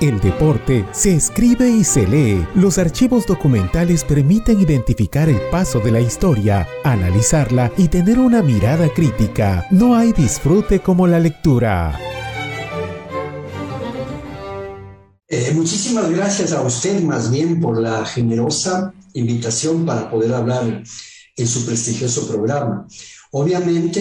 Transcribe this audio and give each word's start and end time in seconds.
El 0.00 0.18
deporte 0.18 0.86
se 0.92 1.14
escribe 1.14 1.68
y 1.68 1.84
se 1.84 2.06
lee. 2.06 2.46
Los 2.54 2.78
archivos 2.78 3.26
documentales 3.26 4.02
permiten 4.02 4.58
identificar 4.58 5.28
el 5.28 5.38
paso 5.50 5.78
de 5.78 5.90
la 5.90 6.00
historia, 6.00 6.66
analizarla 6.84 7.70
y 7.76 7.88
tener 7.88 8.18
una 8.18 8.42
mirada 8.42 8.88
crítica. 8.94 9.66
No 9.70 9.94
hay 9.94 10.14
disfrute 10.14 10.80
como 10.80 11.06
la 11.06 11.20
lectura. 11.20 12.00
Eh, 15.28 15.52
muchísimas 15.54 16.10
gracias 16.10 16.52
a 16.52 16.62
usted 16.62 17.02
más 17.02 17.30
bien 17.30 17.60
por 17.60 17.78
la 17.78 18.06
generosa 18.06 18.94
invitación 19.12 19.84
para 19.84 20.10
poder 20.10 20.32
hablar 20.32 20.82
en 21.36 21.46
su 21.46 21.66
prestigioso 21.66 22.26
programa. 22.26 22.86
Obviamente, 23.32 24.00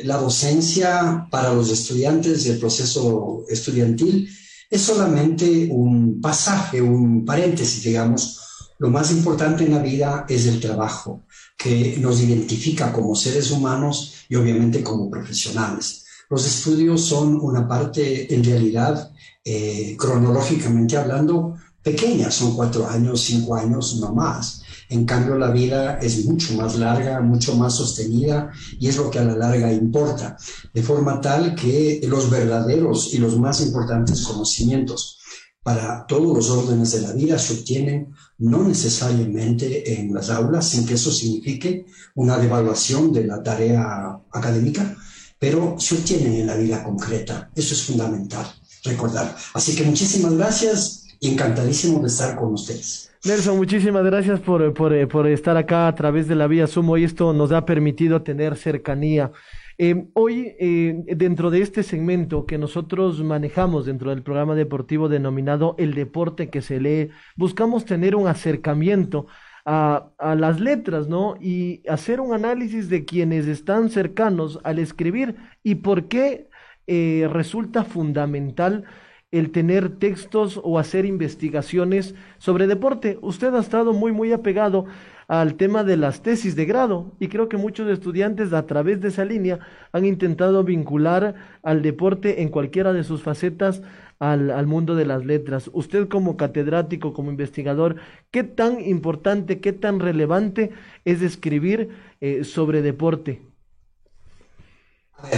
la 0.02 0.16
docencia 0.16 1.28
para 1.30 1.54
los 1.54 1.70
estudiantes 1.70 2.42
del 2.42 2.58
proceso 2.58 3.44
estudiantil 3.48 4.28
es 4.70 4.82
solamente 4.82 5.68
un 5.70 6.20
pasaje, 6.20 6.80
un 6.82 7.24
paréntesis, 7.24 7.84
digamos. 7.84 8.40
Lo 8.78 8.90
más 8.90 9.10
importante 9.10 9.64
en 9.64 9.72
la 9.72 9.78
vida 9.78 10.26
es 10.28 10.46
el 10.46 10.60
trabajo, 10.60 11.24
que 11.56 11.96
nos 11.98 12.20
identifica 12.20 12.92
como 12.92 13.14
seres 13.14 13.50
humanos 13.50 14.26
y 14.28 14.34
obviamente 14.34 14.82
como 14.82 15.10
profesionales. 15.10 16.04
Los 16.28 16.46
estudios 16.46 17.04
son 17.04 17.40
una 17.40 17.66
parte, 17.66 18.34
en 18.34 18.44
realidad, 18.44 19.12
eh, 19.44 19.96
cronológicamente 19.98 20.96
hablando, 20.96 21.54
pequeña, 21.82 22.30
son 22.30 22.56
cuatro 22.56 22.88
años, 22.88 23.20
cinco 23.20 23.54
años, 23.54 23.98
no 24.00 24.12
más. 24.12 24.62
En 24.88 25.04
cambio, 25.04 25.36
la 25.36 25.50
vida 25.50 25.98
es 25.98 26.24
mucho 26.26 26.54
más 26.54 26.76
larga, 26.76 27.20
mucho 27.20 27.56
más 27.56 27.74
sostenida 27.74 28.50
y 28.78 28.88
es 28.88 28.96
lo 28.96 29.10
que 29.10 29.18
a 29.18 29.24
la 29.24 29.36
larga 29.36 29.72
importa, 29.72 30.36
de 30.72 30.82
forma 30.82 31.20
tal 31.20 31.54
que 31.54 32.00
los 32.06 32.30
verdaderos 32.30 33.12
y 33.12 33.18
los 33.18 33.38
más 33.38 33.60
importantes 33.60 34.22
conocimientos 34.22 35.18
para 35.66 36.06
todos 36.06 36.36
los 36.36 36.48
órdenes 36.48 36.92
de 36.92 37.00
la 37.00 37.12
vida 37.12 37.36
se 37.40 37.54
obtienen 37.54 38.14
no 38.38 38.62
necesariamente 38.62 39.98
en 39.98 40.14
las 40.14 40.30
aulas, 40.30 40.68
sin 40.68 40.86
que 40.86 40.94
eso 40.94 41.10
signifique 41.10 41.86
una 42.14 42.38
devaluación 42.38 43.12
de 43.12 43.26
la 43.26 43.42
tarea 43.42 44.16
académica, 44.30 44.96
pero 45.40 45.74
se 45.80 45.96
obtienen 45.96 46.34
en 46.34 46.46
la 46.46 46.54
vida 46.54 46.84
concreta. 46.84 47.50
Eso 47.52 47.74
es 47.74 47.82
fundamental 47.82 48.46
recordar. 48.84 49.34
Así 49.54 49.74
que 49.74 49.82
muchísimas 49.82 50.34
gracias 50.34 51.02
y 51.18 51.32
encantadísimo 51.32 51.98
de 52.00 52.06
estar 52.06 52.36
con 52.36 52.54
ustedes. 52.54 53.10
Nelson, 53.26 53.56
muchísimas 53.56 54.04
gracias 54.04 54.38
por, 54.38 54.72
por, 54.72 55.08
por, 55.08 55.26
estar 55.26 55.56
acá 55.56 55.88
a 55.88 55.94
través 55.96 56.28
de 56.28 56.36
la 56.36 56.46
vía 56.46 56.68
Sumo 56.68 56.96
y 56.96 57.02
esto 57.02 57.32
nos 57.32 57.50
ha 57.50 57.64
permitido 57.64 58.22
tener 58.22 58.54
cercanía. 58.54 59.32
Eh, 59.78 60.06
hoy, 60.14 60.54
eh, 60.60 61.02
dentro 61.16 61.50
de 61.50 61.60
este 61.60 61.82
segmento 61.82 62.46
que 62.46 62.56
nosotros 62.56 63.24
manejamos 63.24 63.84
dentro 63.84 64.10
del 64.10 64.22
programa 64.22 64.54
deportivo 64.54 65.08
denominado 65.08 65.74
El 65.76 65.94
deporte 65.94 66.50
que 66.50 66.62
se 66.62 66.80
lee, 66.80 67.10
buscamos 67.34 67.84
tener 67.84 68.14
un 68.14 68.28
acercamiento 68.28 69.26
a, 69.64 70.10
a, 70.18 70.36
las 70.36 70.60
letras, 70.60 71.08
¿no? 71.08 71.34
Y 71.40 71.82
hacer 71.88 72.20
un 72.20 72.32
análisis 72.32 72.88
de 72.88 73.04
quienes 73.04 73.48
están 73.48 73.90
cercanos 73.90 74.60
al 74.62 74.78
escribir 74.78 75.34
y 75.64 75.74
por 75.76 76.06
qué 76.06 76.48
eh, 76.86 77.28
resulta 77.32 77.82
fundamental 77.82 78.84
el 79.32 79.50
tener 79.50 79.98
textos 79.98 80.60
o 80.62 80.78
hacer 80.78 81.04
investigaciones 81.04 82.14
sobre 82.38 82.66
deporte. 82.66 83.18
Usted 83.22 83.54
ha 83.54 83.60
estado 83.60 83.92
muy, 83.92 84.12
muy 84.12 84.32
apegado 84.32 84.86
al 85.28 85.56
tema 85.56 85.82
de 85.82 85.96
las 85.96 86.22
tesis 86.22 86.54
de 86.54 86.66
grado 86.66 87.12
y 87.18 87.28
creo 87.28 87.48
que 87.48 87.56
muchos 87.56 87.90
estudiantes 87.90 88.52
a 88.52 88.66
través 88.66 89.00
de 89.00 89.08
esa 89.08 89.24
línea 89.24 89.58
han 89.92 90.04
intentado 90.04 90.62
vincular 90.62 91.34
al 91.62 91.82
deporte 91.82 92.42
en 92.42 92.48
cualquiera 92.48 92.92
de 92.92 93.02
sus 93.02 93.22
facetas 93.22 93.82
al, 94.20 94.50
al 94.50 94.66
mundo 94.66 94.94
de 94.94 95.04
las 95.04 95.24
letras. 95.24 95.68
Usted 95.72 96.08
como 96.08 96.36
catedrático, 96.36 97.12
como 97.12 97.30
investigador, 97.30 97.96
¿qué 98.30 98.44
tan 98.44 98.80
importante, 98.80 99.60
qué 99.60 99.72
tan 99.72 99.98
relevante 99.98 100.70
es 101.04 101.22
escribir 101.22 101.90
eh, 102.20 102.44
sobre 102.44 102.82
deporte? 102.82 103.42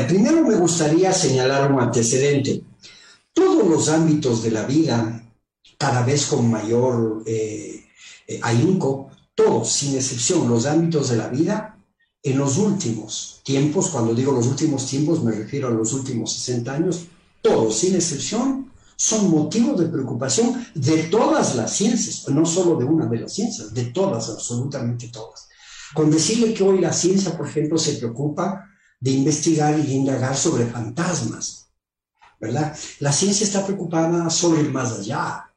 primero 0.09 0.45
me 0.45 0.57
gustaría 0.57 1.12
señalar 1.12 1.71
un 1.73 1.81
antecedente 1.81 2.62
todos 3.38 3.69
los 3.69 3.88
ámbitos 3.88 4.43
de 4.43 4.50
la 4.50 4.65
vida, 4.65 5.22
cada 5.78 6.03
vez 6.04 6.26
con 6.26 6.50
mayor 6.50 7.22
eh, 7.25 7.84
eh, 8.26 8.41
ahínco, 8.43 9.10
todos, 9.37 9.71
sin 9.71 9.94
excepción, 9.94 10.49
los 10.49 10.66
ámbitos 10.66 11.10
de 11.10 11.16
la 11.16 11.28
vida, 11.28 11.78
en 12.21 12.37
los 12.37 12.59
últimos 12.59 13.41
tiempos, 13.44 13.91
cuando 13.91 14.12
digo 14.12 14.32
los 14.32 14.49
últimos 14.49 14.87
tiempos 14.87 15.22
me 15.22 15.31
refiero 15.31 15.69
a 15.69 15.71
los 15.71 15.93
últimos 15.93 16.32
60 16.32 16.72
años, 16.72 17.04
todos, 17.41 17.78
sin 17.78 17.94
excepción, 17.94 18.72
son 18.97 19.31
motivo 19.31 19.75
de 19.75 19.87
preocupación 19.87 20.66
de 20.75 21.05
todas 21.05 21.55
las 21.55 21.76
ciencias, 21.76 22.28
no 22.28 22.44
solo 22.44 22.76
de 22.76 22.87
una 22.87 23.06
de 23.06 23.20
las 23.20 23.32
ciencias, 23.32 23.72
de 23.72 23.84
todas, 23.84 24.28
absolutamente 24.31 25.06
todas. 25.09 25.49
Con 25.94 26.10
decirle 26.10 26.53
que 26.53 26.65
hoy 26.65 26.81
la 26.81 26.93
ciencia, 26.93 27.38
por 27.38 27.47
ejemplo, 27.47 27.78
se 27.78 27.93
preocupa 27.93 28.65
de 28.99 29.12
investigar 29.12 29.78
y 29.78 29.93
indagar 29.93 30.37
sobre 30.37 30.66
fantasmas, 30.66 31.68
¿verdad? 32.41 32.76
La 33.00 33.12
ciencia 33.12 33.44
está 33.44 33.65
preocupada 33.65 34.31
sobre 34.31 34.60
el 34.60 34.72
más 34.72 34.93
allá, 34.93 35.53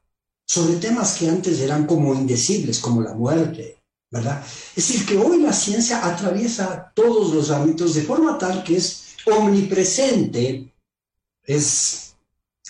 sobre 0.46 0.76
temas 0.76 1.16
que 1.16 1.28
antes 1.28 1.60
eran 1.60 1.86
como 1.86 2.14
indecibles, 2.14 2.78
como 2.80 3.02
la 3.02 3.14
muerte, 3.14 3.82
¿verdad? 4.10 4.42
Es 4.76 4.88
decir, 4.88 5.06
que 5.06 5.16
hoy 5.16 5.40
la 5.40 5.52
ciencia 5.52 6.04
atraviesa 6.04 6.92
todos 6.94 7.32
los 7.34 7.50
ámbitos 7.50 7.94
de 7.94 8.02
forma 8.02 8.36
tal 8.38 8.62
que 8.64 8.76
es 8.76 9.14
omnipresente, 9.26 10.72
es 11.44 12.14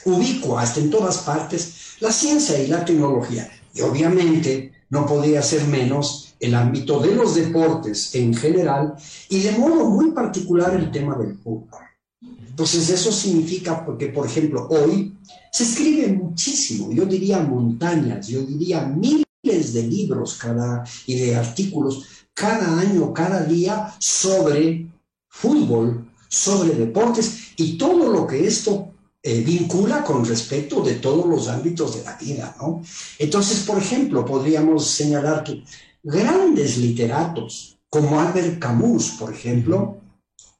ubicua, 0.05 0.63
hasta 0.63 0.81
en 0.81 0.91
todas 0.91 1.19
partes, 1.19 1.97
la 2.01 2.13
ciencia 2.13 2.59
y 2.59 2.67
la 2.67 2.85
tecnología. 2.85 3.51
Y 3.75 3.81
obviamente 3.81 4.73
no 4.91 5.07
podía 5.07 5.43
ser 5.43 5.67
menos 5.69 6.35
el 6.39 6.55
ámbito 6.55 7.01
de 7.01 7.15
los 7.15 7.35
deportes 7.35 8.15
en 8.15 8.35
general 8.35 8.95
y 9.29 9.41
de 9.41 9.53
modo 9.53 9.89
muy 9.89 10.11
particular 10.11 10.75
el 10.75 10.91
tema 10.91 11.17
del 11.17 11.39
fútbol. 11.39 11.81
Entonces 12.23 12.91
eso 12.91 13.11
significa 13.11 13.85
porque, 13.85 14.09
por 14.09 14.27
ejemplo, 14.27 14.69
hoy 14.69 15.17
se 15.51 15.65
escribe 15.65 16.09
muchísimo, 16.09 16.93
yo 16.93 17.07
diría 17.07 17.41
montañas, 17.41 18.29
yo 18.29 18.43
diría 18.43 18.85
miles 18.85 19.73
de 19.73 19.83
libros 19.83 20.35
cada, 20.35 20.85
y 21.07 21.19
de 21.19 21.35
artículos 21.35 22.05
cada 22.35 22.79
año, 22.79 23.13
cada 23.13 23.45
día 23.45 23.95
sobre 23.99 24.87
fútbol, 25.29 26.09
sobre 26.29 26.75
deportes 26.75 27.53
y 27.57 27.77
todo 27.77 28.13
lo 28.13 28.27
que 28.27 28.47
esto 28.47 28.93
eh, 29.23 29.41
vincula 29.41 30.03
con 30.03 30.25
respecto 30.25 30.83
de 30.83 30.95
todos 30.97 31.27
los 31.27 31.49
ámbitos 31.49 31.97
de 31.97 32.05
la 32.05 32.17
vida, 32.17 32.57
¿no? 32.61 32.83
Entonces, 33.19 33.61
por 33.61 33.79
ejemplo, 33.79 34.25
podríamos 34.25 34.87
señalar 34.87 35.45
que 35.45 35.63
grandes 36.03 36.79
literatos 36.79 37.79
como 37.89 38.21
Albert 38.21 38.59
Camus, 38.59 39.11
por 39.19 39.33
ejemplo, 39.33 39.99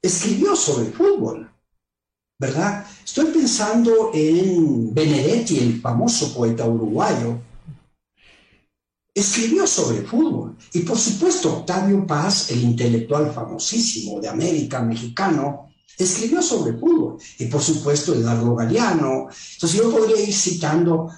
escribió 0.01 0.55
sobre 0.55 0.91
fútbol. 0.91 1.52
¿Verdad? 2.43 2.85
Estoy 3.05 3.27
pensando 3.27 4.11
en 4.13 4.93
Benedetti, 4.93 5.59
el 5.59 5.79
famoso 5.79 6.33
poeta 6.33 6.65
uruguayo. 6.65 7.39
Escribió 9.15 9.65
sobre 9.65 10.01
fútbol. 10.01 10.57
Y 10.73 10.79
por 10.79 10.97
supuesto, 10.97 11.59
Octavio 11.59 12.05
Paz, 12.05 12.51
el 12.51 12.63
intelectual 12.63 13.31
famosísimo 13.31 14.19
de 14.19 14.27
América, 14.27 14.81
mexicano, 14.81 15.69
escribió 15.97 16.41
sobre 16.41 16.73
fútbol. 16.73 17.17
Y 17.39 17.45
por 17.45 17.61
supuesto, 17.61 18.13
Eduardo 18.13 18.55
Galeano. 18.55 19.29
Entonces 19.53 19.79
yo 19.79 19.89
podría 19.89 20.19
ir 20.19 20.33
citando 20.33 21.09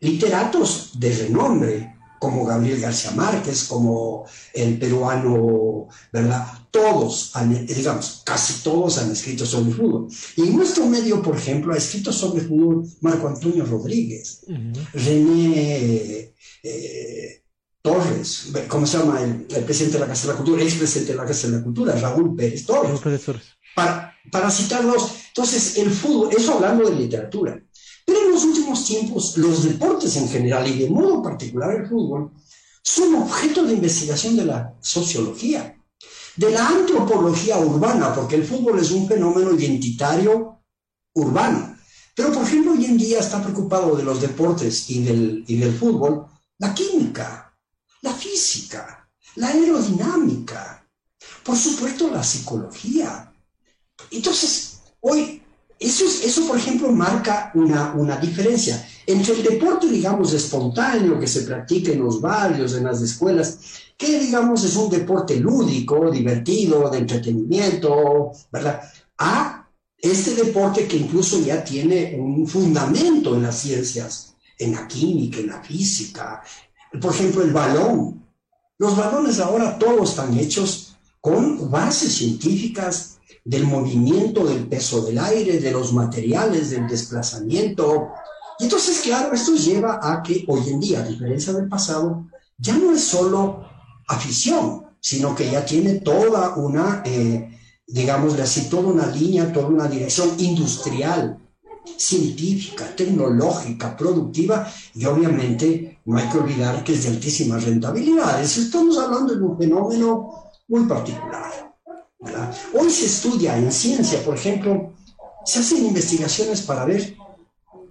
literatos 0.00 1.00
de 1.00 1.16
renombre, 1.16 1.94
como 2.20 2.44
Gabriel 2.44 2.80
García 2.80 3.12
Márquez, 3.12 3.64
como 3.64 4.26
el 4.52 4.78
peruano, 4.78 5.88
¿verdad? 6.12 6.46
Todos, 6.70 7.34
han, 7.34 7.66
digamos, 7.66 8.22
casi 8.24 8.62
todos 8.62 8.98
han 8.98 9.10
escrito 9.10 9.46
sobre 9.46 9.72
fútbol. 9.72 10.06
Y 10.36 10.42
en 10.42 10.54
nuestro 10.54 10.84
medio, 10.84 11.22
por 11.22 11.34
ejemplo, 11.34 11.72
ha 11.72 11.78
escrito 11.78 12.12
sobre 12.12 12.42
fútbol 12.42 12.86
Marco 13.00 13.26
Antonio 13.26 13.64
Rodríguez, 13.64 14.44
René 14.92 16.34
eh, 16.62 17.42
Torres, 17.80 18.52
¿cómo 18.68 18.86
se 18.86 18.98
llama? 18.98 19.22
El, 19.22 19.64
presidente 19.64 19.94
de 19.94 20.00
la 20.00 20.08
Casa 20.08 20.26
de 20.26 20.34
la 20.34 20.36
Cultura, 20.36 20.62
ex 20.62 20.74
presidente 20.74 21.12
de 21.12 21.18
la 21.18 21.24
Casa 21.24 21.48
de 21.48 21.56
la 21.56 21.64
Cultura, 21.64 21.96
Raúl 21.96 22.36
Pérez 22.36 22.66
Torres. 22.66 23.00
Pérez 23.00 23.24
Torres. 23.24 23.46
Para, 23.74 24.14
para 24.30 24.50
citarlos, 24.50 25.10
entonces, 25.28 25.78
el 25.78 25.90
fútbol, 25.90 26.28
eso 26.36 26.54
hablando 26.54 26.90
de 26.90 26.96
literatura. 26.96 27.58
Pero 28.10 28.24
en 28.24 28.32
los 28.32 28.42
últimos 28.42 28.84
tiempos, 28.84 29.36
los 29.36 29.62
deportes 29.62 30.16
en 30.16 30.28
general 30.28 30.66
y 30.66 30.80
de 30.80 30.90
modo 30.90 31.22
particular 31.22 31.76
el 31.76 31.86
fútbol 31.86 32.32
son 32.82 33.14
objeto 33.14 33.62
de 33.62 33.74
investigación 33.74 34.34
de 34.34 34.46
la 34.46 34.74
sociología, 34.80 35.80
de 36.34 36.50
la 36.50 36.66
antropología 36.66 37.58
urbana, 37.58 38.12
porque 38.12 38.34
el 38.34 38.44
fútbol 38.44 38.80
es 38.80 38.90
un 38.90 39.06
fenómeno 39.06 39.54
identitario 39.54 40.60
urbano. 41.14 41.76
Pero, 42.16 42.32
por 42.32 42.42
ejemplo, 42.42 42.72
hoy 42.72 42.84
en 42.84 42.98
día 42.98 43.20
está 43.20 43.40
preocupado 43.40 43.94
de 43.94 44.02
los 44.02 44.20
deportes 44.20 44.90
y 44.90 45.04
del, 45.04 45.44
y 45.46 45.58
del 45.58 45.72
fútbol 45.72 46.26
la 46.58 46.74
química, 46.74 47.56
la 48.02 48.12
física, 48.12 49.08
la 49.36 49.50
aerodinámica, 49.50 50.84
por 51.44 51.56
supuesto 51.56 52.10
la 52.10 52.24
psicología. 52.24 53.32
Entonces, 54.10 54.80
hoy 54.98 55.39
eso, 55.80 56.04
eso, 56.04 56.46
por 56.46 56.58
ejemplo, 56.58 56.92
marca 56.92 57.50
una, 57.54 57.94
una 57.94 58.18
diferencia 58.18 58.86
entre 59.06 59.32
el 59.32 59.42
deporte, 59.42 59.88
digamos, 59.88 60.34
espontáneo 60.34 61.18
que 61.18 61.26
se 61.26 61.42
practica 61.42 61.90
en 61.90 62.00
los 62.00 62.20
barrios, 62.20 62.74
en 62.74 62.84
las 62.84 63.00
escuelas, 63.00 63.58
que, 63.96 64.20
digamos, 64.20 64.62
es 64.62 64.76
un 64.76 64.90
deporte 64.90 65.36
lúdico, 65.36 66.10
divertido, 66.10 66.90
de 66.90 66.98
entretenimiento, 66.98 68.30
¿verdad? 68.52 68.82
A 69.18 69.66
este 69.96 70.34
deporte 70.34 70.86
que 70.86 70.98
incluso 70.98 71.40
ya 71.40 71.64
tiene 71.64 72.14
un 72.18 72.46
fundamento 72.46 73.34
en 73.34 73.42
las 73.42 73.58
ciencias, 73.58 74.34
en 74.58 74.72
la 74.72 74.86
química, 74.86 75.38
en 75.38 75.46
la 75.46 75.62
física. 75.62 76.42
Por 77.00 77.14
ejemplo, 77.14 77.42
el 77.42 77.52
balón. 77.52 78.22
Los 78.76 78.96
balones 78.96 79.40
ahora 79.40 79.78
todos 79.78 80.10
están 80.10 80.38
hechos 80.38 80.96
con 81.20 81.70
bases 81.70 82.14
científicas 82.14 83.19
del 83.50 83.66
movimiento, 83.66 84.44
del 84.44 84.68
peso 84.68 85.02
del 85.02 85.18
aire, 85.18 85.58
de 85.58 85.72
los 85.72 85.92
materiales, 85.92 86.70
del 86.70 86.86
desplazamiento. 86.86 88.10
Y 88.60 88.64
entonces, 88.64 89.00
claro, 89.00 89.34
esto 89.34 89.56
lleva 89.56 89.98
a 90.00 90.22
que 90.22 90.44
hoy 90.46 90.68
en 90.68 90.78
día, 90.78 91.00
a 91.00 91.08
diferencia 91.08 91.52
del 91.52 91.68
pasado, 91.68 92.28
ya 92.56 92.78
no 92.78 92.92
es 92.92 93.02
solo 93.02 93.64
afición, 94.06 94.84
sino 95.00 95.34
que 95.34 95.50
ya 95.50 95.64
tiene 95.64 95.94
toda 95.94 96.54
una, 96.54 97.02
eh, 97.04 97.50
así, 98.40 98.68
toda 98.70 98.88
una 98.88 99.06
línea, 99.06 99.52
toda 99.52 99.66
una 99.66 99.88
dirección 99.88 100.30
industrial, 100.38 101.36
científica, 101.96 102.94
tecnológica, 102.94 103.96
productiva, 103.96 104.64
y 104.94 105.06
obviamente 105.06 105.98
no 106.04 106.18
hay 106.18 106.28
que 106.28 106.38
olvidar 106.38 106.84
que 106.84 106.92
es 106.92 107.02
de 107.02 107.08
altísima 107.08 107.58
rentabilidad. 107.58 108.40
Estamos 108.40 108.96
hablando 108.96 109.34
de 109.34 109.42
un 109.42 109.58
fenómeno 109.58 110.52
muy 110.68 110.84
particular. 110.84 111.69
Hoy 112.74 112.90
se 112.90 113.06
estudia 113.06 113.56
en 113.56 113.72
ciencia, 113.72 114.22
por 114.22 114.36
ejemplo, 114.36 114.92
se 115.44 115.60
hacen 115.60 115.86
investigaciones 115.86 116.60
para 116.62 116.84
ver 116.84 117.16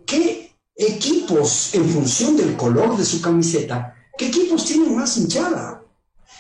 qué 0.06 0.52
equipos, 0.76 1.74
en 1.74 1.90
función 1.90 2.38
del 2.38 2.56
color 2.56 2.96
de 2.96 3.06
su 3.06 3.22
camiseta, 3.22 3.96
qué 4.18 4.28
equipos 4.28 4.66
tienen 4.66 4.96
más 4.96 5.18
hinchada. 5.18 5.84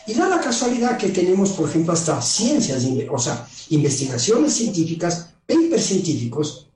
Y 0.06 0.14
da 0.14 0.30
la 0.30 0.40
casualidad 0.40 0.98
que 0.98 1.10
tenemos, 1.10 1.52
por 1.52 1.68
ejemplo, 1.68 1.94
hasta 1.94 2.22
ciencias, 2.22 2.86
o 3.10 3.18
sea, 3.18 3.48
investigaciones 3.70 4.54
científicas, 4.54 5.34
papers 5.48 5.86
científicos, 5.86 6.70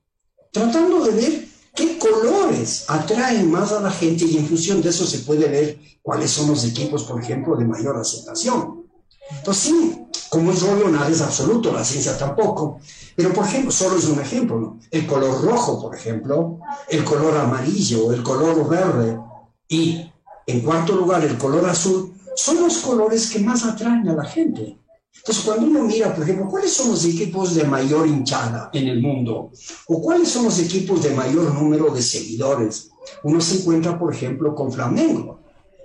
tratando 0.51 1.04
de 1.06 1.12
ver 1.12 1.48
qué 1.75 1.98
colores 1.98 2.86
atraen 2.88 3.50
más 3.51 3.71
a 3.71 3.81
la 3.81 3.92
gente 3.92 4.25
y 4.25 4.38
en 4.38 4.48
función 4.48 4.81
de 4.81 4.89
eso 4.89 5.06
se 5.06 5.19
puede 5.19 5.48
ver 5.48 5.80
cuáles 6.01 6.31
son 6.31 6.50
los 6.50 6.63
equipos, 6.65 7.04
por 7.04 7.21
ejemplo, 7.21 7.56
de 7.56 7.65
mayor 7.65 7.98
aceptación. 7.98 8.83
Entonces, 9.31 9.63
sí, 9.63 10.02
como 10.33 10.51
es 10.51 10.63
obvio, 10.63 10.89
nada 10.89 11.09
es 11.09 11.21
absoluto, 11.21 11.71
la 11.71 11.85
ciencia 11.85 12.18
tampoco. 12.18 12.80
Pero, 13.15 13.31
por 13.31 13.45
ejemplo, 13.45 13.71
solo 13.71 14.00
es 14.00 14.06
un 14.06 14.19
ejemplo. 14.19 14.77
El 14.89 15.06
color 15.06 15.44
rojo, 15.44 15.80
por 15.80 15.95
ejemplo, 15.95 16.57
el 16.89 17.03
color 17.03 17.38
amarillo, 17.38 18.12
el 18.12 18.24
color 18.24 18.68
verde 18.68 19.19
y, 19.68 20.12
en 20.47 20.62
cuarto 20.62 20.95
lugar, 20.95 21.24
el 21.24 21.38
color 21.38 21.69
azul, 21.69 22.15
son 22.35 22.62
los 22.62 22.80
colores 22.80 23.30
que 23.30 23.38
más 23.41 23.63
atraen 23.63 24.09
a 24.09 24.15
la 24.15 24.25
gente. 24.25 24.80
Entonces, 25.15 25.44
cuando 25.45 25.68
uno 25.68 25.83
mira, 25.83 26.15
por 26.15 26.24
ejemplo, 26.24 26.50
cuáles 26.50 26.74
son 26.74 26.89
los 26.89 27.06
equipos 27.06 27.53
de 27.53 27.65
mayor 27.65 28.07
hinchada 28.07 28.71
en 28.74 28.88
el 28.88 29.00
mundo, 29.00 29.51
o 29.88 30.01
cuáles 30.01 30.29
son 30.29 30.45
los 30.45 30.57
equipos 30.57 31.03
de 31.03 31.12
mayor 31.12 31.53
número 31.53 31.94
de 31.94 32.01
seguidores, 32.01 32.89
uno 33.21 33.39
se 33.39 33.59
encuentra, 33.59 34.00
por 34.00 34.12
ejemplo, 34.12 34.56
con 34.56 34.71
Flamengo. 34.71 35.41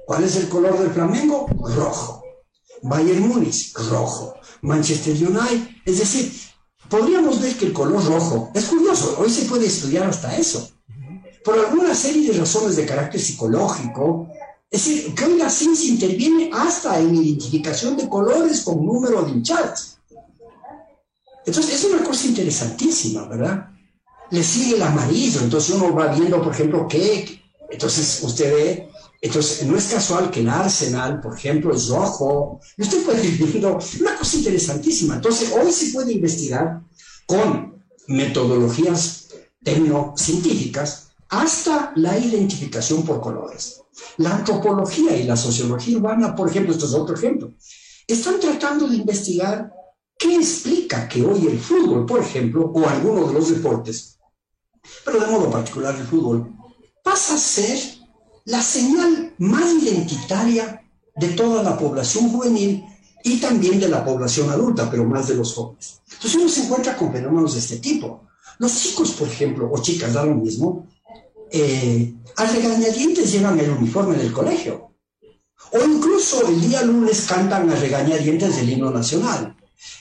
¿Cuál 0.06 0.24
es 0.24 0.36
el 0.36 0.48
color 0.48 0.78
del 0.78 0.90
Flamengo? 0.90 1.46
Rojo. 1.76 2.22
Bayern 2.82 3.28
Múnich, 3.28 3.74
rojo. 3.90 4.37
Manchester 4.62 5.14
United, 5.14 5.68
es 5.84 5.98
decir, 5.98 6.32
podríamos 6.88 7.40
ver 7.40 7.54
que 7.56 7.66
el 7.66 7.72
color 7.72 8.04
rojo, 8.04 8.50
es 8.54 8.64
curioso, 8.64 9.16
hoy 9.18 9.30
se 9.30 9.46
puede 9.46 9.66
estudiar 9.66 10.08
hasta 10.08 10.36
eso, 10.36 10.70
por 11.44 11.58
alguna 11.58 11.94
serie 11.94 12.30
de 12.30 12.38
razones 12.38 12.76
de 12.76 12.86
carácter 12.86 13.20
psicológico, 13.20 14.28
es 14.70 14.84
decir, 14.84 15.14
que 15.14 15.24
hoy 15.24 15.38
la 15.38 15.48
ciencia 15.48 15.88
interviene 15.88 16.50
hasta 16.52 16.98
en 16.98 17.14
identificación 17.14 17.96
de 17.96 18.08
colores 18.08 18.62
con 18.62 18.84
número 18.84 19.22
de 19.22 19.30
hinchadas. 19.30 19.98
Entonces, 21.46 21.74
es 21.74 21.84
una 21.90 22.04
cosa 22.04 22.26
interesantísima, 22.26 23.26
¿verdad? 23.26 23.70
Le 24.30 24.42
sigue 24.42 24.76
el 24.76 24.82
amarillo, 24.82 25.40
entonces 25.40 25.74
uno 25.74 25.94
va 25.94 26.08
viendo, 26.08 26.42
por 26.42 26.52
ejemplo, 26.52 26.86
qué, 26.86 27.40
entonces 27.70 28.20
usted 28.22 28.54
ve 28.54 28.90
entonces, 29.20 29.66
no 29.66 29.76
es 29.76 29.86
casual 29.86 30.30
que 30.30 30.40
el 30.40 30.48
Arsenal, 30.48 31.20
por 31.20 31.36
ejemplo, 31.36 31.74
es 31.74 31.88
rojo. 31.88 32.60
Usted 32.76 33.04
puede 33.04 33.26
ir 33.26 33.36
viendo 33.36 33.78
una 34.00 34.16
cosa 34.16 34.36
interesantísima. 34.36 35.16
Entonces, 35.16 35.52
hoy 35.52 35.72
se 35.72 35.92
puede 35.92 36.12
investigar 36.12 36.82
con 37.26 37.82
metodologías 38.06 39.28
tecnocientíficas 39.62 41.08
hasta 41.28 41.92
la 41.96 42.16
identificación 42.16 43.04
por 43.04 43.20
colores. 43.20 43.82
La 44.18 44.36
antropología 44.36 45.16
y 45.16 45.24
la 45.24 45.36
sociología 45.36 45.98
urbana, 45.98 46.34
por 46.36 46.48
ejemplo, 46.48 46.72
esto 46.72 46.86
es 46.86 46.94
otro 46.94 47.16
ejemplo, 47.16 47.52
están 48.06 48.38
tratando 48.38 48.86
de 48.86 48.96
investigar 48.96 49.72
qué 50.16 50.36
explica 50.36 51.08
que 51.08 51.24
hoy 51.24 51.46
el 51.48 51.58
fútbol, 51.58 52.06
por 52.06 52.20
ejemplo, 52.20 52.70
o 52.72 52.88
alguno 52.88 53.26
de 53.26 53.34
los 53.34 53.50
deportes, 53.50 54.18
pero 55.04 55.20
de 55.20 55.26
modo 55.26 55.50
particular 55.50 55.94
el 55.96 56.06
fútbol, 56.06 56.54
pasa 57.02 57.34
a 57.34 57.38
ser 57.38 57.97
la 58.48 58.62
señal 58.62 59.34
más 59.38 59.74
identitaria 59.74 60.82
de 61.14 61.28
toda 61.28 61.62
la 61.62 61.76
población 61.76 62.30
juvenil 62.30 62.82
y 63.22 63.36
también 63.38 63.78
de 63.78 63.88
la 63.88 64.04
población 64.04 64.48
adulta, 64.50 64.90
pero 64.90 65.04
más 65.04 65.28
de 65.28 65.34
los 65.34 65.52
jóvenes. 65.54 66.00
Entonces 66.12 66.34
uno 66.34 66.48
se 66.48 66.64
encuentra 66.64 66.96
con 66.96 67.12
fenómenos 67.12 67.52
de 67.52 67.60
este 67.60 67.76
tipo. 67.76 68.24
Los 68.58 68.74
chicos, 68.74 69.12
por 69.12 69.28
ejemplo, 69.28 69.70
o 69.70 69.82
chicas, 69.82 70.14
da 70.14 70.24
lo 70.24 70.34
mismo, 70.34 70.86
eh, 71.52 72.14
a 72.36 72.44
regañadientes 72.46 73.30
llevan 73.30 73.58
el 73.60 73.70
uniforme 73.70 74.16
del 74.16 74.32
colegio. 74.32 74.92
O 75.72 75.84
incluso 75.84 76.48
el 76.48 76.60
día 76.60 76.82
lunes 76.82 77.26
cantan 77.28 77.68
a 77.68 77.74
regañadientes 77.74 78.56
del 78.56 78.70
himno 78.70 78.90
nacional. 78.90 79.54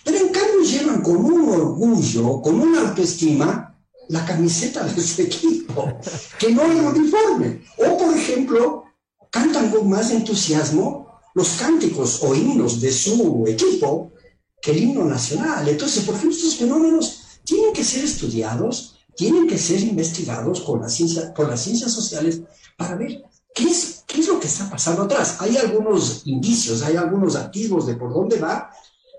Pero 0.06 0.18
en 0.20 0.30
cambio 0.30 0.62
llevan 0.62 1.02
con 1.02 1.18
un 1.18 1.50
orgullo, 1.50 2.42
con 2.42 2.62
una 2.62 2.88
autoestima, 2.88 3.67
la 4.10 4.26
camiseta 4.26 4.84
de 4.84 5.02
su 5.02 5.22
equipo, 5.22 6.00
que 6.40 6.52
no 6.52 6.64
el 6.66 6.78
uniforme. 6.78 7.62
O, 7.78 7.98
por 7.98 8.16
ejemplo, 8.16 8.84
cantan 9.30 9.70
con 9.70 9.90
más 9.90 10.12
entusiasmo 10.12 11.08
los 11.34 11.50
cánticos 11.50 12.24
o 12.24 12.34
himnos 12.34 12.82
de 12.82 12.92
su 12.92 13.46
equipo 13.48 14.12
que 14.62 14.72
el 14.72 14.84
himno 14.84 15.06
nacional. 15.06 15.68
Entonces, 15.68 16.04
por 16.04 16.16
ejemplo, 16.16 16.36
estos 16.36 16.56
fenómenos 16.56 17.22
tienen 17.44 17.74
que 17.74 17.84
ser 17.84 18.04
estudiados, 18.04 19.00
tienen 19.16 19.48
que 19.48 19.58
ser 19.58 19.80
investigados 19.82 20.62
con 20.62 20.82
la 20.82 20.90
ciencia, 20.90 21.34
por 21.34 21.48
las 21.48 21.62
ciencias 21.62 21.92
sociales 21.92 22.42
para 22.76 22.96
ver 22.96 23.24
qué 23.54 23.64
es, 23.64 24.04
qué 24.08 24.22
es 24.22 24.28
lo 24.28 24.40
que 24.40 24.48
está 24.48 24.70
pasando 24.70 25.04
atrás. 25.04 25.38
Hay 25.40 25.58
algunos 25.58 26.22
indicios, 26.26 26.82
hay 26.82 26.96
algunos 26.96 27.36
activos 27.36 27.86
de 27.88 27.96
por 27.96 28.14
dónde 28.14 28.40
va, 28.40 28.72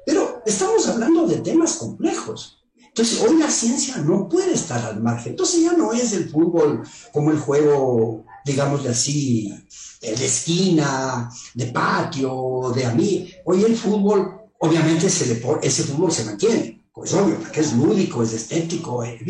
pero 0.04 0.42
estamos 0.45 0.87
hablando 0.88 1.26
de 1.26 1.38
temas 1.38 1.75
complejos. 1.76 2.58
Entonces, 2.99 3.23
hoy 3.23 3.38
la 3.38 3.49
ciencia 3.49 3.99
no 3.99 4.28
puede 4.28 4.55
estar 4.55 4.85
al 4.85 5.00
margen. 5.00 5.31
Entonces 5.31 5.62
ya 5.62 5.73
no 5.75 5.93
es 5.93 6.12
el 6.14 6.28
fútbol 6.28 6.83
como 7.12 7.31
el 7.31 7.38
juego, 7.38 8.25
digámosle 8.45 8.88
así, 8.88 9.55
de 10.00 10.26
esquina, 10.26 11.31
de 11.55 11.67
patio, 11.67 12.73
de 12.75 12.87
a 12.87 12.93
mí. 12.93 13.31
Hoy 13.45 13.62
el 13.62 13.76
fútbol, 13.76 14.40
obviamente 14.59 15.07
ese, 15.07 15.40
ese 15.62 15.85
fútbol 15.85 16.11
se 16.11 16.25
mantiene. 16.25 16.87
Pues 16.93 17.14
obvio, 17.14 17.38
porque 17.38 17.61
es 17.61 17.73
lúdico, 17.73 18.25
es 18.25 18.33
estético, 18.33 19.05
es, 19.05 19.23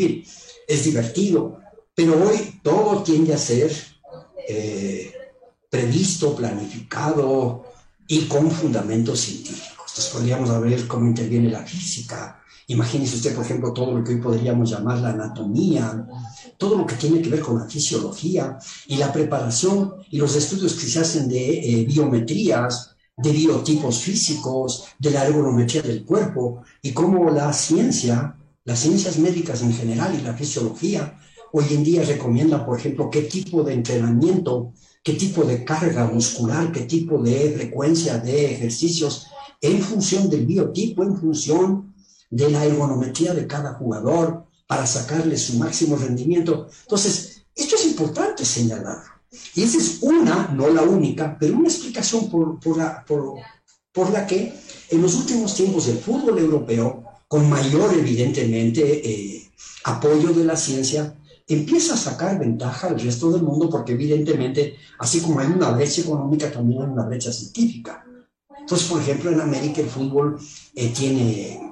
es 0.67 0.83
divertido. 0.85 1.59
Pero 1.93 2.27
hoy 2.27 2.59
todo 2.63 3.03
tiende 3.03 3.35
a 3.35 3.37
ser 3.37 3.71
eh, 4.47 5.13
previsto, 5.69 6.35
planificado 6.35 7.65
y 8.07 8.21
con 8.21 8.49
fundamentos 8.49 9.19
científicos. 9.19 9.91
Entonces 9.91 10.07
podríamos 10.11 10.59
ver 10.59 10.87
cómo 10.87 11.05
interviene 11.05 11.51
la 11.51 11.63
física, 11.63 12.39
Imagínese 12.69 13.15
usted, 13.15 13.33
por 13.33 13.43
ejemplo, 13.43 13.73
todo 13.73 13.97
lo 13.97 14.03
que 14.03 14.13
hoy 14.13 14.21
podríamos 14.21 14.69
llamar 14.69 14.99
la 14.99 15.09
anatomía, 15.09 16.07
todo 16.55 16.77
lo 16.77 16.85
que 16.85 16.93
tiene 16.95 17.19
que 17.19 17.29
ver 17.29 17.39
con 17.39 17.57
la 17.57 17.65
fisiología 17.65 18.59
y 18.85 18.97
la 18.97 19.11
preparación 19.11 19.95
y 20.11 20.17
los 20.17 20.35
estudios 20.35 20.75
que 20.75 20.85
se 20.85 20.99
hacen 20.99 21.27
de 21.27 21.59
eh, 21.59 21.85
biometrías, 21.85 22.95
de 23.17 23.31
biotipos 23.31 24.01
físicos, 24.01 24.85
de 24.99 25.09
la 25.09 25.25
ergonometría 25.25 25.81
del 25.81 26.05
cuerpo 26.05 26.61
y 26.83 26.91
cómo 26.91 27.31
la 27.31 27.51
ciencia, 27.53 28.35
las 28.63 28.77
ciencias 28.77 29.17
médicas 29.17 29.63
en 29.63 29.73
general 29.73 30.13
y 30.13 30.21
la 30.21 30.35
fisiología, 30.35 31.17
hoy 31.51 31.65
en 31.71 31.83
día 31.83 32.03
recomiendan, 32.03 32.67
por 32.67 32.77
ejemplo, 32.77 33.09
qué 33.09 33.23
tipo 33.23 33.63
de 33.63 33.73
entrenamiento, 33.73 34.73
qué 35.03 35.13
tipo 35.13 35.43
de 35.43 35.65
carga 35.65 36.05
muscular, 36.05 36.71
qué 36.71 36.81
tipo 36.81 37.17
de 37.17 37.51
frecuencia 37.57 38.19
de 38.19 38.53
ejercicios 38.53 39.25
en 39.59 39.81
función 39.81 40.29
del 40.29 40.45
biotipo, 40.45 41.01
en 41.01 41.17
función 41.17 41.88
de 42.29 42.49
la 42.49 42.65
ergonometría 42.65 43.33
de 43.33 43.47
cada 43.47 43.73
jugador 43.73 44.45
para 44.67 44.85
sacarle 44.85 45.37
su 45.37 45.57
máximo 45.57 45.95
rendimiento. 45.95 46.67
Entonces, 46.83 47.43
esto 47.55 47.75
es 47.75 47.85
importante 47.87 48.45
señalar. 48.45 48.97
Y 49.55 49.63
esa 49.63 49.77
es 49.77 49.99
una, 50.01 50.49
no 50.53 50.69
la 50.69 50.83
única, 50.83 51.37
pero 51.39 51.57
una 51.57 51.67
explicación 51.67 52.29
por, 52.29 52.59
por, 52.59 52.77
la, 52.77 53.03
por, 53.05 54.09
la 54.11 54.25
que 54.25 54.53
en 54.89 55.01
los 55.01 55.15
últimos 55.15 55.55
tiempos 55.55 55.87
el 55.87 55.97
fútbol 55.97 56.39
europeo, 56.39 57.03
con 57.27 57.49
mayor 57.49 57.93
evidentemente 57.93 59.07
eh, 59.07 59.51
apoyo 59.83 60.33
de 60.33 60.45
la 60.45 60.55
ciencia, 60.55 61.15
empieza 61.47 61.95
a 61.95 61.97
sacar 61.97 62.39
ventaja 62.39 62.87
al 62.87 62.99
resto 62.99 63.31
del 63.31 63.43
mundo 63.43 63.69
porque 63.69 63.93
evidentemente, 63.93 64.75
así 64.99 65.19
como 65.19 65.39
hay 65.39 65.47
una 65.47 65.71
brecha 65.71 66.01
económica, 66.01 66.51
también 66.51 66.83
hay 66.83 66.89
una 66.89 67.05
brecha 67.05 67.31
científica. 67.31 68.05
Entonces, 68.59 68.87
por 68.87 69.01
ejemplo, 69.01 69.31
en 69.31 69.41
América 69.41 69.81
el 69.81 69.89
fútbol 69.89 70.39
eh, 70.75 70.93
tiene 70.95 71.68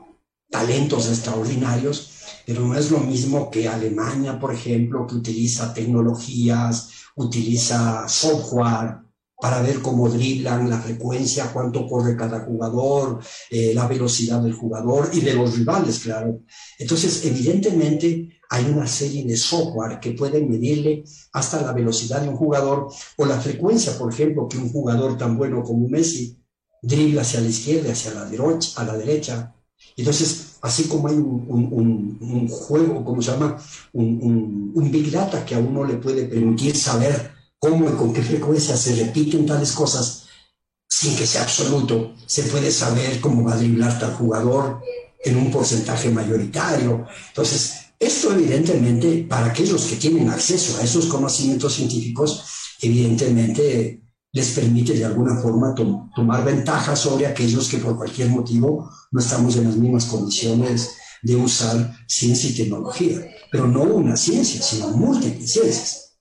talentos 0.49 1.07
extraordinarios, 1.07 2.11
pero 2.45 2.61
no 2.65 2.75
es 2.75 2.91
lo 2.91 2.99
mismo 2.99 3.51
que 3.51 3.67
Alemania, 3.67 4.39
por 4.39 4.53
ejemplo, 4.53 5.05
que 5.05 5.15
utiliza 5.15 5.73
tecnologías, 5.73 6.89
utiliza 7.15 8.07
software 8.07 8.97
para 9.39 9.61
ver 9.61 9.81
cómo 9.81 10.09
driblan, 10.09 10.69
la 10.69 10.79
frecuencia, 10.79 11.51
cuánto 11.53 11.85
corre 11.87 12.15
cada 12.15 12.39
jugador, 12.39 13.19
eh, 13.51 13.71
la 13.73 13.87
velocidad 13.87 14.41
del 14.41 14.53
jugador 14.53 15.09
y 15.13 15.21
de 15.21 15.33
los 15.33 15.55
rivales, 15.57 15.99
claro. 15.99 16.41
Entonces, 16.79 17.23
evidentemente, 17.25 18.39
hay 18.49 18.65
una 18.65 18.87
serie 18.87 19.25
de 19.25 19.37
software 19.37 19.99
que 19.99 20.11
pueden 20.11 20.49
medirle 20.49 21.03
hasta 21.33 21.61
la 21.61 21.73
velocidad 21.73 22.21
de 22.21 22.29
un 22.29 22.37
jugador 22.37 22.87
o 23.17 23.25
la 23.25 23.39
frecuencia, 23.39 23.97
por 23.97 24.11
ejemplo, 24.11 24.47
que 24.47 24.57
un 24.57 24.71
jugador 24.71 25.17
tan 25.17 25.37
bueno 25.37 25.61
como 25.63 25.87
Messi 25.87 26.39
dribla 26.81 27.21
hacia 27.21 27.41
la 27.41 27.47
izquierda, 27.47 27.91
hacia 27.91 28.13
la 28.13 28.25
derecha, 28.25 28.81
a 28.81 28.85
la 28.85 28.97
derecha. 28.97 29.53
Entonces, 29.95 30.57
así 30.61 30.83
como 30.83 31.07
hay 31.07 31.15
un, 31.15 32.47
juego, 32.49 33.03
como 33.03 33.21
se 33.21 33.31
llama? 33.31 33.57
Un, 33.93 34.71
un, 34.73 34.91
Big 34.91 35.11
Data 35.11 35.45
que 35.45 35.55
a 35.55 35.59
uno 35.59 35.83
le 35.83 35.95
puede 35.95 36.25
permitir 36.25 36.75
saber 36.75 37.31
cómo 37.59 37.89
y 37.89 37.93
con 37.93 38.13
qué 38.13 38.21
frecuencia 38.21 38.77
se 38.77 38.95
repiten 38.95 39.45
tales 39.45 39.71
cosas, 39.71 40.25
sin 40.87 41.15
que 41.15 41.27
sea 41.27 41.43
absoluto, 41.43 42.13
se 42.25 42.43
puede 42.43 42.71
saber 42.71 43.19
cómo 43.19 43.43
va 43.43 43.53
a 43.53 43.57
driblar 43.57 43.99
tal 43.99 44.13
jugador 44.13 44.81
en 45.23 45.37
un 45.37 45.51
porcentaje 45.51 46.09
mayoritario. 46.09 47.05
Entonces, 47.29 47.73
esto 47.99 48.33
evidentemente, 48.33 49.25
para 49.27 49.47
aquellos 49.47 49.85
que 49.85 49.95
tienen 49.95 50.29
acceso 50.29 50.79
a 50.79 50.83
esos 50.83 51.07
conocimientos 51.07 51.73
científicos, 51.73 52.43
evidentemente 52.81 54.06
les 54.37 54.51
permite 54.51 54.93
de 54.93 55.03
alguna 55.03 55.35
forma 55.35 55.73
tomar 56.15 56.45
ventaja 56.45 56.95
sobre 56.95 57.25
aquellos 57.25 57.67
que 57.67 57.79
por 57.79 57.97
cualquier 57.97 58.29
motivo 58.29 58.87
no 59.11 59.19
estamos 59.19 59.55
en 59.55 59.63
las 59.63 59.75
mismas 59.75 60.05
condiciones 60.05 60.91
de 61.23 61.35
usar 61.35 61.75
ciencia 62.07 62.51
y 62.51 62.53
tecnología, 62.53 63.17
pero 63.51 63.67
no 63.67 63.81
una 63.81 64.15
ciencia, 64.15 64.61
sino 64.61 64.91
múltiples 64.91 65.51
ciencias. 65.51 66.17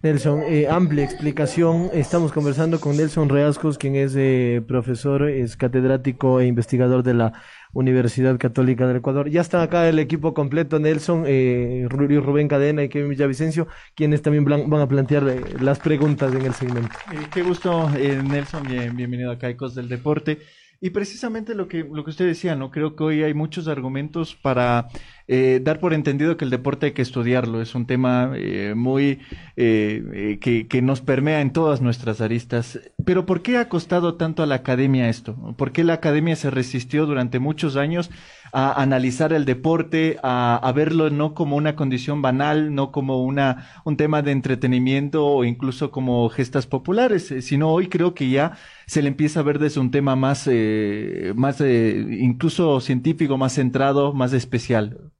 Nelson, 0.00 0.42
eh, 0.46 0.68
amplia 0.68 1.02
explicación. 1.02 1.90
Estamos 1.92 2.30
conversando 2.30 2.78
con 2.78 2.96
Nelson 2.96 3.28
Reascos, 3.28 3.78
quien 3.78 3.96
es 3.96 4.14
eh, 4.16 4.62
profesor, 4.66 5.28
es 5.28 5.56
catedrático 5.56 6.40
e 6.40 6.46
investigador 6.46 7.02
de 7.02 7.14
la 7.14 7.32
Universidad 7.72 8.38
Católica 8.38 8.86
del 8.86 8.98
Ecuador. 8.98 9.28
Ya 9.28 9.40
está 9.40 9.60
acá 9.60 9.88
el 9.88 9.98
equipo 9.98 10.34
completo, 10.34 10.78
Nelson, 10.78 11.24
eh, 11.26 11.86
Rubén 11.88 12.46
Cadena 12.46 12.84
y 12.84 12.88
Kevin 12.88 13.10
Villavicencio, 13.10 13.66
quienes 13.96 14.22
también 14.22 14.44
van 14.44 14.80
a 14.80 14.88
plantear 14.88 15.28
eh, 15.28 15.40
las 15.60 15.80
preguntas 15.80 16.32
en 16.32 16.46
el 16.46 16.54
segmento. 16.54 16.90
Eh, 17.12 17.26
qué 17.32 17.42
gusto, 17.42 17.90
eh, 17.96 18.22
Nelson, 18.22 18.68
bienvenido 18.94 19.32
a 19.32 19.38
Caicos 19.38 19.74
del 19.74 19.88
Deporte. 19.88 20.38
Y 20.80 20.90
precisamente 20.90 21.56
lo 21.56 21.66
que, 21.66 21.78
lo 21.82 22.04
que 22.04 22.10
usted 22.10 22.26
decía, 22.26 22.54
¿no? 22.54 22.70
Creo 22.70 22.94
que 22.94 23.02
hoy 23.02 23.24
hay 23.24 23.34
muchos 23.34 23.66
argumentos 23.66 24.36
para 24.36 24.86
eh, 25.28 25.60
dar 25.62 25.78
por 25.78 25.94
entendido 25.94 26.36
que 26.36 26.44
el 26.44 26.50
deporte 26.50 26.86
hay 26.86 26.92
que 26.92 27.02
estudiarlo. 27.02 27.60
Es 27.60 27.74
un 27.74 27.86
tema 27.86 28.32
eh, 28.34 28.74
muy 28.74 29.20
eh, 29.56 30.38
que, 30.40 30.66
que, 30.66 30.82
nos 30.82 31.00
permea 31.02 31.40
en 31.40 31.52
todas 31.52 31.80
nuestras 31.80 32.20
aristas. 32.20 32.80
Pero 33.04 33.26
¿por 33.26 33.42
qué 33.42 33.58
ha 33.58 33.68
costado 33.68 34.14
tanto 34.14 34.42
a 34.42 34.46
la 34.46 34.56
academia 34.56 35.08
esto? 35.08 35.54
¿Por 35.56 35.72
qué 35.72 35.84
la 35.84 35.94
academia 35.94 36.34
se 36.34 36.50
resistió 36.50 37.06
durante 37.06 37.38
muchos 37.38 37.76
años 37.76 38.10
a 38.52 38.80
analizar 38.80 39.32
el 39.32 39.44
deporte, 39.44 40.18
a, 40.22 40.56
a, 40.56 40.72
verlo 40.72 41.10
no 41.10 41.34
como 41.34 41.56
una 41.56 41.76
condición 41.76 42.22
banal, 42.22 42.74
no 42.74 42.92
como 42.92 43.22
una, 43.22 43.68
un 43.84 43.96
tema 43.96 44.22
de 44.22 44.32
entretenimiento 44.32 45.26
o 45.26 45.44
incluso 45.44 45.90
como 45.90 46.28
gestas 46.28 46.66
populares, 46.66 47.30
eh, 47.30 47.42
sino 47.42 47.70
hoy 47.70 47.88
creo 47.88 48.14
que 48.14 48.30
ya 48.30 48.52
se 48.86 49.02
le 49.02 49.08
empieza 49.08 49.40
a 49.40 49.42
ver 49.42 49.58
desde 49.58 49.80
un 49.80 49.90
tema 49.90 50.16
más, 50.16 50.48
eh, 50.50 51.32
más 51.36 51.60
eh, 51.60 52.06
incluso 52.20 52.80
científico, 52.80 53.36
más 53.36 53.54
centrado, 53.54 54.12
más 54.14 54.32
especial. 54.32 55.12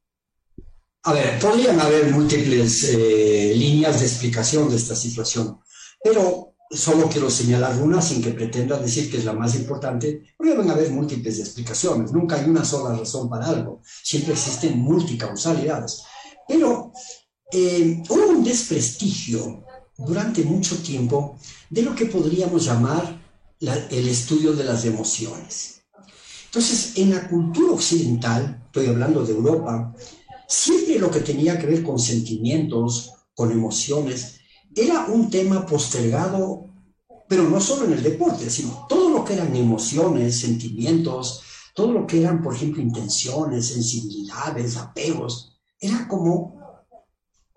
A 1.04 1.12
ver, 1.12 1.38
podrían 1.38 1.80
haber 1.80 2.10
múltiples 2.10 2.84
eh, 2.84 3.52
líneas 3.56 4.00
de 4.00 4.06
explicación 4.06 4.68
de 4.68 4.76
esta 4.76 4.96
situación, 4.96 5.60
pero 6.02 6.56
solo 6.70 7.08
quiero 7.08 7.30
señalar 7.30 7.80
una 7.80 8.02
sin 8.02 8.20
que 8.20 8.32
pretenda 8.32 8.78
decir 8.78 9.10
que 9.10 9.18
es 9.18 9.24
la 9.24 9.32
más 9.32 9.54
importante, 9.54 10.22
porque 10.36 10.54
van 10.54 10.68
a 10.68 10.72
haber 10.72 10.90
múltiples 10.90 11.38
explicaciones, 11.38 12.12
nunca 12.12 12.36
hay 12.36 12.50
una 12.50 12.64
sola 12.64 12.96
razón 12.96 13.30
para 13.30 13.46
algo, 13.46 13.80
siempre 14.02 14.34
existen 14.34 14.78
multicausalidades. 14.78 16.02
Pero 16.46 16.92
eh, 17.52 18.02
hubo 18.08 18.28
un 18.28 18.44
desprestigio 18.44 19.64
durante 19.96 20.42
mucho 20.42 20.76
tiempo 20.82 21.38
de 21.70 21.82
lo 21.82 21.94
que 21.94 22.06
podríamos 22.06 22.64
llamar 22.64 23.18
el 23.60 24.08
estudio 24.08 24.52
de 24.52 24.64
las 24.64 24.84
emociones. 24.84 25.82
Entonces, 26.46 26.92
en 26.96 27.10
la 27.14 27.28
cultura 27.28 27.72
occidental, 27.72 28.62
estoy 28.66 28.86
hablando 28.86 29.24
de 29.24 29.32
Europa, 29.32 29.94
siempre 30.48 30.98
lo 30.98 31.10
que 31.10 31.20
tenía 31.20 31.58
que 31.58 31.66
ver 31.66 31.82
con 31.82 31.98
sentimientos, 31.98 33.12
con 33.34 33.52
emociones, 33.52 34.40
era 34.74 35.06
un 35.06 35.30
tema 35.30 35.64
postergado, 35.66 36.66
pero 37.28 37.48
no 37.48 37.60
solo 37.60 37.84
en 37.84 37.92
el 37.92 38.02
deporte, 38.02 38.48
sino 38.48 38.86
todo 38.88 39.10
lo 39.10 39.24
que 39.24 39.34
eran 39.34 39.54
emociones, 39.54 40.40
sentimientos, 40.40 41.42
todo 41.74 41.92
lo 41.92 42.06
que 42.06 42.20
eran, 42.20 42.42
por 42.42 42.54
ejemplo, 42.54 42.82
intenciones, 42.82 43.68
sensibilidades, 43.68 44.76
apegos, 44.76 45.52
era 45.78 46.08
como 46.08 46.58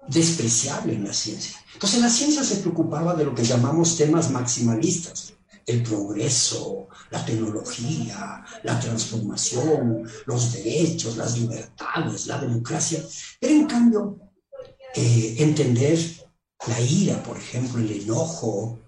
despreciable 0.07 0.93
en 0.93 1.05
la 1.05 1.13
ciencia. 1.13 1.57
Entonces 1.73 2.01
la 2.01 2.09
ciencia 2.09 2.43
se 2.43 2.57
preocupaba 2.57 3.15
de 3.15 3.25
lo 3.25 3.33
que 3.33 3.43
llamamos 3.43 3.95
temas 3.95 4.29
maximalistas, 4.29 5.33
el 5.65 5.83
progreso, 5.83 6.87
la 7.09 7.23
tecnología, 7.25 8.43
la 8.63 8.79
transformación, 8.79 10.09
los 10.25 10.53
derechos, 10.53 11.17
las 11.17 11.37
libertades, 11.37 12.27
la 12.27 12.39
democracia, 12.39 13.03
pero 13.39 13.53
en 13.53 13.67
cambio 13.67 14.17
eh, 14.95 15.35
entender 15.39 15.99
la 16.67 16.79
ira, 16.81 17.23
por 17.23 17.37
ejemplo, 17.37 17.79
el 17.79 17.91
enojo, 17.91 18.79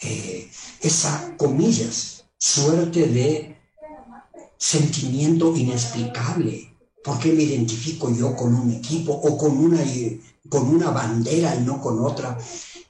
eh, 0.00 0.48
esa, 0.80 1.34
comillas, 1.36 2.24
suerte 2.36 3.06
de 3.08 3.56
sentimiento 4.56 5.56
inexplicable. 5.56 6.76
¿Por 7.02 7.18
qué 7.18 7.32
me 7.32 7.44
identifico 7.44 8.14
yo 8.14 8.36
con 8.36 8.54
un 8.54 8.72
equipo 8.72 9.12
o 9.12 9.38
con 9.38 9.56
una, 9.56 9.82
con 10.48 10.68
una 10.68 10.90
bandera 10.90 11.54
y 11.56 11.60
no 11.60 11.80
con 11.80 12.04
otra? 12.04 12.38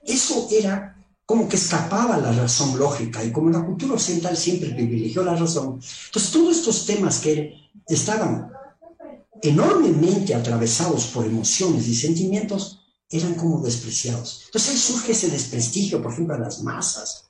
Eso 0.05 0.49
era 0.51 0.98
como 1.29 1.47
que 1.47 1.57
escapaba 1.57 2.17
la 2.17 2.33
razón 2.33 2.79
lógica 2.79 3.23
y 3.23 3.31
como 3.31 3.51
la 3.51 3.63
cultura 3.63 3.93
occidental 3.93 4.35
siempre 4.35 4.71
privilegió 4.71 5.23
la 5.23 5.37
razón. 5.37 5.79
Entonces 6.07 6.31
todos 6.33 6.57
estos 6.57 6.87
temas 6.87 7.19
que 7.19 7.53
estaban 7.87 8.51
enormemente 9.43 10.35
atravesados 10.35 11.09
por 11.09 11.27
emociones 11.27 11.87
y 11.87 11.95
sentimientos 11.95 12.81
eran 13.11 13.35
como 13.35 13.61
despreciados. 13.61 14.45
Entonces 14.47 14.71
ahí 14.71 14.79
surge 14.79 15.13
ese 15.13 15.29
desprestigio, 15.29 16.03
por 16.03 16.15
ejemplo, 16.15 16.35
a 16.35 16.39
las 16.39 16.63
masas, 16.63 17.25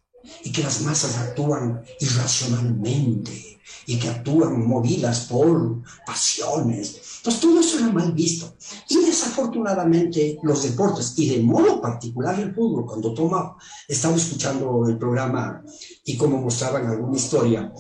y 0.44 0.52
que 0.52 0.62
las 0.62 0.80
masas 0.82 1.16
actúan 1.16 1.82
irracionalmente, 1.98 3.58
y 3.84 3.98
que 3.98 4.10
actúan 4.10 4.64
movidas 4.64 5.26
por 5.28 5.82
pasiones. 6.06 7.00
Entonces 7.28 7.40
todo 7.42 7.61
eso 7.61 7.78
era 7.78 7.92
mal 7.92 8.12
visto. 8.12 8.56
Y 8.88 9.04
desafortunadamente 9.04 10.38
los 10.42 10.62
deportes, 10.62 11.12
y 11.18 11.28
de 11.28 11.42
modo 11.42 11.78
particular 11.78 12.40
el 12.40 12.54
fútbol, 12.54 12.87
cuando 12.87 13.12
toma, 13.12 13.54
estaba 13.87 14.16
escuchando 14.16 14.87
el 14.88 14.97
programa 14.97 15.62
y 16.06 16.16
como 16.16 16.40
mostraban 16.40 16.87
alguna 16.87 17.18
historia, 17.18 17.70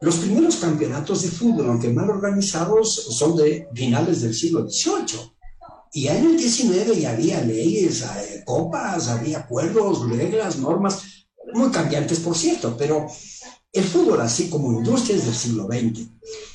los 0.00 0.16
primeros 0.16 0.56
campeonatos 0.56 1.20
de 1.20 1.28
fútbol, 1.28 1.68
aunque 1.68 1.92
mal 1.92 2.08
organizados, 2.08 2.94
son 2.94 3.36
de 3.36 3.68
finales 3.74 4.22
del 4.22 4.32
siglo 4.32 4.66
XVIII 4.66 5.36
y 5.92 6.08
en 6.08 6.24
el 6.24 6.38
19 6.38 6.98
ya 6.98 7.10
había 7.10 7.42
leyes, 7.42 8.00
eh, 8.02 8.42
copas, 8.46 9.08
había 9.08 9.40
acuerdos, 9.40 10.08
reglas, 10.08 10.56
normas, 10.56 11.02
muy 11.52 11.70
cambiantes, 11.70 12.20
por 12.20 12.34
cierto, 12.36 12.74
pero 12.78 13.06
el 13.78 13.84
fútbol, 13.84 14.20
así 14.20 14.48
como 14.48 14.72
industria, 14.72 15.16
es 15.16 15.26
del 15.26 15.34
siglo 15.34 15.66
XX. 15.66 16.06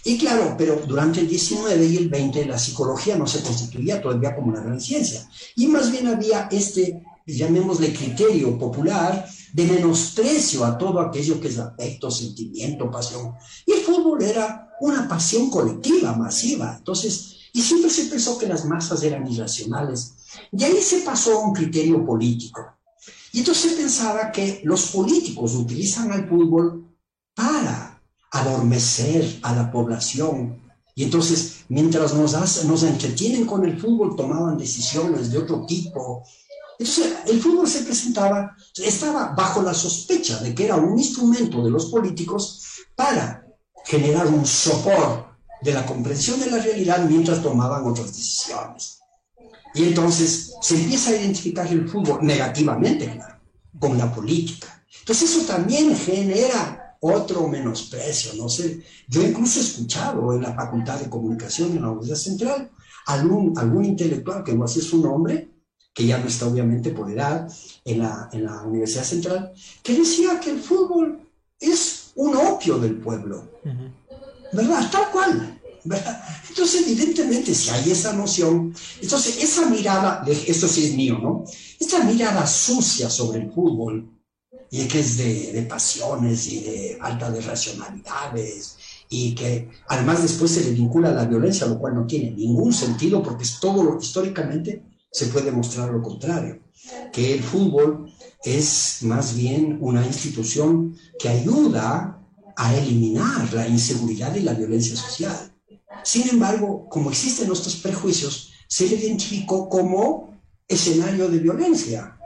Y 0.05 0.17
claro, 0.17 0.55
pero 0.57 0.81
durante 0.87 1.21
el 1.21 1.27
19 1.27 1.85
y 1.85 1.97
el 1.97 2.09
20 2.09 2.45
la 2.45 2.59
psicología 2.59 3.15
no 3.15 3.27
se 3.27 3.41
constituía 3.41 4.01
todavía 4.01 4.35
como 4.35 4.47
una 4.47 4.61
gran 4.61 4.79
ciencia. 4.79 5.27
Y 5.55 5.67
más 5.67 5.91
bien 5.91 6.07
había 6.07 6.47
este, 6.51 7.01
llamémosle, 7.25 7.93
criterio 7.93 8.57
popular 8.57 9.25
de 9.53 9.65
menosprecio 9.65 10.65
a 10.65 10.77
todo 10.77 10.99
aquello 10.99 11.39
que 11.39 11.47
es 11.47 11.59
afecto, 11.59 12.11
sentimiento, 12.11 12.89
pasión. 12.89 13.33
Y 13.65 13.73
el 13.73 13.81
fútbol 13.81 14.21
era 14.23 14.75
una 14.81 15.07
pasión 15.07 15.49
colectiva, 15.49 16.13
masiva. 16.13 16.75
Entonces, 16.77 17.35
y 17.53 17.61
siempre 17.61 17.89
se 17.89 18.05
pensó 18.05 18.37
que 18.37 18.47
las 18.47 18.65
masas 18.65 19.03
eran 19.03 19.31
irracionales. 19.31 20.13
Y 20.51 20.63
ahí 20.63 20.81
se 20.81 21.01
pasó 21.01 21.39
a 21.39 21.47
un 21.47 21.53
criterio 21.53 22.03
político. 22.05 22.61
Y 23.31 23.39
entonces 23.39 23.71
se 23.71 23.77
pensaba 23.77 24.31
que 24.31 24.61
los 24.63 24.87
políticos 24.87 25.55
utilizan 25.55 26.11
al 26.11 26.27
fútbol 26.27 26.92
para 27.35 28.01
adormecer 28.31 29.39
a 29.43 29.53
la 29.53 29.71
población, 29.71 30.61
Y 30.95 31.03
entonces, 31.03 31.65
mientras 31.69 32.13
nos, 32.13 32.83
entretienen 32.83 33.47
con 33.47 33.65
el 33.65 33.79
fútbol, 33.79 34.15
tomaban 34.15 34.59
decisiones 34.59 35.31
de 35.31 35.39
otro 35.39 35.65
tipo. 35.65 36.23
Entonces, 36.77 37.13
el 37.25 37.41
fútbol 37.41 37.67
se 37.67 37.81
presentaba, 37.81 38.55
estaba 38.77 39.33
bajo 39.35 39.63
la 39.63 39.73
sospecha 39.73 40.37
de 40.39 40.53
que 40.53 40.65
era 40.65 40.75
un 40.75 40.99
instrumento 40.99 41.63
de 41.63 41.71
los 41.71 41.87
políticos 41.87 42.61
para 42.95 43.43
generar 43.85 44.27
un 44.27 44.45
sopor 44.45 45.25
de 45.63 45.73
la 45.73 45.83
comprensión 45.83 46.39
de 46.39 46.51
la 46.51 46.59
realidad 46.59 47.07
mientras 47.09 47.41
tomaban 47.41 47.85
otras 47.87 48.15
decisiones. 48.15 48.99
Y 49.73 49.85
entonces 49.85 50.53
se 50.61 50.75
empieza 50.75 51.09
a 51.09 51.15
identificar 51.15 51.65
el 51.65 51.89
fútbol 51.89 52.19
negativamente, 52.21 53.19
con 53.79 53.97
la 53.97 54.13
política. 54.13 54.85
Entonces 54.99 55.31
eso 55.31 55.45
también 55.45 55.95
genera 55.95 56.82
otro 57.03 57.47
menosprecio, 57.47 58.33
no 58.35 58.47
sé. 58.47 58.81
Yo 59.07 59.21
incluso 59.21 59.59
he 59.59 59.63
escuchado 59.63 60.33
en 60.33 60.41
la 60.41 60.53
Facultad 60.53 60.99
de 60.99 61.09
Comunicación 61.09 61.71
en 61.71 61.81
la 61.81 61.89
Universidad 61.89 62.17
Central 62.17 62.71
algún, 63.07 63.57
algún 63.57 63.83
intelectual 63.83 64.43
que 64.43 64.53
no 64.53 64.63
hace 64.63 64.81
su 64.81 65.01
nombre, 65.01 65.49
que 65.93 66.05
ya 66.05 66.17
no 66.17 66.27
está 66.27 66.47
obviamente 66.47 66.91
por 66.91 67.11
edad 67.11 67.51
en 67.83 67.99
la, 67.99 68.29
en 68.31 68.45
la 68.45 68.61
Universidad 68.63 69.03
Central, 69.03 69.51
que 69.83 69.97
decía 69.97 70.39
que 70.39 70.51
el 70.51 70.59
fútbol 70.61 71.19
es 71.59 72.11
un 72.15 72.37
opio 72.37 72.79
del 72.79 72.95
pueblo. 72.95 73.49
¿Verdad? 74.53 74.89
Tal 74.89 75.11
cual. 75.11 75.59
¿verdad? 75.83 76.23
Entonces, 76.47 76.87
evidentemente, 76.87 77.53
si 77.53 77.69
hay 77.69 77.91
esa 77.91 78.13
noción, 78.13 78.73
entonces 79.01 79.43
esa 79.43 79.69
mirada, 79.69 80.23
esto 80.25 80.69
sí 80.69 80.85
es 80.85 80.95
mío, 80.95 81.19
¿no? 81.21 81.43
Esta 81.77 82.01
mirada 82.05 82.47
sucia 82.47 83.09
sobre 83.09 83.41
el 83.41 83.51
fútbol, 83.51 84.09
y 84.75 84.87
que 84.87 85.01
es 85.01 85.17
de, 85.17 85.51
de 85.53 85.61
pasiones 85.63 86.47
y 86.47 86.61
de 86.61 86.97
falta 86.99 87.29
de 87.29 87.41
racionalidades, 87.41 88.75
y 89.07 89.35
que 89.35 89.69
además 89.87 90.23
después 90.23 90.49
se 90.49 90.63
le 90.63 90.71
vincula 90.71 91.09
a 91.09 91.13
la 91.13 91.25
violencia, 91.25 91.67
lo 91.67 91.77
cual 91.77 91.93
no 91.93 92.07
tiene 92.07 92.31
ningún 92.31 92.73
sentido, 92.73 93.21
porque 93.21 93.43
es 93.43 93.59
todo 93.59 93.83
lo 93.83 93.99
históricamente 94.01 94.83
se 95.11 95.27
puede 95.27 95.51
mostrar 95.51 95.91
lo 95.91 96.01
contrario, 96.01 96.59
que 97.11 97.35
el 97.35 97.43
fútbol 97.43 98.11
es 98.43 99.03
más 99.03 99.35
bien 99.35 99.77
una 99.79 100.03
institución 100.03 100.97
que 101.19 101.29
ayuda 101.29 102.19
a 102.55 102.75
eliminar 102.75 103.53
la 103.53 103.67
inseguridad 103.67 104.33
y 104.33 104.39
la 104.39 104.55
violencia 104.55 104.95
social. 104.95 105.53
Sin 106.03 106.27
embargo, 106.29 106.87
como 106.89 107.11
existen 107.11 107.51
estos 107.51 107.75
prejuicios, 107.75 108.49
se 108.67 108.87
le 108.87 108.95
identificó 108.95 109.69
como 109.69 110.41
escenario 110.67 111.29
de 111.29 111.37
violencia. 111.37 112.17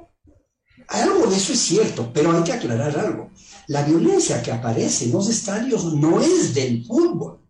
Algo 0.88 1.28
de 1.28 1.36
eso 1.36 1.54
es 1.54 1.60
cierto, 1.60 2.12
pero 2.14 2.32
hay 2.32 2.44
que 2.44 2.54
aclarar 2.54 2.98
algo. 2.98 3.30
La 3.68 3.84
violencia 3.84 4.42
que 4.42 4.52
aparece 4.52 5.06
en 5.06 5.12
los 5.12 5.28
estadios 5.30 5.94
no 5.94 6.22
es 6.22 6.54
del 6.54 6.86
fútbol. 6.86 7.42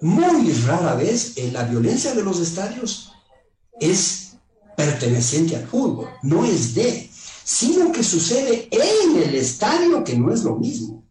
Muy 0.00 0.52
rara 0.66 0.94
vez 0.94 1.36
la 1.52 1.64
violencia 1.64 2.14
de 2.14 2.22
los 2.22 2.40
estadios 2.40 3.12
es 3.80 4.36
perteneciente 4.76 5.56
al 5.56 5.66
fútbol, 5.66 6.08
no 6.22 6.44
es 6.44 6.74
de, 6.74 7.10
sino 7.44 7.92
que 7.92 8.02
sucede 8.02 8.68
en 8.70 9.22
el 9.22 9.34
estadio, 9.34 10.02
que 10.02 10.16
no 10.16 10.32
es 10.32 10.42
lo 10.42 10.56
mismo. 10.56 11.04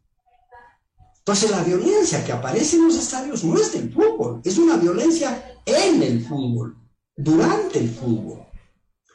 Entonces 1.19 1.51
la 1.51 1.63
violencia 1.63 2.23
que 2.25 2.33
aparece 2.33 2.75
en 2.75 2.87
los 2.87 2.97
estadios 2.97 3.43
no 3.43 3.57
es 3.57 3.71
del 3.71 3.93
fútbol, 3.93 4.41
es 4.43 4.57
una 4.57 4.77
violencia 4.77 5.61
en 5.65 6.03
el 6.03 6.25
fútbol, 6.25 6.75
durante 7.15 7.79
el 7.79 7.89
fútbol. 7.89 8.45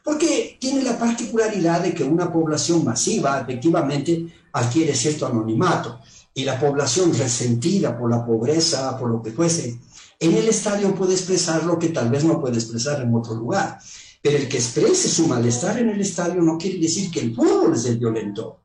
Porque 0.08 0.56
tiene 0.58 0.82
la 0.84 0.98
particularidad 0.98 1.82
de 1.82 1.92
que 1.92 2.02
una 2.02 2.32
población 2.32 2.82
masiva 2.82 3.42
efectivamente 3.42 4.26
adquiere 4.54 4.94
cierto 4.94 5.26
anonimato 5.26 6.00
y 6.32 6.44
la 6.44 6.58
población 6.58 7.12
resentida 7.12 7.98
por 7.98 8.10
la 8.10 8.24
pobreza, 8.24 8.98
por 8.98 9.10
lo 9.10 9.22
que 9.22 9.32
fuese, 9.32 9.78
en 10.18 10.34
el 10.34 10.48
estadio 10.48 10.94
puede 10.94 11.12
expresar 11.12 11.62
lo 11.64 11.78
que 11.78 11.90
tal 11.90 12.08
vez 12.08 12.24
no 12.24 12.40
puede 12.40 12.54
expresar 12.54 13.02
en 13.02 13.14
otro 13.14 13.34
lugar. 13.34 13.80
Pero 14.22 14.38
el 14.38 14.48
que 14.48 14.56
exprese 14.56 15.10
su 15.10 15.28
malestar 15.28 15.78
en 15.78 15.90
el 15.90 16.00
estadio 16.00 16.40
no 16.40 16.56
quiere 16.56 16.78
decir 16.78 17.10
que 17.10 17.20
el 17.20 17.34
fútbol 17.34 17.74
es 17.74 17.84
el 17.84 17.98
violento, 17.98 18.62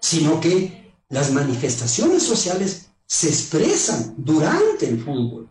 sino 0.00 0.40
que 0.40 0.94
las 1.10 1.30
manifestaciones 1.30 2.22
sociales 2.22 2.88
se 3.04 3.28
expresan 3.28 4.14
durante 4.16 4.88
el 4.88 4.98
fútbol, 4.98 5.50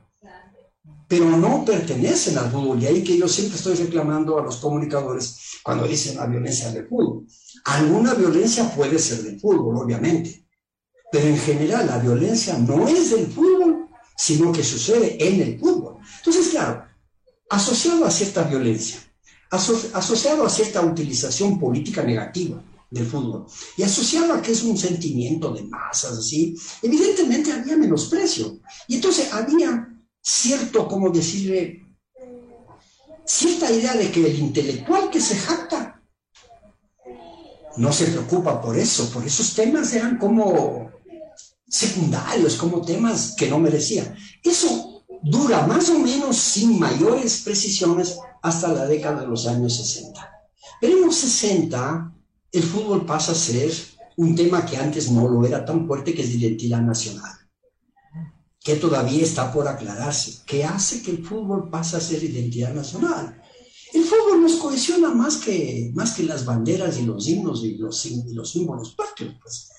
pero 1.08 1.26
no 1.38 1.64
pertenecen 1.64 2.38
al 2.38 2.52
fútbol. 2.52 2.82
Y 2.82 2.88
ahí 2.88 3.04
que 3.04 3.18
yo 3.18 3.28
siempre 3.28 3.58
estoy 3.58 3.76
reclamando 3.76 4.38
a 4.38 4.44
los 4.44 4.58
comunicadores 4.58 5.60
cuando 5.64 5.88
dicen 5.88 6.18
la 6.18 6.26
violencia 6.26 6.72
del 6.72 6.88
fútbol. 6.88 7.26
Alguna 7.66 8.14
violencia 8.14 8.70
puede 8.76 9.00
ser 9.00 9.24
del 9.24 9.40
fútbol, 9.40 9.78
obviamente, 9.78 10.46
pero 11.12 11.28
en 11.28 11.38
general 11.38 11.88
la 11.88 12.00
violencia 12.00 12.58
no 12.58 12.88
es 12.88 13.12
del 13.12 13.28
fútbol, 13.28 13.88
sino 14.18 14.52
que 14.52 14.64
sucede 14.64 15.18
en 15.26 15.42
el 15.42 15.60
fútbol. 15.60 15.98
Entonces, 16.18 16.50
claro, 16.50 16.84
asociado 17.50 18.06
a 18.06 18.12
cierta 18.12 18.44
violencia, 18.44 19.00
asociado 19.50 20.46
a 20.46 20.50
cierta 20.50 20.82
utilización 20.82 21.60
política 21.60 22.04
negativa 22.04 22.62
del 22.90 23.06
fútbol 23.06 23.46
y 23.76 23.84
asociado 23.84 24.34
a 24.34 24.42
que 24.42 24.52
es 24.52 24.64
un 24.64 24.78
sentimiento 24.78 25.54
de 25.54 25.64
masas, 25.64 26.18
así, 26.18 26.56
evidentemente 26.82 27.52
había 27.52 27.78
menosprecio. 27.78 28.60
Y 28.88 28.96
entonces 28.96 29.32
había 29.32 29.97
cierto, 30.22 30.88
como 30.88 31.10
decirle, 31.10 31.86
cierta 33.26 33.72
idea 33.72 33.96
de 33.96 34.12
que 34.12 34.26
el 34.26 34.40
intelectual 34.40 35.10
que 35.10 35.22
se 35.22 35.36
jacta 35.36 36.02
no 37.78 37.92
se 37.92 38.08
preocupa 38.08 38.62
por 38.62 38.78
eso, 38.78 39.10
por 39.12 39.26
esos 39.26 39.54
temas 39.54 39.94
eran 39.94 40.18
como 40.18 40.92
secundarios, 41.68 42.56
como 42.56 42.82
temas 42.82 43.36
que 43.38 43.48
no 43.48 43.60
merecían. 43.60 44.16
Eso 44.44 45.04
dura 45.22 45.68
más 45.68 45.90
o 45.90 46.00
menos 46.00 46.38
sin 46.38 46.80
mayores 46.80 47.42
precisiones 47.42 48.18
hasta 48.42 48.70
la 48.70 48.86
década 48.86 49.22
de 49.22 49.28
los 49.28 49.46
años 49.48 49.76
60. 49.76 50.30
Pero 50.80 50.98
en 50.98 51.06
los 51.06 51.16
60 51.16 52.14
el 52.52 52.64
fútbol 52.64 53.06
pasa 53.06 53.34
a 53.34 53.36
ser 53.36 53.72
un 54.16 54.36
tema 54.36 54.66
que 54.66 54.78
antes 54.78 55.12
no 55.12 55.28
lo 55.28 55.46
era 55.46 55.64
tan 55.64 55.86
fuerte, 55.86 56.14
que 56.14 56.24
es 56.24 56.30
de 56.30 56.38
identidad 56.38 56.82
nacional, 56.82 57.32
que 58.68 58.76
todavía 58.76 59.24
está 59.24 59.50
por 59.50 59.66
aclararse. 59.66 60.42
¿Qué 60.46 60.66
hace 60.66 61.02
que 61.02 61.12
el 61.12 61.26
fútbol 61.26 61.70
pase 61.70 61.96
a 61.96 62.02
ser 62.02 62.22
identidad 62.22 62.74
nacional? 62.74 63.42
El 63.94 64.04
fútbol 64.04 64.42
nos 64.42 64.58
cohesiona 64.58 65.08
más 65.08 65.38
que, 65.38 65.90
más 65.94 66.12
que 66.14 66.24
las 66.24 66.44
banderas 66.44 66.98
y 66.98 67.06
los 67.06 67.30
himnos 67.30 67.64
y 67.64 67.78
los, 67.78 68.06
y 68.06 68.34
los 68.34 68.52
símbolos 68.52 68.94
patrios. 68.94 69.36
Pues. 69.42 69.72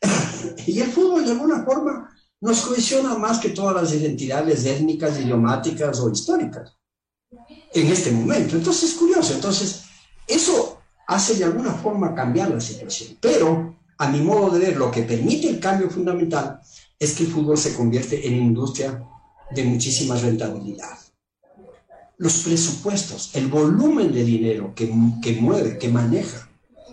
y 0.68 0.78
el 0.78 0.92
fútbol 0.92 1.24
de 1.24 1.32
alguna 1.32 1.64
forma 1.64 2.08
nos 2.40 2.60
cohesiona 2.60 3.18
más 3.18 3.40
que 3.40 3.48
todas 3.48 3.74
las 3.74 3.92
identidades 3.92 4.64
étnicas, 4.64 5.18
idiomáticas 5.18 5.98
o 5.98 6.08
históricas 6.08 6.76
en 7.74 7.86
este 7.88 8.12
momento. 8.12 8.54
Entonces 8.54 8.92
es 8.92 8.96
curioso. 8.96 9.34
Entonces, 9.34 9.82
eso 10.24 10.78
hace 11.08 11.34
de 11.34 11.46
alguna 11.46 11.72
forma 11.72 12.14
cambiar 12.14 12.50
la 12.50 12.60
situación. 12.60 13.18
Pero, 13.20 13.76
a 13.98 14.08
mi 14.08 14.20
modo 14.20 14.50
de 14.50 14.60
ver, 14.60 14.76
lo 14.76 14.88
que 14.88 15.02
permite 15.02 15.48
el 15.48 15.58
cambio 15.58 15.90
fundamental 15.90 16.60
es 16.98 17.14
que 17.14 17.24
el 17.24 17.30
fútbol 17.30 17.56
se 17.56 17.74
convierte 17.74 18.26
en 18.26 18.34
industria 18.34 19.04
de 19.50 19.64
muchísima 19.64 20.16
rentabilidad. 20.16 20.98
Los 22.16 22.38
presupuestos, 22.38 23.30
el 23.34 23.46
volumen 23.46 24.12
de 24.12 24.24
dinero 24.24 24.74
que, 24.74 24.92
que 25.22 25.40
mueve, 25.40 25.78
que 25.78 25.88
maneja, 25.88 26.48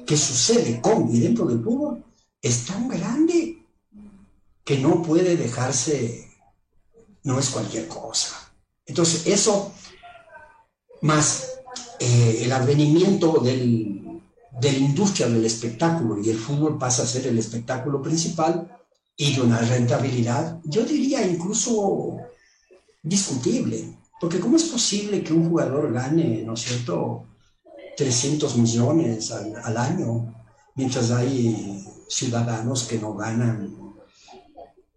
que 0.06 0.16
sucede 0.16 0.80
con 0.82 1.14
y 1.14 1.20
dentro 1.20 1.46
del 1.46 1.64
fútbol, 1.64 2.04
es 2.42 2.66
tan 2.66 2.88
grande 2.88 3.66
que 4.64 4.78
no 4.78 5.02
puede 5.02 5.36
dejarse, 5.36 6.30
no 7.24 7.40
es 7.40 7.50
cualquier 7.50 7.88
cosa. 7.88 8.36
Entonces, 8.86 9.26
eso, 9.26 9.74
más 11.02 11.56
eh, 12.00 12.42
el 12.44 12.52
advenimiento 12.52 13.40
del, 13.40 14.22
de 14.60 14.72
la 14.72 14.78
industria 14.78 15.28
del 15.28 15.46
espectáculo 15.46 16.22
y 16.22 16.30
el 16.30 16.38
fútbol 16.38 16.78
pasa 16.78 17.04
a 17.04 17.08
ser 17.08 17.26
el 17.28 17.40
espectáculo 17.40 18.02
principal 18.02 18.72
y 19.18 19.34
de 19.34 19.42
una 19.42 19.60
rentabilidad, 19.60 20.60
yo 20.66 20.84
diría 20.84 21.26
incluso 21.26 22.18
discutible, 23.02 23.98
porque 24.20 24.40
¿cómo 24.40 24.58
es 24.58 24.64
posible 24.66 25.24
que 25.24 25.34
un 25.34 25.50
jugador 25.50 25.94
gane, 25.94 26.44
¿no 26.44 26.54
es 26.54 26.62
cierto?, 26.62 27.26
300 27.96 28.58
millones 28.58 29.32
al, 29.32 29.78
año, 29.78 30.36
mientras 30.76 31.12
hay 31.12 31.82
ciudadanos 32.10 32.84
que 32.84 33.00
no 33.00 33.14
ganan 33.14 33.74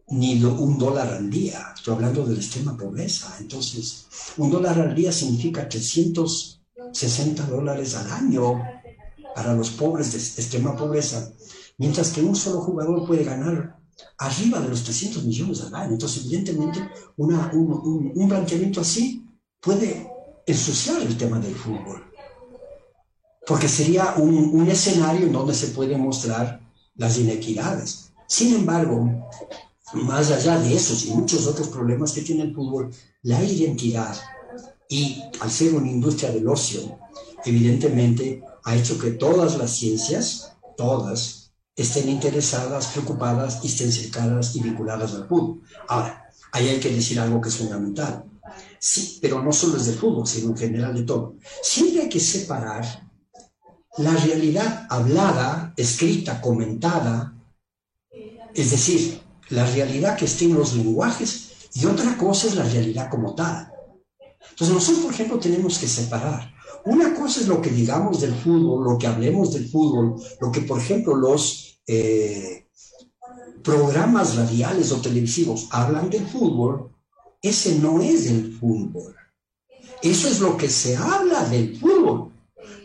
ni 0.09 0.42
un 0.42 0.78
dólar 0.78 1.09
al 1.09 1.31
día. 1.31 1.72
Estoy 1.76 1.94
hablando 1.94 2.24
de 2.24 2.33
la 2.35 2.40
extrema 2.40 2.76
pobreza. 2.76 3.37
Entonces, 3.38 4.07
un 4.37 4.50
dólar 4.50 4.81
al 4.81 4.94
día 4.96 5.12
significa 5.12 5.68
360 5.68 7.46
dólares 7.46 7.94
al 7.94 8.11
año 8.11 8.61
para 9.33 9.54
los 9.54 9.70
pobres 9.70 10.11
de 10.12 10.18
extrema 10.18 10.74
pobreza, 10.74 11.31
mientras 11.76 12.11
que 12.11 12.22
un 12.22 12.35
solo 12.35 12.61
jugador 12.62 13.07
puede 13.07 13.22
ganar 13.22 13.78
arriba 14.18 14.61
de 14.61 14.68
los 14.68 14.82
300 14.84 15.24
millones 15.24 15.62
al 15.62 15.74
año. 15.74 15.92
Entonces, 15.92 16.24
evidentemente, 16.24 16.80
un, 17.16 18.12
un 18.14 18.28
planteamiento 18.28 18.80
así 18.80 19.24
puede 19.61 20.11
ensuciar 20.46 21.02
el 21.02 21.16
tema 21.16 21.38
del 21.38 21.54
fútbol, 21.54 22.04
porque 23.46 23.68
sería 23.68 24.14
un, 24.16 24.50
un 24.54 24.68
escenario 24.68 25.26
en 25.26 25.32
donde 25.32 25.54
se 25.54 25.68
pueden 25.68 26.00
mostrar 26.00 26.61
las 26.96 27.18
inequidades. 27.18 28.12
Sin 28.26 28.54
embargo, 28.54 29.28
más 29.94 30.30
allá 30.30 30.58
de 30.58 30.74
esos 30.74 31.06
y 31.06 31.11
muchos 31.12 31.46
otros 31.46 31.68
problemas 31.68 32.12
que 32.12 32.22
tiene 32.22 32.42
el 32.42 32.54
fútbol, 32.54 32.90
la 33.22 33.42
identidad 33.42 34.16
y 34.88 35.22
al 35.40 35.50
ser 35.50 35.74
una 35.74 35.90
industria 35.90 36.30
del 36.30 36.48
ocio, 36.48 36.98
evidentemente 37.44 38.42
ha 38.64 38.76
hecho 38.76 38.98
que 38.98 39.12
todas 39.12 39.56
las 39.56 39.70
ciencias, 39.70 40.52
todas, 40.76 41.47
estén 41.79 42.09
interesadas, 42.09 42.88
preocupadas 42.88 43.61
y 43.62 43.69
estén 43.69 43.93
cercanas 43.93 44.55
y 44.57 44.61
vinculadas 44.61 45.14
al 45.14 45.29
fútbol. 45.29 45.62
Ahora, 45.88 46.29
ahí 46.53 46.69
hay 46.69 46.81
que 46.81 46.91
decir 46.91 47.21
algo 47.21 47.41
que 47.41 47.49
es 47.49 47.57
fundamental. 47.57 48.25
Sí, 48.81 49.19
pero 49.23 49.43
no 49.43 49.53
solo 49.53 49.77
es 49.77 49.87
del 49.87 49.95
fútbol, 49.95 50.27
sino 50.27 50.51
en 50.51 50.57
general 50.57 50.95
de 50.95 51.05
todo. 51.05 51.37
Siempre 51.62 52.03
hay 52.03 52.09
que 52.09 52.21
separar 52.21 52.85
la 53.99 54.12
realidad 54.12 54.87
hablada, 54.91 55.73
escrita, 55.77 56.41
comentada, 56.41 57.35
es 58.55 58.71
decir, 58.71 59.21
la 59.51 59.64
realidad 59.64 60.17
que 60.17 60.25
está 60.25 60.45
en 60.45 60.55
los 60.55 60.75
lenguajes 60.75 61.53
y 61.75 61.87
otra 61.87 62.17
cosa 62.17 62.49
es 62.49 62.57
la 62.57 62.64
realidad 62.64 63.09
como 63.09 63.35
tal. 63.35 63.71
Entonces 64.51 64.75
nosotros, 64.75 65.05
por 65.05 65.14
ejemplo, 65.14 65.38
tenemos 65.38 65.79
que 65.79 65.87
separar. 65.87 66.53
Una 66.85 67.14
cosa 67.14 67.41
es 67.41 67.49
lo 67.49 67.61
que 67.61 67.71
digamos 67.71 68.21
del 68.21 68.35
fútbol, 68.35 68.85
lo 68.85 68.99
que 68.99 69.07
hablemos 69.07 69.53
del 69.53 69.69
fútbol, 69.69 70.14
lo 70.41 70.51
que, 70.51 70.62
por 70.62 70.79
ejemplo, 70.79 71.14
los 71.14 71.67
eh, 71.88 72.66
programas 73.62 74.37
radiales 74.37 74.92
o 74.92 75.01
televisivos 75.01 75.68
hablan 75.70 76.11
del 76.11 76.27
fútbol, 76.27 76.90
ese 77.42 77.77
no 77.77 78.01
es 78.03 78.27
el 78.27 78.53
fútbol. 78.53 79.16
Eso 80.03 80.29
es 80.29 80.40
lo 80.40 80.57
que 80.57 80.68
se 80.68 80.96
habla 80.96 81.44
del 81.44 81.77
fútbol. 81.79 82.33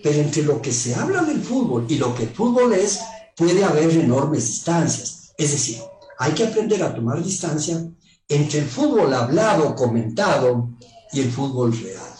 Pero 0.02 0.20
entre 0.20 0.44
lo 0.44 0.62
que 0.62 0.72
se 0.72 0.96
habla 0.96 1.24
del 1.24 1.42
fútbol 1.42 1.86
y 1.88 1.98
lo 1.98 2.16
que 2.16 2.24
el 2.24 2.30
fútbol 2.30 2.74
es, 2.74 3.02
puede 3.36 3.64
haber 3.64 3.92
enormes 3.92 4.48
distancias. 4.48 5.34
Es 5.38 5.52
decir, 5.52 5.80
hay 6.18 6.32
que 6.34 6.46
aprender 6.46 6.82
a 6.84 6.96
tomar 6.96 7.24
distancia 7.24 7.86
entre 8.28 8.60
el 8.60 8.66
fútbol 8.66 9.14
hablado, 9.14 9.76
comentado 9.76 10.70
y 11.12 11.22
el 11.22 11.32
fútbol 11.32 11.78
real. 11.78 12.14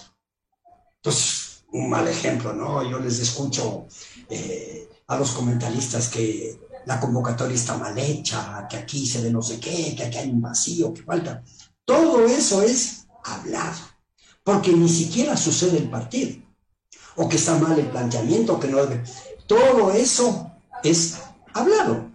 Entonces, 0.98 1.64
un 1.72 1.90
mal 1.90 2.08
ejemplo, 2.08 2.54
¿no? 2.54 2.90
Yo 2.90 3.00
les 3.00 3.20
escucho 3.20 3.88
eh, 4.30 4.88
a 5.08 5.18
los 5.18 5.32
comentaristas 5.32 6.10
que 6.10 6.58
la 6.86 7.00
convocatoria 7.00 7.56
está 7.56 7.78
mal 7.78 7.98
hecha, 7.98 8.68
que 8.70 8.78
aquí 8.78 9.06
se 9.06 9.22
ve 9.22 9.32
no 9.32 9.42
sé 9.42 9.60
qué, 9.60 9.96
que 9.96 10.04
aquí 10.04 10.18
hay 10.18 10.30
un 10.30 10.42
vacío, 10.42 10.94
que 10.94 11.04
falta. 11.04 11.44
Todo 11.86 12.26
eso 12.26 12.62
es 12.62 13.08
hablado, 13.24 13.80
porque 14.44 14.72
ni 14.72 14.90
siquiera 14.90 15.36
sucede 15.38 15.78
el 15.78 15.90
partido 15.90 16.44
o 17.16 17.30
que 17.30 17.38
está 17.38 17.58
mal 17.58 17.78
el 17.78 17.88
planteamiento, 17.88 18.60
que 18.60 18.68
no. 18.68 18.80
Todo 19.48 19.92
eso 19.92 20.52
es 20.84 21.18
hablado. 21.54 22.12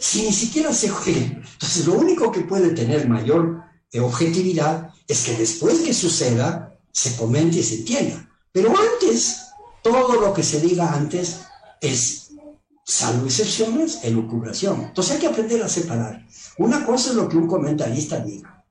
Si 0.00 0.22
ni 0.22 0.32
siquiera 0.32 0.72
se 0.72 0.88
juega. 0.88 1.20
Entonces, 1.20 1.86
lo 1.86 1.94
único 1.94 2.32
que 2.32 2.40
puede 2.40 2.70
tener 2.70 3.06
mayor 3.08 3.62
eh, 3.92 4.00
objetividad 4.00 4.90
es 5.06 5.24
que 5.24 5.34
después 5.36 5.80
que 5.80 5.92
suceda, 5.92 6.78
se 6.92 7.16
comente 7.16 7.58
y 7.58 7.62
se 7.62 7.76
entienda. 7.76 8.28
Pero 8.52 8.70
antes, 8.70 9.42
todo 9.82 10.20
lo 10.20 10.32
que 10.32 10.42
se 10.42 10.60
diga 10.60 10.92
antes 10.92 11.40
es, 11.80 12.19
salvo 12.90 13.26
excepciones, 13.26 14.00
elucubración. 14.02 14.82
Entonces 14.82 15.14
hay 15.14 15.20
que 15.20 15.26
aprender 15.28 15.62
a 15.62 15.68
separar. 15.68 16.26
Una 16.58 16.84
cosa 16.84 17.10
es 17.10 17.16
lo 17.16 17.28
que 17.28 17.36
un 17.36 17.46
comentarista 17.46 18.18
diga, 18.18 18.64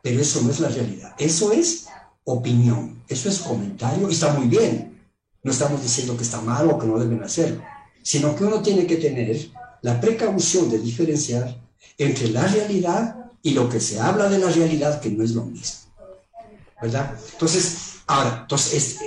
pero 0.00 0.20
eso 0.20 0.40
no 0.42 0.50
es 0.50 0.60
la 0.60 0.68
realidad. 0.68 1.14
Eso 1.18 1.50
es 1.52 1.88
opinión. 2.24 3.02
Eso 3.08 3.28
es 3.28 3.40
comentario 3.40 4.08
y 4.08 4.12
está 4.12 4.32
muy 4.32 4.46
bien. 4.46 5.00
No 5.42 5.50
estamos 5.50 5.82
diciendo 5.82 6.16
que 6.16 6.22
está 6.22 6.40
mal 6.40 6.70
o 6.70 6.78
que 6.78 6.86
no 6.86 6.98
deben 6.98 7.22
hacerlo, 7.22 7.62
sino 8.02 8.36
que 8.36 8.44
uno 8.44 8.62
tiene 8.62 8.86
que 8.86 8.96
tener 8.96 9.50
la 9.82 10.00
precaución 10.00 10.70
de 10.70 10.78
diferenciar 10.78 11.56
entre 11.96 12.28
la 12.28 12.46
realidad 12.46 13.32
y 13.42 13.52
lo 13.52 13.68
que 13.68 13.80
se 13.80 13.98
habla 13.98 14.28
de 14.28 14.38
la 14.38 14.50
realidad, 14.50 15.00
que 15.00 15.10
no 15.10 15.24
es 15.24 15.32
lo 15.32 15.44
mismo. 15.44 15.90
¿Verdad? 16.80 17.12
Entonces, 17.32 17.87
ahora, 18.08 18.40
entonces, 18.42 18.98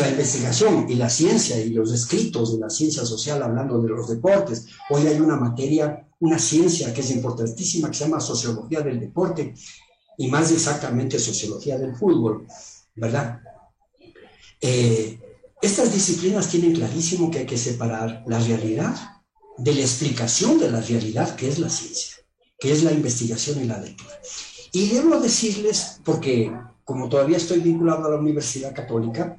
la 0.00 0.08
investigación 0.08 0.86
y 0.88 0.94
la 0.94 1.10
ciencia 1.10 1.58
y 1.58 1.70
los 1.70 1.92
escritos 1.92 2.52
de 2.52 2.60
la 2.60 2.70
ciencia 2.70 3.04
social 3.04 3.42
hablando 3.42 3.80
de 3.80 3.88
los 3.88 4.08
deportes, 4.08 4.66
hoy 4.90 5.06
hay 5.06 5.18
una 5.18 5.36
materia, 5.36 6.06
una 6.20 6.38
ciencia 6.38 6.92
que 6.94 7.00
es 7.00 7.10
importantísima 7.10 7.90
que 7.90 7.96
se 7.96 8.04
llama 8.04 8.20
sociología 8.20 8.80
del 8.80 9.00
deporte, 9.00 9.54
y 10.16 10.28
más 10.28 10.52
exactamente 10.52 11.18
sociología 11.18 11.78
del 11.78 11.96
fútbol, 11.96 12.46
¿verdad? 12.94 13.40
Eh, 14.60 15.18
estas 15.60 15.92
disciplinas 15.92 16.48
tienen 16.48 16.74
clarísimo 16.74 17.30
que 17.30 17.40
hay 17.40 17.46
que 17.46 17.58
separar 17.58 18.22
la 18.26 18.38
realidad 18.38 18.94
de 19.58 19.74
la 19.74 19.80
explicación 19.80 20.58
de 20.58 20.70
la 20.70 20.80
realidad, 20.80 21.34
que 21.36 21.48
es 21.48 21.58
la 21.58 21.68
ciencia, 21.68 22.16
que 22.58 22.72
es 22.72 22.82
la 22.82 22.92
investigación 22.92 23.62
y 23.62 23.66
la 23.66 23.80
lectura. 23.80 24.12
Y 24.72 24.88
debo 24.88 25.18
decirles, 25.20 26.00
porque 26.04 26.52
como 26.84 27.08
todavía 27.08 27.36
estoy 27.36 27.60
vinculado 27.60 28.06
a 28.06 28.10
la 28.10 28.18
Universidad 28.18 28.74
Católica, 28.74 29.36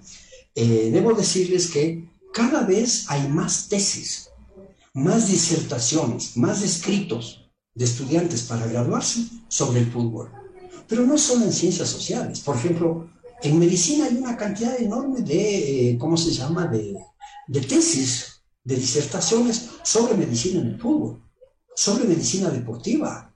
eh, 0.53 0.89
debo 0.91 1.13
decirles 1.13 1.69
que 1.69 2.09
cada 2.33 2.63
vez 2.63 3.05
hay 3.09 3.27
más 3.27 3.69
tesis, 3.69 4.29
más 4.93 5.27
disertaciones, 5.27 6.37
más 6.37 6.61
escritos 6.63 7.49
de 7.73 7.85
estudiantes 7.85 8.43
para 8.43 8.67
graduarse 8.67 9.21
sobre 9.47 9.79
el 9.81 9.91
fútbol 9.91 10.31
pero 10.87 11.05
no 11.05 11.17
solo 11.17 11.45
en 11.45 11.53
ciencias 11.53 11.89
sociales. 11.89 12.39
Por 12.39 12.55
ejemplo, 12.55 13.09
en 13.41 13.59
medicina 13.59 14.05
hay 14.05 14.15
una 14.15 14.37
cantidad 14.37 14.79
enorme 14.79 15.21
de, 15.21 15.91
eh, 15.91 15.97
¿cómo 15.97 16.17
se 16.17 16.31
llama?, 16.31 16.67
de, 16.67 16.97
de 17.47 17.61
tesis, 17.61 18.41
de 18.63 18.75
disertaciones 18.75 19.69
sobre 19.83 20.15
medicina 20.15 20.61
en 20.61 20.67
el 20.67 20.79
fútbol, 20.79 21.21
sobre 21.75 22.05
medicina 22.05 22.49
deportiva 22.49 23.34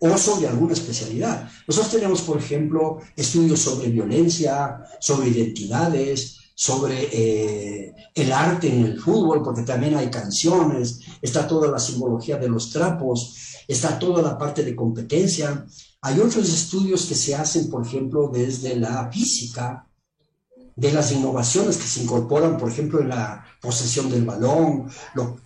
o 0.00 0.16
sobre 0.18 0.48
alguna 0.48 0.72
especialidad. 0.72 1.48
Nosotros 1.66 1.92
tenemos, 1.92 2.22
por 2.22 2.38
ejemplo, 2.38 2.98
estudios 3.16 3.60
sobre 3.60 3.88
violencia, 3.88 4.80
sobre 5.00 5.28
identidades, 5.28 6.38
sobre 6.54 7.08
eh, 7.12 7.94
el 8.14 8.32
arte 8.32 8.68
en 8.68 8.84
el 8.84 9.00
fútbol, 9.00 9.42
porque 9.42 9.62
también 9.62 9.96
hay 9.96 10.10
canciones, 10.10 11.00
está 11.22 11.46
toda 11.46 11.70
la 11.70 11.78
simbología 11.78 12.36
de 12.36 12.48
los 12.48 12.70
trapos, 12.70 13.36
está 13.68 13.98
toda 13.98 14.22
la 14.22 14.36
parte 14.36 14.64
de 14.64 14.74
competencia, 14.74 15.64
hay 16.00 16.20
otros 16.20 16.48
estudios 16.48 17.06
que 17.06 17.14
se 17.14 17.34
hacen, 17.34 17.68
por 17.70 17.86
ejemplo, 17.86 18.30
desde 18.32 18.76
la 18.76 19.10
física, 19.10 19.88
de 20.78 20.92
las 20.92 21.10
innovaciones 21.10 21.76
que 21.76 21.88
se 21.88 22.02
incorporan, 22.02 22.56
por 22.56 22.70
ejemplo, 22.70 23.00
en 23.00 23.08
la 23.08 23.44
posesión 23.60 24.08
del 24.08 24.24
balón, 24.24 24.88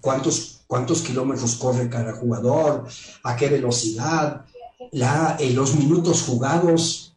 cuántos, 0.02 0.51
cuántos 0.72 1.02
kilómetros 1.02 1.56
corre 1.56 1.90
cada 1.90 2.14
jugador, 2.14 2.86
a 3.24 3.36
qué 3.36 3.50
velocidad, 3.50 4.46
eh, 4.90 5.52
los 5.52 5.74
minutos 5.74 6.22
jugados 6.22 7.14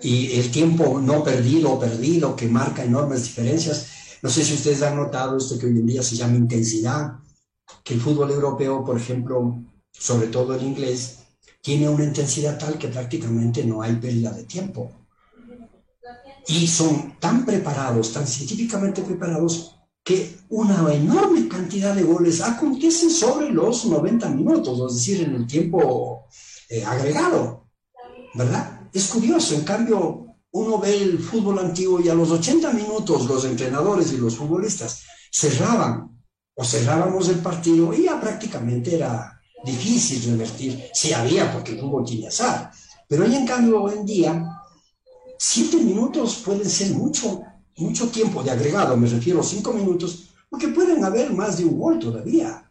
y 0.00 0.32
el 0.40 0.50
tiempo 0.50 0.98
no 0.98 1.22
perdido 1.22 1.74
o 1.74 1.78
perdido, 1.78 2.34
que 2.34 2.48
marca 2.48 2.82
enormes 2.82 3.24
diferencias. 3.24 3.86
No 4.22 4.30
sé 4.30 4.42
si 4.42 4.54
ustedes 4.54 4.80
han 4.80 4.96
notado 4.96 5.36
esto 5.36 5.58
que 5.58 5.66
hoy 5.66 5.72
en 5.72 5.84
día 5.84 6.02
se 6.02 6.16
llama 6.16 6.36
intensidad, 6.36 7.18
que 7.84 7.92
el 7.92 8.00
fútbol 8.00 8.30
europeo, 8.30 8.82
por 8.82 8.96
ejemplo, 8.96 9.62
sobre 9.92 10.28
todo 10.28 10.54
el 10.54 10.62
inglés, 10.62 11.18
tiene 11.60 11.90
una 11.90 12.04
intensidad 12.04 12.58
tal 12.58 12.78
que 12.78 12.88
prácticamente 12.88 13.62
no 13.62 13.82
hay 13.82 13.96
pérdida 13.96 14.30
de 14.30 14.44
tiempo. 14.44 14.90
Y 16.48 16.66
son 16.66 17.18
tan 17.20 17.44
preparados, 17.44 18.14
tan 18.14 18.26
científicamente 18.26 19.02
preparados, 19.02 19.75
que 20.06 20.38
una 20.50 20.94
enorme 20.94 21.48
cantidad 21.48 21.92
de 21.92 22.04
goles 22.04 22.40
acontecen 22.40 23.10
sobre 23.10 23.50
los 23.50 23.86
90 23.86 24.28
minutos, 24.28 24.78
es 24.88 24.98
decir, 24.98 25.26
en 25.26 25.34
el 25.34 25.48
tiempo 25.48 26.28
eh, 26.68 26.84
agregado, 26.84 27.66
¿verdad? 28.34 28.82
Es 28.92 29.08
curioso, 29.08 29.56
en 29.56 29.64
cambio, 29.64 30.26
uno 30.52 30.78
ve 30.78 30.96
el 30.96 31.18
fútbol 31.18 31.58
antiguo 31.58 32.00
y 32.00 32.08
a 32.08 32.14
los 32.14 32.30
80 32.30 32.72
minutos 32.72 33.26
los 33.26 33.44
entrenadores 33.46 34.12
y 34.12 34.18
los 34.18 34.36
futbolistas 34.36 35.02
cerraban 35.32 36.16
o 36.54 36.64
cerrábamos 36.64 37.28
el 37.28 37.40
partido 37.40 37.92
y 37.92 38.04
ya 38.04 38.20
prácticamente 38.20 38.94
era 38.94 39.40
difícil 39.64 40.22
revertir. 40.30 40.88
Sí 40.94 41.12
había, 41.12 41.52
porque 41.52 41.72
el 41.72 41.80
fútbol 41.80 42.04
tiene 42.04 42.28
azar. 42.28 42.70
Pero 43.08 43.24
hoy 43.24 43.34
en 43.34 43.44
cambio, 43.44 43.82
hoy 43.82 43.94
en 43.98 44.06
día, 44.06 44.44
siete 45.36 45.78
minutos 45.78 46.42
pueden 46.44 46.70
ser 46.70 46.92
mucho, 46.92 47.42
mucho 47.76 48.08
tiempo 48.08 48.42
de 48.42 48.50
agregado, 48.50 48.96
me 48.96 49.08
refiero 49.08 49.40
a 49.40 49.44
cinco 49.44 49.72
minutos, 49.72 50.30
porque 50.48 50.68
pueden 50.68 51.04
haber 51.04 51.32
más 51.32 51.58
de 51.58 51.64
un 51.64 51.78
gol 51.78 51.98
todavía. 51.98 52.68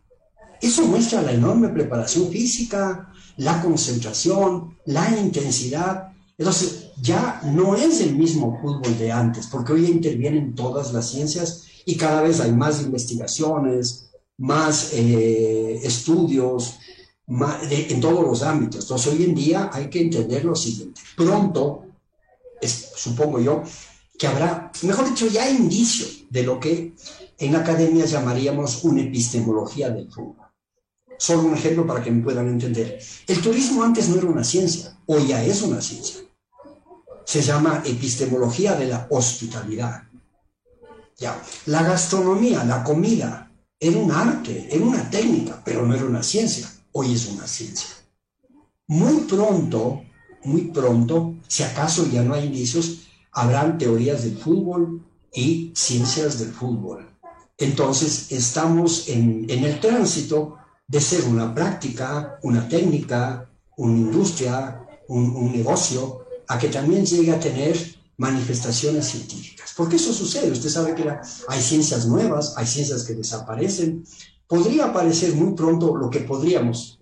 Eso 0.61 0.85
muestra 0.85 1.21
la 1.21 1.33
enorme 1.33 1.69
preparación 1.69 2.29
física, 2.29 3.11
la 3.37 3.61
concentración, 3.61 4.77
la 4.85 5.15
intensidad. 5.17 6.11
Entonces, 6.37 6.91
ya 7.01 7.41
no 7.43 7.75
es 7.75 8.01
el 8.01 8.15
mismo 8.15 8.59
fútbol 8.61 8.97
de 8.97 9.11
antes, 9.11 9.47
porque 9.47 9.73
hoy 9.73 9.85
intervienen 9.85 10.55
todas 10.55 10.93
las 10.93 11.09
ciencias 11.09 11.65
y 11.85 11.97
cada 11.97 12.21
vez 12.21 12.39
hay 12.39 12.51
más 12.51 12.81
investigaciones, 12.81 14.09
más 14.37 14.91
eh, 14.93 15.81
estudios 15.83 16.75
en 17.27 18.01
todos 18.01 18.23
los 18.23 18.41
ámbitos. 18.43 18.85
Entonces, 18.85 19.13
hoy 19.13 19.23
en 19.23 19.35
día 19.35 19.69
hay 19.71 19.89
que 19.89 20.01
entender 20.01 20.45
lo 20.45 20.55
siguiente. 20.55 21.01
Pronto, 21.15 21.83
supongo 22.95 23.39
yo, 23.39 23.63
que 24.17 24.27
habrá, 24.27 24.71
mejor 24.83 25.09
dicho, 25.09 25.27
ya 25.27 25.49
indicio 25.49 26.05
de 26.29 26.43
lo 26.43 26.59
que 26.59 26.93
en 27.37 27.55
academia 27.55 28.05
llamaríamos 28.05 28.83
una 28.83 29.01
epistemología 29.01 29.89
del 29.89 30.11
fútbol. 30.11 30.47
Solo 31.17 31.43
un 31.43 31.53
ejemplo 31.53 31.87
para 31.87 32.03
que 32.03 32.11
me 32.11 32.23
puedan 32.23 32.47
entender. 32.47 32.99
El 33.27 33.41
turismo 33.41 33.83
antes 33.83 34.09
no 34.09 34.17
era 34.17 34.27
una 34.27 34.43
ciencia, 34.43 34.97
hoy 35.05 35.27
ya 35.27 35.43
es 35.43 35.61
una 35.61 35.81
ciencia. 35.81 36.21
Se 37.25 37.41
llama 37.41 37.81
epistemología 37.85 38.75
de 38.75 38.87
la 38.87 39.07
hospitalidad. 39.09 40.03
Ya. 41.17 41.41
La 41.65 41.83
gastronomía, 41.83 42.63
la 42.63 42.83
comida, 42.83 43.51
era 43.79 43.97
un 43.97 44.11
arte, 44.11 44.67
era 44.69 44.83
una 44.83 45.09
técnica, 45.09 45.61
pero 45.63 45.85
no 45.85 45.95
era 45.95 46.05
una 46.05 46.23
ciencia. 46.23 46.69
Hoy 46.91 47.13
es 47.13 47.27
una 47.27 47.47
ciencia. 47.47 47.89
Muy 48.87 49.21
pronto, 49.21 50.03
muy 50.43 50.61
pronto, 50.65 51.35
si 51.47 51.63
acaso 51.63 52.07
ya 52.07 52.23
no 52.23 52.33
hay 52.33 52.45
indicios, 52.45 52.99
habrán 53.35 53.77
teorías 53.77 54.23
del 54.23 54.37
fútbol 54.37 55.01
y 55.33 55.71
ciencias 55.75 56.39
del 56.39 56.51
fútbol. 56.51 57.07
Entonces, 57.57 58.31
estamos 58.31 59.07
en, 59.09 59.45
el 59.49 59.79
tránsito 59.79 60.57
de 60.87 61.01
ser 61.01 61.25
una 61.25 61.53
práctica, 61.53 62.39
una 62.43 62.67
técnica, 62.67 63.49
una 63.77 63.97
industria, 63.97 64.81
un, 65.09 65.51
negocio, 65.51 66.25
a 66.47 66.57
que 66.57 66.69
también 66.69 67.05
llegue 67.05 67.31
a 67.31 67.39
tener 67.39 67.77
manifestaciones 68.17 69.05
científicas. 69.05 69.73
Porque 69.75 69.97
eso 69.97 70.13
sucede. 70.13 70.51
Usted 70.51 70.69
sabe 70.69 70.95
que 70.95 71.09
hay 71.47 71.61
ciencias 71.61 72.07
nuevas, 72.07 72.53
hay 72.57 72.65
ciencias 72.65 73.03
que 73.03 73.13
desaparecen. 73.13 74.05
Podría 74.47 74.85
aparecer 74.85 75.33
muy 75.33 75.53
pronto 75.55 75.95
lo 75.97 76.09
que 76.09 76.21
podríamos, 76.21 76.99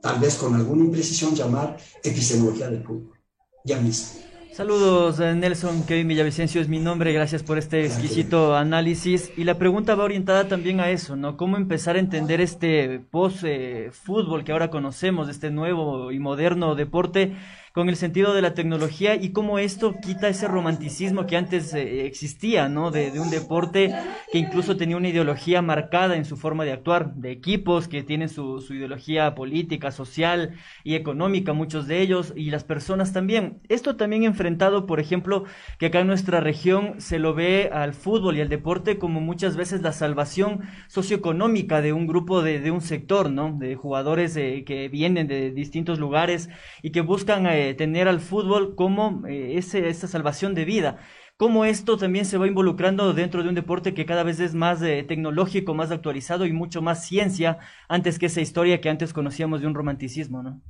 tal 0.00 0.18
vez 0.18 0.36
con 0.36 0.54
alguna 0.54 0.84
imprecisión, 0.84 1.34
llamar 1.34 1.76
epistemología 2.02 2.70
del 2.70 2.84
fútbol. 2.84 3.18
Ya 3.64 3.78
mismo. 3.80 4.27
Saludos, 4.58 5.20
eh, 5.20 5.36
Nelson, 5.36 5.86
Kevin 5.86 6.08
Villavicencio 6.08 6.60
es 6.60 6.68
mi 6.68 6.80
nombre, 6.80 7.12
gracias 7.12 7.44
por 7.44 7.58
este 7.58 7.86
exquisito 7.86 8.56
análisis. 8.56 9.30
Y 9.36 9.44
la 9.44 9.56
pregunta 9.56 9.94
va 9.94 10.02
orientada 10.02 10.48
también 10.48 10.80
a 10.80 10.90
eso, 10.90 11.14
¿no? 11.14 11.36
¿Cómo 11.36 11.56
empezar 11.56 11.94
a 11.94 12.00
entender 12.00 12.40
este 12.40 12.98
post-fútbol 12.98 14.42
que 14.42 14.50
ahora 14.50 14.68
conocemos, 14.68 15.28
este 15.28 15.52
nuevo 15.52 16.10
y 16.10 16.18
moderno 16.18 16.74
deporte? 16.74 17.36
Con 17.78 17.88
el 17.88 17.94
sentido 17.94 18.34
de 18.34 18.42
la 18.42 18.54
tecnología 18.54 19.14
y 19.14 19.28
cómo 19.30 19.60
esto 19.60 19.94
quita 20.02 20.28
ese 20.28 20.48
romanticismo 20.48 21.28
que 21.28 21.36
antes 21.36 21.72
eh, 21.74 22.06
existía, 22.06 22.68
¿no? 22.68 22.90
De, 22.90 23.20
un 23.20 23.30
deporte 23.30 23.94
que 24.32 24.38
incluso 24.38 24.76
tenía 24.76 24.96
una 24.96 25.10
ideología 25.10 25.62
marcada 25.62 26.16
en 26.16 26.24
su 26.24 26.36
forma 26.36 26.64
de 26.64 26.72
actuar, 26.72 27.14
de 27.14 27.30
equipos 27.30 27.86
que 27.86 28.02
tienen 28.02 28.30
su, 28.30 28.60
su 28.62 28.74
ideología 28.74 29.36
política, 29.36 29.92
social 29.92 30.56
y 30.82 30.96
económica, 30.96 31.52
muchos 31.52 31.86
de 31.86 32.00
ellos, 32.00 32.32
y 32.34 32.50
las 32.50 32.64
personas 32.64 33.12
también. 33.12 33.60
Esto 33.68 33.94
también 33.94 34.24
enfrentado, 34.24 34.84
por 34.84 34.98
ejemplo, 34.98 35.44
que 35.78 35.86
acá 35.86 36.00
en 36.00 36.08
nuestra 36.08 36.40
región 36.40 37.00
se 37.00 37.20
lo 37.20 37.32
ve 37.32 37.70
al 37.72 37.94
fútbol 37.94 38.36
y 38.36 38.40
al 38.40 38.48
deporte 38.48 38.98
como 38.98 39.20
muchas 39.20 39.56
veces 39.56 39.82
la 39.82 39.92
salvación 39.92 40.62
socioeconómica 40.88 41.80
de 41.80 41.92
un 41.92 42.08
grupo, 42.08 42.42
de, 42.42 42.58
de 42.58 42.72
un 42.72 42.80
sector, 42.80 43.30
¿no? 43.30 43.56
De 43.56 43.76
jugadores 43.76 44.36
eh, 44.36 44.64
que 44.66 44.88
vienen 44.88 45.28
de 45.28 45.52
distintos 45.52 46.00
lugares 46.00 46.50
y 46.82 46.90
que 46.90 47.02
buscan... 47.02 47.46
Eh, 47.46 47.67
tener 47.74 48.08
al 48.08 48.20
fútbol 48.20 48.74
como 48.74 49.26
eh, 49.26 49.58
ese, 49.58 49.88
esa 49.88 50.08
salvación 50.08 50.54
de 50.54 50.64
vida. 50.64 50.98
Cómo 51.36 51.64
esto 51.64 51.96
también 51.96 52.24
se 52.24 52.36
va 52.36 52.48
involucrando 52.48 53.14
dentro 53.14 53.42
de 53.42 53.48
un 53.48 53.54
deporte 53.54 53.94
que 53.94 54.06
cada 54.06 54.24
vez 54.24 54.40
es 54.40 54.54
más 54.54 54.82
eh, 54.82 55.04
tecnológico, 55.06 55.72
más 55.72 55.92
actualizado 55.92 56.46
y 56.46 56.52
mucho 56.52 56.82
más 56.82 57.06
ciencia 57.06 57.58
antes 57.88 58.18
que 58.18 58.26
esa 58.26 58.40
historia 58.40 58.80
que 58.80 58.88
antes 58.88 59.12
conocíamos 59.12 59.60
de 59.60 59.68
un 59.68 59.74
romanticismo, 59.74 60.42
¿no? 60.42 60.60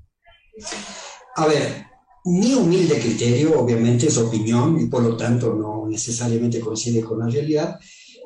A 1.37 1.46
ver, 1.46 1.87
mi 2.24 2.52
humilde 2.52 2.98
criterio, 2.98 3.58
obviamente 3.58 4.08
es 4.08 4.18
opinión 4.18 4.78
y 4.78 4.87
por 4.87 5.02
lo 5.02 5.16
tanto 5.16 5.54
no 5.54 5.87
necesariamente 5.88 6.61
coincide 6.61 7.02
con 7.02 7.20
la 7.20 7.28
realidad, 7.28 7.78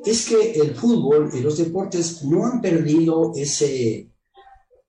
es 0.05 0.27
que 0.27 0.53
el 0.53 0.75
fútbol 0.75 1.31
y 1.33 1.41
los 1.41 1.59
deportes 1.59 2.25
no 2.25 2.45
han 2.45 2.61
perdido 2.61 3.33
ese, 3.37 4.11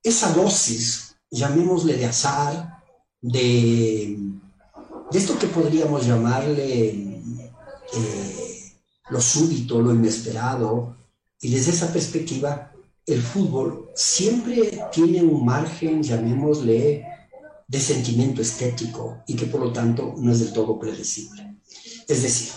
esa 0.01 0.33
dosis, 0.33 1.15
llamémosle 1.29 1.97
de 1.97 2.05
azar, 2.05 2.72
de, 3.23 4.17
esto 5.11 5.39
que 5.39 5.47
podríamos 5.47 6.05
llamarle 6.05 6.89
eh, 6.89 8.73
lo 9.09 9.21
súbito, 9.21 9.81
lo 9.81 9.93
inesperado, 9.93 10.95
y 11.41 11.49
desde 11.49 11.71
esa 11.71 11.91
perspectiva, 11.91 12.71
el 13.05 13.21
fútbol 13.21 13.89
siempre 13.95 14.79
tiene 14.91 15.23
un 15.23 15.43
margen, 15.43 16.03
llamémosle, 16.03 17.05
de 17.67 17.79
sentimiento 17.79 18.41
estético 18.41 19.23
y 19.25 19.35
que 19.35 19.45
por 19.45 19.61
lo 19.61 19.73
tanto 19.73 20.13
no 20.17 20.31
es 20.31 20.39
del 20.39 20.53
todo 20.53 20.77
predecible. 20.77 21.57
Es 22.07 22.21
decir, 22.21 22.49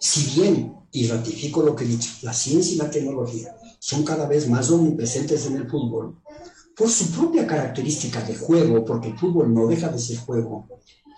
si 0.00 0.40
bien, 0.40 0.74
y 0.92 1.06
ratifico 1.06 1.62
lo 1.62 1.76
que 1.76 1.84
he 1.84 1.88
dicho, 1.88 2.10
la 2.22 2.32
ciencia 2.32 2.74
y 2.74 2.76
la 2.76 2.90
tecnología 2.90 3.54
son 3.78 4.02
cada 4.02 4.26
vez 4.26 4.48
más 4.48 4.70
omnipresentes 4.70 5.46
en 5.46 5.56
el 5.56 5.68
fútbol, 5.68 6.16
por 6.76 6.90
su 6.90 7.10
propia 7.10 7.46
característica 7.46 8.20
de 8.22 8.36
juego, 8.36 8.84
porque 8.84 9.08
el 9.08 9.18
fútbol 9.18 9.52
no 9.52 9.66
deja 9.66 9.88
de 9.88 9.98
ser 9.98 10.18
juego, 10.18 10.68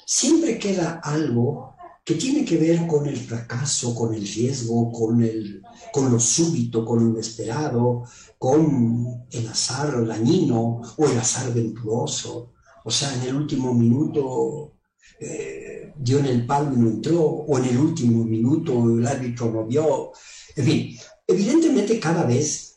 siempre 0.07 0.59
queda 0.59 1.01
algo 1.03 1.75
que 2.05 2.15
tiene 2.15 2.45
que 2.45 2.57
ver 2.57 2.87
con 2.87 3.07
el 3.07 3.17
fracaso, 3.17 3.95
con 3.95 4.15
el 4.15 4.27
riesgo, 4.27 4.91
con, 4.91 5.23
el, 5.23 5.61
con 5.93 6.11
lo 6.11 6.19
súbito, 6.19 6.85
con 6.85 7.05
lo 7.05 7.11
inesperado, 7.11 8.05
con 8.39 9.27
el 9.31 9.47
azar 9.49 10.07
dañino 10.07 10.81
o 10.97 11.07
el 11.07 11.19
azar 11.19 11.53
venturoso. 11.53 12.55
O 12.85 12.91
sea, 12.91 13.13
en 13.15 13.29
el 13.29 13.35
último 13.35 13.75
minuto 13.75 14.77
eh, 15.21 15.93
dio 15.99 16.21
en 16.21 16.27
el 16.27 16.47
palo 16.47 16.73
y 16.73 16.79
no 16.79 16.89
entró, 16.89 17.21
o 17.21 17.59
en 17.59 17.65
el 17.67 17.77
último 17.77 18.25
minuto 18.25 18.73
el 18.73 19.07
árbitro 19.07 19.51
no 19.51 19.67
vio. 19.67 20.13
En 20.57 20.65
fin, 20.65 20.97
evidentemente 21.27 22.01
cada 22.01 22.25
vez 22.25 22.68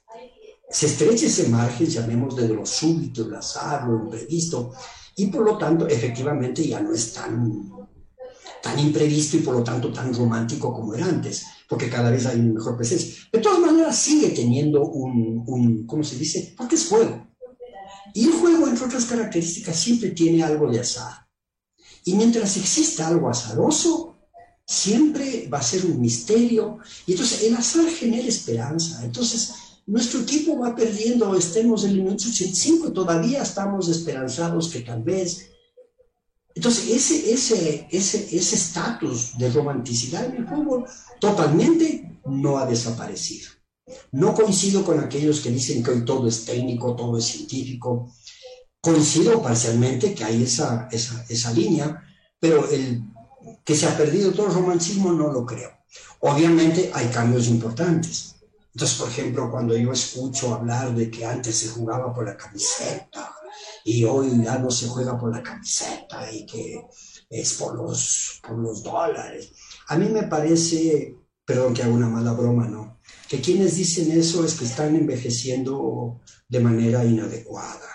se 0.72 0.86
estrecha 0.86 1.26
ese 1.26 1.50
margen, 1.50 1.88
llamemos 1.88 2.36
de 2.36 2.48
lo 2.48 2.66
súbito, 2.66 3.26
el 3.26 3.36
azar, 3.36 3.88
lo 3.88 4.06
imprevisto, 4.06 4.74
y 5.16 5.28
por 5.28 5.44
lo 5.44 5.58
tanto, 5.58 5.88
efectivamente, 5.88 6.66
ya 6.66 6.80
no 6.80 6.94
es 6.94 7.14
tan, 7.14 7.70
tan 8.64 8.80
imprevisto 8.80 9.38
y 9.38 9.42
por 9.42 9.56
lo 9.56 9.64
tanto 9.64 9.92
tan 9.92 10.14
romántico 10.14 10.74
como 10.74 10.96
era 10.96 11.06
antes, 11.06 11.46
porque 11.68 11.90
cada 11.90 12.10
vez 12.10 12.26
hay 12.26 12.40
una 12.40 12.54
mejor 12.54 12.78
presencia. 12.78 13.26
De 13.32 13.40
todas 13.40 13.60
maneras, 13.60 13.98
sigue 13.98 14.30
teniendo 14.30 14.84
un, 14.86 15.44
un 15.46 15.86
¿cómo 15.86 16.04
se 16.04 16.18
dice? 16.18 16.54
Porque 16.58 16.76
es 16.76 16.88
juego. 16.88 17.28
Y 18.14 18.26
el 18.26 18.34
juego, 18.34 18.68
entre 18.68 18.86
otras 18.86 19.06
características, 19.06 19.76
siempre 19.76 20.12
tiene 20.12 20.44
algo 20.44 20.70
de 20.70 20.80
azar. 20.80 21.28
Y 22.06 22.16
mientras 22.16 22.58
exista 22.58 23.08
algo 23.08 23.30
azaroso, 23.30 24.18
siempre 24.66 25.48
va 25.54 25.60
a 25.60 25.64
ser 25.64 25.86
un 25.86 26.00
misterio. 26.00 26.80
Y 27.06 27.12
entonces 27.12 27.44
el 27.44 27.56
azar 27.56 27.86
genera 27.88 28.28
esperanza. 28.28 29.04
Entonces, 29.04 29.54
nuestro 29.88 30.22
equipo 30.22 30.58
va 30.60 30.76
perdiendo, 30.76 31.36
estemos 31.36 31.84
en 31.84 31.92
el 31.92 32.04
minuto 32.04 32.26
85, 32.30 32.92
todavía 32.92 33.42
estamos 33.42 33.90
esperanzados 33.90 34.70
que 34.70 34.82
tal 34.82 35.04
vez. 35.04 35.50
Entonces, 36.54 36.90
ese 36.90 37.34
ese 37.34 37.88
ese 37.92 38.36
ese 38.36 38.56
estatus 38.56 39.38
de 39.38 39.50
romanticidad 39.50 40.26
en 40.26 40.38
el 40.38 40.48
fútbol 40.48 40.86
totalmente 41.20 42.20
no 42.26 42.58
ha 42.58 42.66
desaparecido. 42.66 43.50
No 44.12 44.34
coincido 44.34 44.84
con 44.86 45.00
aquellos 45.00 45.42
que 45.42 45.50
dicen 45.50 45.84
que 45.84 45.92
hoy 45.92 46.06
todo 46.06 46.28
es 46.28 46.46
técnico, 46.46 46.96
todo 46.96 47.18
es 47.18 47.26
científico. 47.26 48.14
Coincido 48.80 49.42
parcialmente 49.42 50.14
que 50.14 50.24
hay 50.24 50.44
esa, 50.44 50.88
esa, 50.92 51.26
esa 51.30 51.52
línea, 51.52 52.02
pero 52.40 52.70
el 52.70 53.04
que 53.64 53.76
se 53.76 53.88
ha 53.88 53.98
perdido 53.98 54.32
todo 54.32 54.48
el 54.48 54.54
romanticismo 54.54 55.12
no 55.12 55.32
lo 55.32 55.46
creo. 55.46 55.70
Obviamente 56.20 56.92
hay 56.94 57.08
cambios 57.08 57.48
importantes 57.48 58.31
entonces, 58.74 58.98
por 58.98 59.10
ejemplo, 59.10 59.52
cuando 59.52 59.76
yo 59.76 59.92
escucho 59.92 60.54
hablar 60.54 60.96
de 60.96 61.12
que 61.12 61.26
antes 61.26 61.58
se 61.58 61.70
jugaba 61.70 62.14
por 62.14 62.26
la 62.26 62.38
camiseta 62.38 63.36
y 63.84 64.04
hoy 64.06 64.32
ya 64.44 64.60
no 64.60 64.72
se 64.72 64.88
juega 64.88 65.20
por 65.20 65.36
la 65.36 65.44
camiseta 65.44 66.32
y 66.32 66.46
que 66.46 66.86
es 67.30 67.54
por 67.54 67.76
los, 67.76 68.40
por 68.42 68.58
los 68.58 68.82
dólares, 68.82 69.52
a 69.88 69.98
mí 69.98 70.08
me 70.08 70.24
parece, 70.24 71.18
perdón 71.44 71.74
que 71.74 71.84
haga 71.84 71.92
una 71.92 72.08
mala 72.08 72.32
broma, 72.32 72.68
¿no? 72.68 73.00
Que 73.28 73.42
quienes 73.42 73.76
dicen 73.76 74.12
eso 74.12 74.46
es 74.46 74.54
que 74.54 74.66
están 74.66 74.96
envejeciendo 74.96 76.22
de 76.48 76.60
manera 76.62 77.04
inadecuada. 77.04 77.90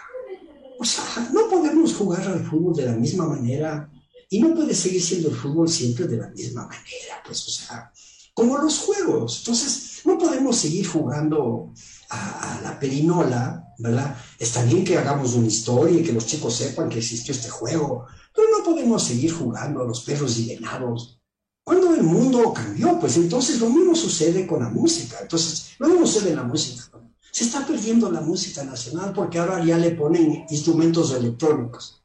O 0.78 0.84
sea, 0.84 1.30
no 1.32 1.48
podemos 1.48 1.94
jugar 1.94 2.22
al 2.28 2.44
fútbol 2.44 2.74
de 2.74 2.84
la 2.84 2.92
misma 2.92 3.26
manera 3.26 3.90
y 4.28 4.40
no 4.40 4.54
puede 4.54 4.74
seguir 4.74 5.02
siendo 5.02 5.30
el 5.30 5.36
fútbol 5.36 5.70
siempre 5.70 6.06
de 6.06 6.18
la 6.18 6.28
misma 6.28 6.66
manera, 6.66 7.22
pues, 7.24 7.46
o 7.48 7.50
sea, 7.50 7.90
como 8.34 8.58
los 8.58 8.78
juegos. 8.80 9.38
Entonces, 9.38 9.85
no 10.06 10.16
podemos 10.16 10.56
seguir 10.56 10.86
jugando 10.86 11.72
a, 12.10 12.60
la 12.62 12.78
perinola, 12.78 13.74
¿verdad? 13.78 14.16
Está 14.38 14.62
bien 14.62 14.84
que 14.84 14.96
hagamos 14.96 15.34
una 15.34 15.48
historia 15.48 16.00
y 16.00 16.04
que 16.04 16.12
los 16.12 16.26
chicos 16.26 16.54
sepan 16.54 16.88
que 16.88 16.98
existió 16.98 17.34
este 17.34 17.50
juego, 17.50 18.06
pero 18.34 18.48
no 18.56 18.64
podemos 18.64 19.02
seguir 19.02 19.32
jugando 19.32 19.82
a 19.82 19.86
los 19.86 20.02
perros 20.02 20.38
y 20.38 20.54
venados. 20.54 21.20
Cuando 21.64 21.92
el 21.94 22.04
mundo 22.04 22.52
cambió, 22.52 22.98
pues 23.00 23.16
entonces 23.16 23.58
lo 23.58 23.68
mismo 23.68 23.96
sucede 23.96 24.46
con 24.46 24.60
la 24.60 24.68
música. 24.68 25.18
Entonces, 25.20 25.70
lo 25.80 25.88
mismo 25.88 26.06
sucede 26.06 26.30
en 26.30 26.36
la 26.36 26.44
música. 26.44 26.84
Se 27.32 27.44
está 27.44 27.66
perdiendo 27.66 28.10
la 28.10 28.20
música 28.20 28.62
nacional 28.62 29.12
porque 29.12 29.38
ahora 29.38 29.64
ya 29.64 29.76
le 29.76 29.90
ponen 29.90 30.46
instrumentos 30.48 31.12
electrónicos. 31.12 32.04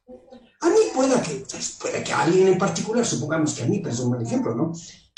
A 0.60 0.68
mí 0.68 0.76
puede 0.94 1.20
que, 1.22 1.44
pues, 1.48 1.78
puede 1.80 2.02
que 2.02 2.12
alguien 2.12 2.48
en 2.48 2.58
particular, 2.58 3.06
supongamos 3.06 3.54
que 3.54 3.62
a 3.62 3.66
mí, 3.66 3.78
pues 3.78 3.94
es 3.94 4.00
un 4.00 4.20
ejemplo, 4.20 4.54
¿no? 4.54 4.72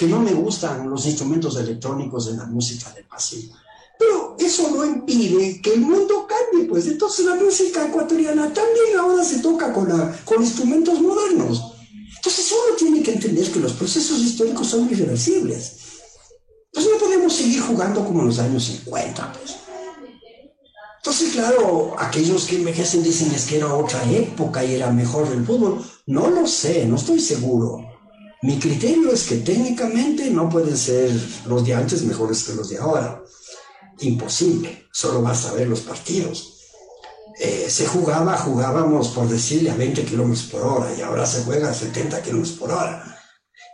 Que 0.04 0.10
no 0.10 0.20
me 0.20 0.34
gustan 0.34 0.90
los 0.90 1.06
instrumentos 1.06 1.56
electrónicos 1.56 2.28
en 2.28 2.36
la 2.36 2.44
música 2.44 2.92
del 2.92 3.04
pasillo. 3.04 3.54
Pero 3.98 4.36
eso 4.38 4.70
no 4.70 4.84
impide 4.84 5.62
que 5.62 5.74
el 5.74 5.80
mundo 5.80 6.26
cambie, 6.26 6.68
pues 6.68 6.86
entonces 6.86 7.24
la 7.24 7.36
música 7.36 7.86
ecuatoriana 7.86 8.52
también 8.52 8.98
ahora 8.98 9.24
se 9.24 9.38
toca 9.38 9.72
con, 9.72 9.88
la, 9.88 10.14
con 10.24 10.42
instrumentos 10.42 11.00
modernos. 11.00 11.72
Entonces 12.16 12.52
uno 12.52 12.76
tiene 12.76 13.02
que 13.02 13.12
entender 13.12 13.50
que 13.50 13.60
los 13.60 13.72
procesos 13.72 14.18
históricos 14.20 14.66
son 14.66 14.90
irreversibles. 14.90 15.76
Pues 16.72 16.86
no 16.86 16.98
podemos 16.98 17.32
seguir 17.32 17.62
jugando 17.62 18.04
como 18.04 18.20
en 18.20 18.26
los 18.26 18.38
años 18.40 18.64
50, 18.64 19.32
pues. 19.32 19.54
Entonces, 20.96 21.32
claro, 21.32 21.94
aquellos 21.98 22.46
que 22.46 22.56
envejecen 22.56 23.02
dicen 23.02 23.32
es 23.32 23.46
que 23.46 23.56
era 23.58 23.72
otra 23.74 24.02
época 24.10 24.64
y 24.64 24.74
era 24.74 24.90
mejor 24.90 25.28
el 25.32 25.44
fútbol. 25.44 25.84
No 26.06 26.28
lo 26.28 26.46
sé, 26.46 26.86
no 26.86 26.96
estoy 26.96 27.20
seguro. 27.20 27.93
Mi 28.44 28.58
criterio 28.58 29.10
es 29.10 29.26
que 29.26 29.36
técnicamente 29.36 30.30
no 30.30 30.50
pueden 30.50 30.76
ser 30.76 31.10
los 31.46 31.64
de 31.64 31.72
antes 31.72 32.02
mejores 32.02 32.44
que 32.44 32.52
los 32.52 32.68
de 32.68 32.76
ahora. 32.76 33.22
Imposible, 34.00 34.86
solo 34.92 35.22
vas 35.22 35.46
a 35.46 35.54
ver 35.54 35.66
los 35.66 35.80
partidos. 35.80 36.58
Eh, 37.40 37.64
se 37.70 37.86
jugaba, 37.86 38.36
jugábamos 38.36 39.08
por 39.08 39.30
decirle 39.30 39.70
a 39.70 39.76
20 39.76 40.04
kilómetros 40.04 40.42
por 40.48 40.60
hora 40.60 40.94
y 40.94 41.00
ahora 41.00 41.24
se 41.24 41.42
juega 41.44 41.70
a 41.70 41.74
70 41.74 42.20
kilómetros 42.20 42.58
por 42.58 42.70
hora. 42.70 43.18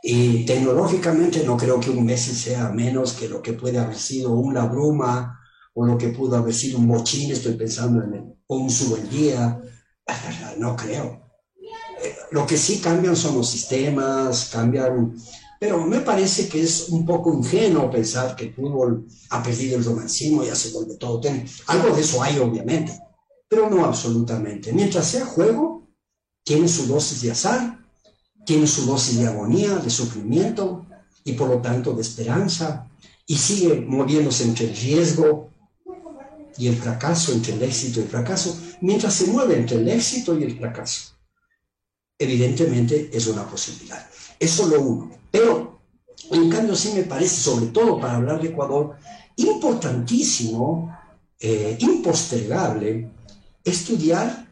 Y 0.04 0.46
tecnológicamente 0.46 1.42
no 1.42 1.56
creo 1.56 1.80
que 1.80 1.90
un 1.90 2.06
Messi 2.06 2.33
sea 2.33 2.68
menos 2.68 3.14
que 3.14 3.28
lo 3.28 3.42
que 3.42 3.54
puede 3.54 3.80
haber 3.80 3.98
sido 3.98 4.30
una 4.30 4.66
bruma 4.66 5.37
o 5.74 5.85
lo 5.85 5.98
que 5.98 6.11
pudo 6.11 6.37
haber 6.37 6.54
sido 6.54 6.78
un 6.78 6.87
mochín, 6.87 7.33
estoy 7.33 7.54
pensando 7.54 8.04
en 8.04 8.37
un 8.46 9.11
día, 9.11 9.61
no 10.59 10.76
creo. 10.76 11.30
Lo 12.31 12.47
que 12.47 12.57
sí 12.57 12.79
cambian 12.79 13.16
son 13.16 13.37
los 13.37 13.51
sistemas, 13.51 14.51
cambian, 14.53 15.16
pero 15.59 15.85
me 15.85 16.01
parece 16.01 16.49
que 16.49 16.62
es 16.62 16.88
un 16.88 17.05
poco 17.05 17.35
ingenuo 17.35 17.90
pensar 17.90 18.37
que 18.37 18.45
el 18.45 18.55
fútbol 18.55 19.07
ha 19.31 19.43
perdido 19.43 19.77
el 19.77 19.85
romancismo, 19.85 20.45
ya 20.45 20.55
se 20.55 20.71
vuelve 20.71 20.95
todo 20.95 21.21
Algo 21.66 21.95
de 21.95 22.01
eso 22.01 22.23
hay, 22.23 22.38
obviamente, 22.38 22.99
pero 23.49 23.69
no 23.69 23.85
absolutamente. 23.85 24.73
Mientras 24.73 25.07
sea 25.07 25.27
juego, 25.27 25.88
tiene 26.45 26.69
su 26.69 26.87
dosis 26.87 27.21
de 27.23 27.33
azar, 27.33 27.79
tiene 28.47 28.66
su 28.66 28.87
dosis 28.87 29.19
de 29.19 29.27
agonía, 29.27 29.77
de 29.77 29.90
sufrimiento 29.90 30.87
y 31.25 31.33
por 31.33 31.49
lo 31.49 31.61
tanto 31.61 31.93
de 31.93 32.03
esperanza, 32.03 32.88
y 33.27 33.37
sigue 33.37 33.81
moviéndose 33.81 34.45
entre 34.45 34.71
el 34.71 34.77
riesgo 34.77 35.51
y 36.57 36.69
el 36.69 36.77
fracaso, 36.77 37.33
entre 37.33 37.55
el 37.55 37.62
éxito 37.62 38.01
y 38.01 38.05
el 38.05 38.09
fracaso, 38.09 38.59
mientras 38.81 39.14
se 39.14 39.27
mueve 39.27 39.59
entre 39.59 39.77
el 39.79 39.88
éxito 39.88 40.38
y 40.38 40.45
el 40.45 40.57
fracaso. 40.57 41.19
Evidentemente 42.22 43.09
es 43.11 43.26
una 43.28 43.46
posibilidad. 43.46 44.06
Es 44.38 44.50
solo 44.50 44.78
uno. 44.78 45.11
Pero, 45.30 45.80
en 46.30 46.50
cambio, 46.50 46.76
sí 46.76 46.92
me 46.94 47.04
parece, 47.04 47.35
sobre 47.37 47.68
todo 47.68 47.98
para 47.98 48.16
hablar 48.16 48.42
de 48.42 48.48
Ecuador, 48.48 48.94
importantísimo, 49.37 50.94
eh, 51.40 51.78
impostergable, 51.80 53.11
estudiar 53.64 54.46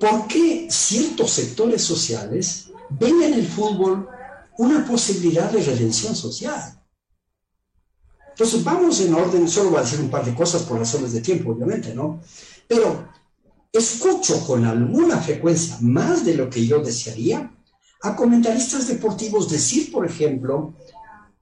por 0.00 0.26
qué 0.28 0.66
ciertos 0.70 1.30
sectores 1.30 1.82
sociales 1.82 2.70
ven 2.88 3.22
en 3.22 3.34
el 3.34 3.46
fútbol 3.46 4.08
una 4.56 4.86
posibilidad 4.86 5.50
de 5.50 5.62
redención 5.62 6.16
social. 6.16 6.82
Entonces 8.30 8.64
vamos 8.64 8.98
en 9.00 9.12
orden, 9.12 9.46
solo 9.46 9.70
voy 9.70 9.80
a 9.80 9.82
decir 9.82 10.00
un 10.00 10.10
par 10.10 10.24
de 10.24 10.34
cosas 10.34 10.62
por 10.62 10.78
razones 10.78 11.12
de 11.12 11.20
tiempo, 11.20 11.50
obviamente, 11.50 11.94
¿no? 11.94 12.20
Pero 12.66 13.08
escucho 13.78 14.44
con 14.46 14.64
alguna 14.64 15.18
frecuencia, 15.18 15.78
más 15.80 16.24
de 16.24 16.34
lo 16.34 16.48
que 16.48 16.66
yo 16.66 16.80
desearía, 16.80 17.52
a 18.02 18.14
comentaristas 18.14 18.88
deportivos 18.88 19.50
decir, 19.50 19.90
por 19.90 20.06
ejemplo, 20.06 20.74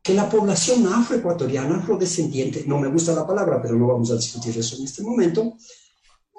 que 0.02 0.14
la 0.14 0.28
población 0.28 0.86
afroecuatoriana, 0.86 1.78
afrodescendiente, 1.78 2.64
no 2.66 2.78
me 2.78 2.88
gusta 2.88 3.14
la 3.14 3.26
palabra, 3.26 3.60
pero 3.60 3.76
no 3.76 3.86
vamos 3.86 4.10
a 4.10 4.16
discutir 4.16 4.56
eso 4.58 4.76
en 4.76 4.84
este 4.84 5.02
momento, 5.02 5.56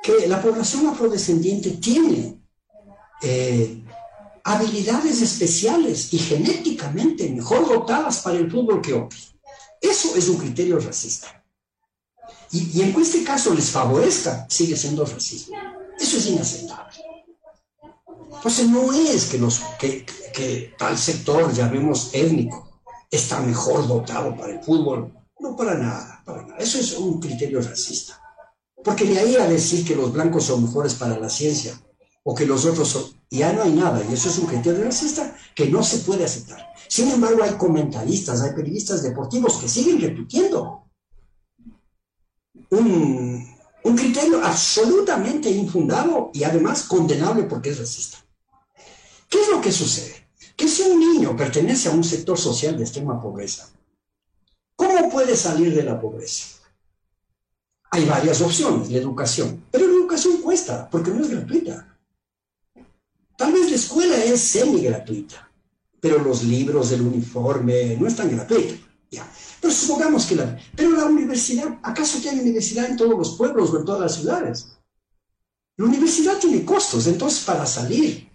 que 0.02 0.28
la 0.28 0.42
población 0.42 0.86
afrodescendiente 0.88 1.72
tiene 1.72 2.40
eh, 3.24 3.84
habilidades 4.44 5.22
especiales 5.22 6.14
y 6.14 6.20
genéticamente 6.20 7.28
mejor 7.30 7.68
dotadas 7.68 8.20
para 8.20 8.38
el 8.38 8.52
fútbol 8.52 8.82
que 8.82 8.94
otros. 8.94 9.36
Eso 9.82 10.16
es 10.16 10.30
un 10.30 10.38
criterio 10.38 10.78
racista. 10.80 11.44
Y, 12.52 12.82
en 12.82 12.96
este 13.02 13.24
caso 13.24 13.54
les 13.54 13.72
favorezca, 13.72 14.46
sigue 14.50 14.78
siendo 14.78 15.06
racismo. 15.06 15.58
Eso 16.00 16.18
es 16.18 16.28
inaceptable. 16.28 16.94
Entonces 18.36 18.70
no 18.70 18.94
es 18.94 19.32
que 19.32 20.76
tal 20.78 20.98
sector, 20.98 21.54
llamemos 21.54 22.10
étnico, 22.14 22.82
está 23.10 23.40
mejor 23.40 23.88
dotado 23.88 24.36
para 24.36 24.54
el 24.54 24.64
fútbol. 24.64 25.14
No, 25.40 25.56
para 25.56 25.76
nada, 25.76 26.22
para 26.26 26.44
nada. 26.44 26.58
Eso 26.58 26.80
es 26.80 26.94
un 26.98 27.20
criterio 27.20 27.62
racista. 27.62 28.22
Porque 28.84 29.06
de 29.06 29.20
ahí 29.20 29.36
a 29.36 29.48
decir 29.48 29.86
que 29.86 29.96
los 29.96 30.14
blancos 30.14 30.46
son 30.46 30.64
mejores 30.64 30.94
para 30.94 31.18
la 31.18 31.30
ciencia 31.30 31.80
o 32.24 32.36
que 32.36 32.46
los 32.46 32.66
otros 32.66 32.88
son, 32.88 33.04
ya 33.30 33.54
no 33.54 33.64
hay 33.64 33.72
nada. 33.72 34.04
Y 34.10 34.14
eso 34.14 34.30
es 34.30 34.38
un 34.38 34.46
criterio 34.46 34.84
racista 34.84 35.36
que 35.56 35.68
no 35.68 35.84
se 35.84 36.00
puede 36.00 36.26
aceptar. 36.26 36.74
Sin 36.88 37.10
embargo, 37.10 37.44
hay 37.44 37.56
comentaristas, 37.56 38.42
hay 38.42 38.54
periodistas 38.54 39.02
deportivos 39.04 39.58
que 39.58 39.68
siguen 39.68 40.00
repitiendo 40.00 40.84
un, 42.70 43.55
criterio 43.94 44.42
absolutamente 44.42 45.50
infundado 45.50 46.32
y 46.34 46.46
además 46.46 46.84
condenable 46.84 47.44
porque 47.44 47.72
es 47.72 47.80
racista. 47.80 48.18
¿Qué 49.30 49.42
es 49.42 49.50
lo 49.50 49.60
que 49.60 49.72
sucede? 49.72 50.30
Que 50.56 50.70
si 50.70 50.84
un 50.84 50.98
niño 50.98 51.36
pertenece 51.36 51.90
a 51.90 51.92
un 51.92 52.04
sector 52.04 52.38
social 52.38 52.78
de 52.78 52.84
extrema 52.84 53.22
pobreza, 53.22 53.70
¿cómo 54.76 55.10
puede 55.10 55.36
salir 55.36 55.76
de 55.76 55.84
la 55.84 56.00
pobreza? 56.00 56.56
Hay 57.92 58.06
varias 58.06 58.42
opciones, 58.42 58.90
la 58.90 58.98
educación, 58.98 59.66
pero 59.70 59.88
la 59.88 59.94
educación 59.94 60.38
cuesta 60.42 60.90
porque 60.90 61.12
no 61.12 61.22
es 61.22 61.30
gratuita. 61.30 61.98
Tal 63.38 63.52
vez 63.52 63.70
la 63.70 63.76
escuela 63.76 64.24
es 64.24 64.42
semi 64.42 64.82
gratuita, 64.82 65.52
pero 66.00 66.20
los 66.20 66.44
libros, 66.44 66.92
el 66.92 67.02
uniforme, 67.02 67.98
no 67.98 68.08
están 68.08 68.32
gratuitos. 68.32 68.80
Pero 69.66 69.76
supongamos 69.76 70.28
que 70.28 70.36
la... 70.36 70.60
Pero 70.76 70.92
la 70.92 71.06
universidad, 71.06 71.80
¿acaso 71.82 72.20
tiene 72.20 72.40
universidad 72.40 72.86
en 72.86 72.96
todos 72.96 73.18
los 73.18 73.36
pueblos 73.36 73.72
o 73.72 73.80
en 73.80 73.86
todas 73.86 74.00
las 74.00 74.14
ciudades? 74.14 74.68
La 75.78 75.86
universidad 75.86 76.38
tiene 76.38 76.64
costos, 76.64 77.08
entonces 77.08 77.44
para 77.44 77.66
salir 77.66 78.30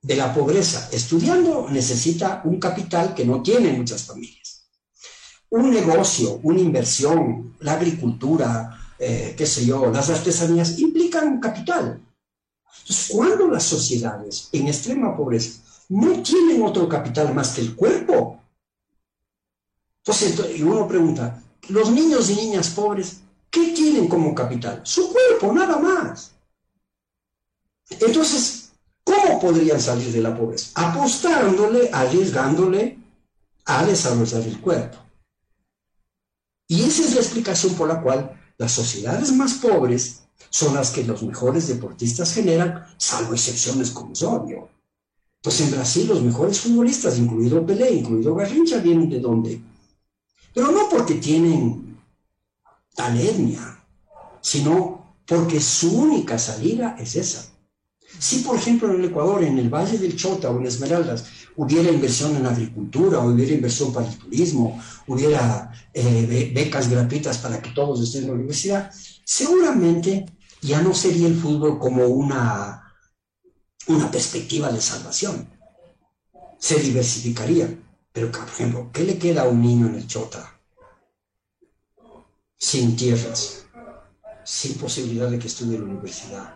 de 0.00 0.14
la 0.14 0.32
pobreza 0.32 0.88
estudiando 0.92 1.68
necesita 1.68 2.42
un 2.44 2.60
capital 2.60 3.12
que 3.12 3.24
no 3.24 3.42
tienen 3.42 3.76
muchas 3.76 4.04
familias. 4.04 4.68
Un 5.50 5.72
negocio, 5.72 6.38
una 6.44 6.60
inversión, 6.60 7.56
la 7.58 7.72
agricultura, 7.72 8.94
eh, 9.00 9.34
qué 9.36 9.46
sé 9.46 9.66
yo, 9.66 9.90
las 9.90 10.10
artesanías, 10.10 10.78
implican 10.78 11.26
un 11.26 11.40
capital. 11.40 12.00
Entonces, 12.82 13.08
cuando 13.10 13.48
las 13.48 13.64
sociedades 13.64 14.48
en 14.52 14.68
extrema 14.68 15.16
pobreza 15.16 15.60
no 15.88 16.22
tienen 16.22 16.62
otro 16.62 16.88
capital 16.88 17.34
más 17.34 17.56
que 17.56 17.62
el 17.62 17.74
cuerpo. 17.74 18.38
Entonces, 20.08 20.62
uno 20.62 20.88
pregunta, 20.88 21.42
los 21.68 21.90
niños 21.90 22.30
y 22.30 22.36
niñas 22.36 22.70
pobres, 22.70 23.20
¿qué 23.50 23.72
tienen 23.74 24.08
como 24.08 24.34
capital? 24.34 24.80
Su 24.82 25.12
cuerpo, 25.12 25.52
nada 25.52 25.76
más. 25.76 26.32
Entonces, 27.90 28.70
¿cómo 29.04 29.38
podrían 29.38 29.78
salir 29.78 30.10
de 30.10 30.22
la 30.22 30.34
pobreza? 30.34 30.70
Apostándole, 30.76 31.90
arriesgándole 31.92 32.98
a 33.66 33.84
desarrollar 33.84 34.40
el 34.42 34.58
cuerpo. 34.62 34.96
Y 36.68 36.84
esa 36.84 37.02
es 37.02 37.14
la 37.14 37.20
explicación 37.20 37.74
por 37.74 37.88
la 37.88 38.00
cual 38.00 38.34
las 38.56 38.72
sociedades 38.72 39.30
más 39.32 39.54
pobres 39.54 40.22
son 40.48 40.74
las 40.74 40.90
que 40.90 41.04
los 41.04 41.22
mejores 41.22 41.68
deportistas 41.68 42.32
generan, 42.32 42.86
salvo 42.96 43.34
excepciones 43.34 43.90
como 43.90 44.14
es 44.14 44.22
obvio. 44.22 44.70
Pues 45.42 45.60
en 45.60 45.70
Brasil 45.70 46.08
los 46.08 46.22
mejores 46.22 46.60
futbolistas, 46.60 47.18
incluido 47.18 47.66
Pelé, 47.66 47.90
incluido 47.90 48.34
Garrincha, 48.34 48.78
vienen 48.78 49.10
de 49.10 49.20
dónde? 49.20 49.60
Pero 50.58 50.72
no 50.72 50.88
porque 50.88 51.14
tienen 51.14 51.96
tal 52.96 53.16
etnia, 53.16 53.80
sino 54.40 55.14
porque 55.24 55.60
su 55.60 55.96
única 55.96 56.36
salida 56.36 56.96
es 56.98 57.14
esa. 57.14 57.48
Si, 58.18 58.40
por 58.40 58.56
ejemplo, 58.56 58.92
en 58.92 58.98
el 58.98 59.04
Ecuador, 59.04 59.44
en 59.44 59.56
el 59.56 59.68
Valle 59.68 59.98
del 59.98 60.16
Chota 60.16 60.50
o 60.50 60.58
en 60.58 60.66
Esmeraldas, 60.66 61.26
hubiera 61.54 61.92
inversión 61.92 62.34
en 62.34 62.44
agricultura, 62.44 63.20
hubiera 63.20 63.54
inversión 63.54 63.92
para 63.92 64.08
el 64.08 64.18
turismo, 64.18 64.82
hubiera 65.06 65.70
eh, 65.94 66.50
becas 66.52 66.90
gratuitas 66.90 67.38
para 67.38 67.62
que 67.62 67.70
todos 67.70 68.02
estén 68.02 68.22
en 68.22 68.30
la 68.30 68.34
universidad, 68.34 68.90
seguramente 69.24 70.26
ya 70.60 70.82
no 70.82 70.92
sería 70.92 71.28
el 71.28 71.36
fútbol 71.36 71.78
como 71.78 72.04
una 72.04 72.82
una 73.86 74.10
perspectiva 74.10 74.72
de 74.72 74.80
salvación. 74.80 75.48
Se 76.58 76.80
diversificaría. 76.80 77.78
Pero, 78.12 78.30
por 78.32 78.48
ejemplo, 78.48 78.90
¿qué 78.92 79.04
le 79.04 79.18
queda 79.18 79.42
a 79.42 79.48
un 79.48 79.62
niño 79.62 79.86
en 79.86 79.96
el 79.96 80.06
Chota? 80.06 80.60
Sin 82.56 82.96
tierras, 82.96 83.66
sin 84.44 84.76
posibilidad 84.78 85.30
de 85.30 85.38
que 85.38 85.46
estudie 85.46 85.76
en 85.76 85.84
la 85.84 85.92
universidad. 85.92 86.54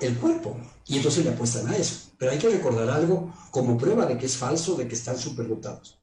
El 0.00 0.16
cuerpo. 0.18 0.56
Y 0.86 0.96
entonces 0.96 1.24
le 1.24 1.32
apuestan 1.32 1.68
a 1.68 1.76
eso. 1.76 2.12
Pero 2.18 2.32
hay 2.32 2.38
que 2.38 2.48
recordar 2.48 2.88
algo 2.88 3.34
como 3.50 3.76
prueba 3.76 4.06
de 4.06 4.16
que 4.16 4.26
es 4.26 4.36
falso, 4.36 4.76
de 4.76 4.86
que 4.88 4.94
están 4.94 5.18
superdotados. 5.18 6.00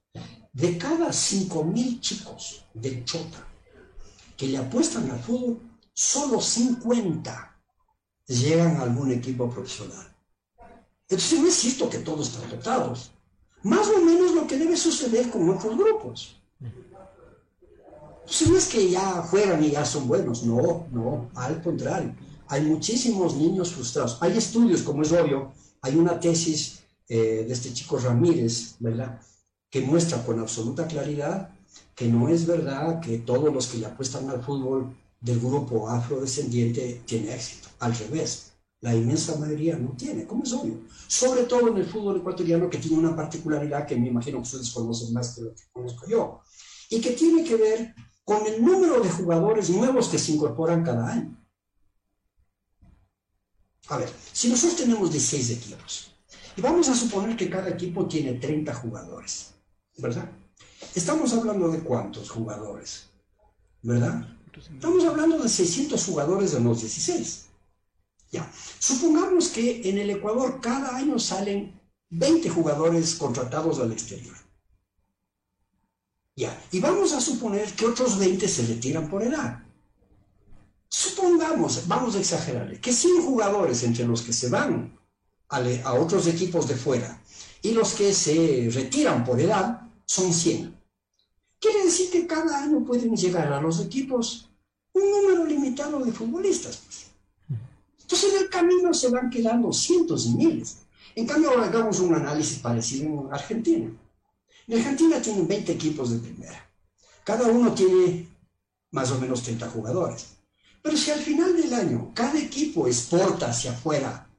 De 0.52 0.78
cada 0.78 1.08
5.000 1.08 2.00
chicos 2.00 2.66
de 2.74 3.04
Chota, 3.04 3.48
que 4.38 4.48
le 4.48 4.58
apuestan 4.58 5.10
al 5.10 5.20
fútbol, 5.20 5.60
solo 5.94 6.40
50 6.40 7.60
llegan 8.28 8.78
a 8.78 8.84
algún 8.84 9.12
equipo 9.12 9.50
profesional. 9.50 10.16
Entonces 11.08 11.40
no 11.40 11.48
es 11.48 11.56
cierto 11.56 11.90
que 11.90 12.00
todos 12.00 12.30
están 12.30 12.50
dotados. 12.50 13.13
Más 13.64 13.88
o 13.88 14.02
menos 14.02 14.34
lo 14.34 14.46
que 14.46 14.58
debe 14.58 14.76
suceder 14.76 15.30
con 15.30 15.50
otros 15.50 15.78
grupos. 15.78 16.36
Entonces 16.60 18.50
no 18.50 18.58
es 18.58 18.68
que 18.68 18.90
ya 18.90 19.22
juegan 19.22 19.64
y 19.64 19.72
ya 19.72 19.86
son 19.86 20.08
buenos, 20.08 20.44
no, 20.44 20.88
no, 20.92 21.30
al 21.36 21.62
contrario. 21.62 22.16
Hay 22.48 22.62
muchísimos 22.62 23.36
niños 23.36 23.74
frustrados. 23.74 24.18
Hay 24.22 24.38
estudios, 24.38 24.82
como 24.82 25.02
es 25.02 25.12
obvio, 25.12 25.52
hay 25.82 25.96
una 25.96 26.20
tesis 26.20 26.84
eh, 27.08 27.44
de 27.48 27.54
este 27.54 27.74
chico 27.74 27.98
Ramírez, 27.98 28.76
¿verdad? 28.80 29.20
Que 29.70 29.82
muestra 29.82 30.24
con 30.26 30.40
absoluta 30.40 30.88
claridad 30.88 31.50
que 31.96 32.08
no 32.08 32.30
es 32.30 32.46
verdad 32.46 33.00
que 33.00 33.20
todos 33.20 33.54
los 33.54 33.68
que 33.68 33.78
le 33.78 33.86
apuestan 33.86 34.30
al 34.30 34.44
fútbol 34.44 34.96
del 35.20 35.40
grupo 35.40 35.90
afrodescendiente 35.90 37.02
tienen 37.06 37.34
éxito. 37.34 37.70
Al 37.80 37.96
revés, 37.96 38.53
la 38.84 38.94
inmensa 38.94 39.38
mayoría 39.38 39.78
no 39.78 39.96
tiene, 39.96 40.28
como 40.28 40.44
es 40.44 40.52
obvio. 40.52 40.82
Sobre 41.08 41.44
todo 41.44 41.70
en 41.70 41.78
el 41.78 41.86
fútbol 41.86 42.18
ecuatoriano 42.18 42.70
que 42.70 42.80
tiene 42.80 42.98
una 42.98 43.16
particularidad 43.16 43.88
que 43.88 43.96
me 43.96 44.10
imagino 44.10 44.40
que 44.40 44.44
ustedes 44.44 44.72
conocen 44.72 45.14
más 45.14 45.34
que 45.34 45.42
lo 45.42 45.56
que 45.56 45.64
conozco 45.72 46.06
yo, 46.06 46.42
y 46.90 47.00
que 47.00 47.12
tiene 47.12 47.46
que 47.46 47.56
ver 47.56 47.96
con 48.26 48.46
el 48.46 48.62
número 48.62 49.00
de 49.00 49.10
jugadores 49.10 49.70
nuevos 49.70 50.10
que 50.10 50.20
se 50.20 50.34
incorporan 50.34 50.84
cada 50.84 51.14
año. 51.14 51.42
A 53.88 53.98
ver, 53.98 54.10
si 54.34 54.50
nosotros 54.50 54.76
tenemos 54.76 55.10
16 55.10 55.50
equipos, 55.52 56.14
y 56.58 56.62
vamos 56.62 56.90
a 56.90 56.96
suponer 56.96 57.38
que 57.38 57.50
cada 57.50 57.70
equipo 57.70 58.06
tiene 58.06 58.34
30 58.34 58.74
jugadores, 58.74 59.54
¿verdad? 59.98 60.30
Estamos 60.94 61.32
hablando 61.32 61.70
de 61.70 61.80
cuántos 61.80 62.30
jugadores, 62.30 63.10
¿verdad? 63.82 64.28
Estamos 64.54 65.06
hablando 65.06 65.40
de 65.40 65.48
600 65.48 66.06
jugadores 66.06 66.52
de 66.52 66.60
los 66.60 66.82
16. 66.82 67.53
Ya. 68.34 68.52
Supongamos 68.80 69.50
que 69.50 69.88
en 69.88 70.00
el 70.00 70.10
Ecuador 70.10 70.60
cada 70.60 70.96
año 70.96 71.20
salen 71.20 71.80
20 72.10 72.50
jugadores 72.50 73.14
contratados 73.16 73.80
al 73.80 73.92
exterior. 73.92 74.36
Ya. 76.36 76.60
Y 76.72 76.80
vamos 76.80 77.14
a 77.14 77.22
suponer 77.22 77.72
que 77.74 77.86
otros 77.86 78.18
20 78.18 78.48
se 78.48 78.66
retiran 78.66 79.08
por 79.08 79.22
edad. 79.22 79.64
Supongamos, 80.90 81.88
vamos 81.88 82.16
a 82.16 82.20
exagerar, 82.20 82.80
que 82.82 82.92
100 82.92 83.24
jugadores 83.24 83.84
entre 83.84 84.06
los 84.06 84.24
que 84.24 84.34
se 84.34 84.50
van 84.50 84.98
a, 85.50 85.58
a 85.84 85.94
otros 85.94 86.26
equipos 86.26 86.68
de 86.68 86.76
fuera 86.76 87.22
y 87.62 87.72
los 87.72 87.94
que 87.94 88.14
se 88.14 88.68
retiran 88.72 89.24
por 89.24 89.40
edad 89.40 89.82
son 90.06 90.34
100. 90.34 90.76
Quiere 91.60 91.84
decir 91.84 92.10
que 92.10 92.26
cada 92.26 92.64
año 92.64 92.84
pueden 92.84 93.16
llegar 93.16 93.54
a 93.54 93.62
los 93.62 93.80
equipos 93.80 94.50
un 94.94 95.10
número 95.12 95.46
limitado 95.46 96.00
de 96.04 96.12
futbolistas. 96.12 96.82
Entonces 98.14 98.34
en 98.36 98.44
el 98.44 98.50
camino 98.52 98.94
se 98.94 99.10
van 99.10 99.28
quedando 99.28 99.74
cientos 99.74 100.28
y 100.28 100.36
miles. 100.36 100.78
En 101.16 101.26
cambio, 101.26 101.50
ahora 101.50 101.66
hagamos 101.66 102.00
un 102.00 102.14
análisis 102.14 102.60
parecido 102.60 103.06
en 103.08 103.34
Argentina. 103.34 103.92
En 104.68 104.78
Argentina 104.78 105.20
tienen 105.20 105.48
20 105.48 105.72
equipos 105.72 106.12
de 106.12 106.20
primera. 106.20 106.70
Cada 107.24 107.48
uno 107.48 107.74
tiene 107.74 108.28
más 108.92 109.10
o 109.10 109.20
menos 109.20 109.42
30 109.42 109.68
jugadores. 109.72 110.28
Pero 110.84 110.96
si 110.96 111.10
al 111.10 111.22
final 111.22 111.58
del 111.58 111.74
año 111.74 112.12
cada 112.14 112.38
equipo 112.38 112.86
exporta 112.86 113.50
hacia 113.50 113.72
afuera, 113.72 114.30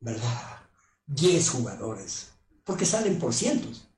¿verdad? 0.00 0.60
10 1.06 1.48
jugadores, 1.48 2.26
porque 2.62 2.84
salen 2.84 3.18
por 3.18 3.32
cientos. 3.32 3.88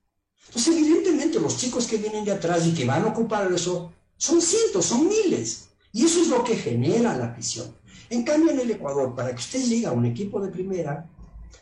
Entonces, 0.47 0.73
evidentemente, 0.77 1.41
los 1.41 1.57
chicos 1.57 1.89
que 1.89 1.97
vienen 1.97 2.25
de 2.25 2.31
atrás 2.31 2.65
y 2.65 2.75
que 2.75 2.85
van 2.85 3.03
a 3.03 3.09
ocupar 3.09 3.53
eso, 3.53 3.93
son 4.17 4.41
cientos, 4.41 4.87
son 4.87 5.09
miles. 5.09 5.67
Y 5.93 6.05
eso 6.05 6.21
es 6.21 6.29
lo 6.29 6.45
que 6.45 6.55
genera 6.55 7.17
la 7.17 7.27
afición. 7.27 7.75
En 8.11 8.23
cambio, 8.23 8.53
en 8.53 8.61
el 8.61 8.71
Ecuador, 8.71 9.15
para 9.15 9.31
que 9.31 9.41
usted 9.41 9.63
llegue 9.65 9.87
a 9.87 9.93
un 9.93 10.07
equipo 10.07 10.41
de 10.41 10.51
primera, 10.51 11.09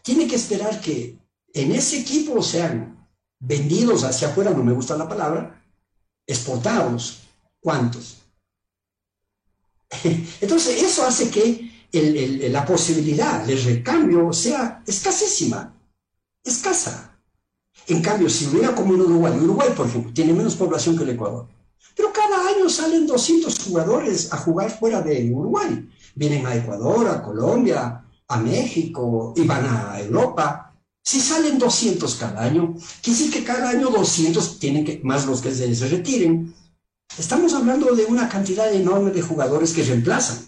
tiene 0.03 0.27
que 0.27 0.37
esperar 0.37 0.81
que 0.81 1.17
en 1.53 1.73
ese 1.73 2.01
equipo 2.01 2.43
sean 2.43 3.09
vendidos 3.39 4.05
hacia 4.05 4.29
afuera, 4.29 4.51
no 4.51 4.63
me 4.63 4.73
gusta 4.73 4.97
la 4.97 5.09
palabra, 5.09 5.63
exportados. 6.27 7.21
¿Cuántos? 7.61 8.19
Entonces, 10.41 10.83
eso 10.83 11.07
hace 11.07 11.31
que 11.31 11.71
la 12.51 12.67
posibilidad 12.67 13.45
de 13.45 13.57
recambio 13.57 14.33
sea 14.33 14.83
escasísima, 14.87 15.75
escasa. 16.43 17.19
En 17.87 18.03
cambio, 18.03 18.29
si 18.29 18.47
hubiera 18.47 18.75
como 18.75 18.95
en 18.95 19.03
Uruguay, 19.03 19.33
Uruguay, 19.39 19.71
por 19.77 19.87
ejemplo, 19.87 20.13
tiene 20.13 20.33
menos 20.33 20.57
población 20.57 20.97
que 20.97 21.05
el 21.05 21.11
Ecuador, 21.11 21.49
pero 21.97 22.13
cada 22.13 22.49
año 22.49 22.69
salen 22.69 23.07
200 23.07 23.59
jugadores 23.61 24.33
a 24.33 24.37
jugar 24.39 24.71
fuera 24.77 25.01
de 25.01 25.31
Uruguay 25.33 25.89
vienen 26.15 26.47
a 26.47 26.55
Ecuador, 26.55 27.09
a 27.09 27.23
Colombia, 27.23 28.05
a 28.29 28.37
México 28.39 29.35
y 29.37 29.47
van 29.47 29.65
a 29.67 30.01
Europa. 30.01 30.73
Si 31.03 31.21
salen 31.21 31.59
200 31.59 32.15
cada 32.15 32.43
año, 32.43 32.75
quiere 33.03 33.19
decir 33.19 33.33
que 33.33 33.45
cada 33.45 33.71
año 33.71 33.91
200 33.91 34.59
tienen 34.59 34.85
que, 34.85 35.01
más 35.05 35.27
los 35.27 35.41
que 35.43 35.55
se, 35.55 35.89
retiren. 35.89 36.55
Estamos 37.19 37.53
hablando 37.55 37.95
de 37.95 38.07
una 38.07 38.29
cantidad 38.29 38.73
enorme 38.73 39.11
de 39.11 39.23
jugadores 39.23 39.73
que 39.73 39.83
reemplazan. 39.83 40.39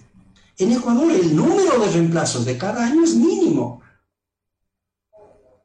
En 0.59 0.73
Ecuador 0.73 1.13
el 1.13 1.37
número 1.37 1.79
de 1.79 1.93
reemplazos 1.93 2.47
de 2.47 2.57
cada 2.57 2.87
año 2.87 3.05
es 3.05 3.15
mínimo. 3.15 3.83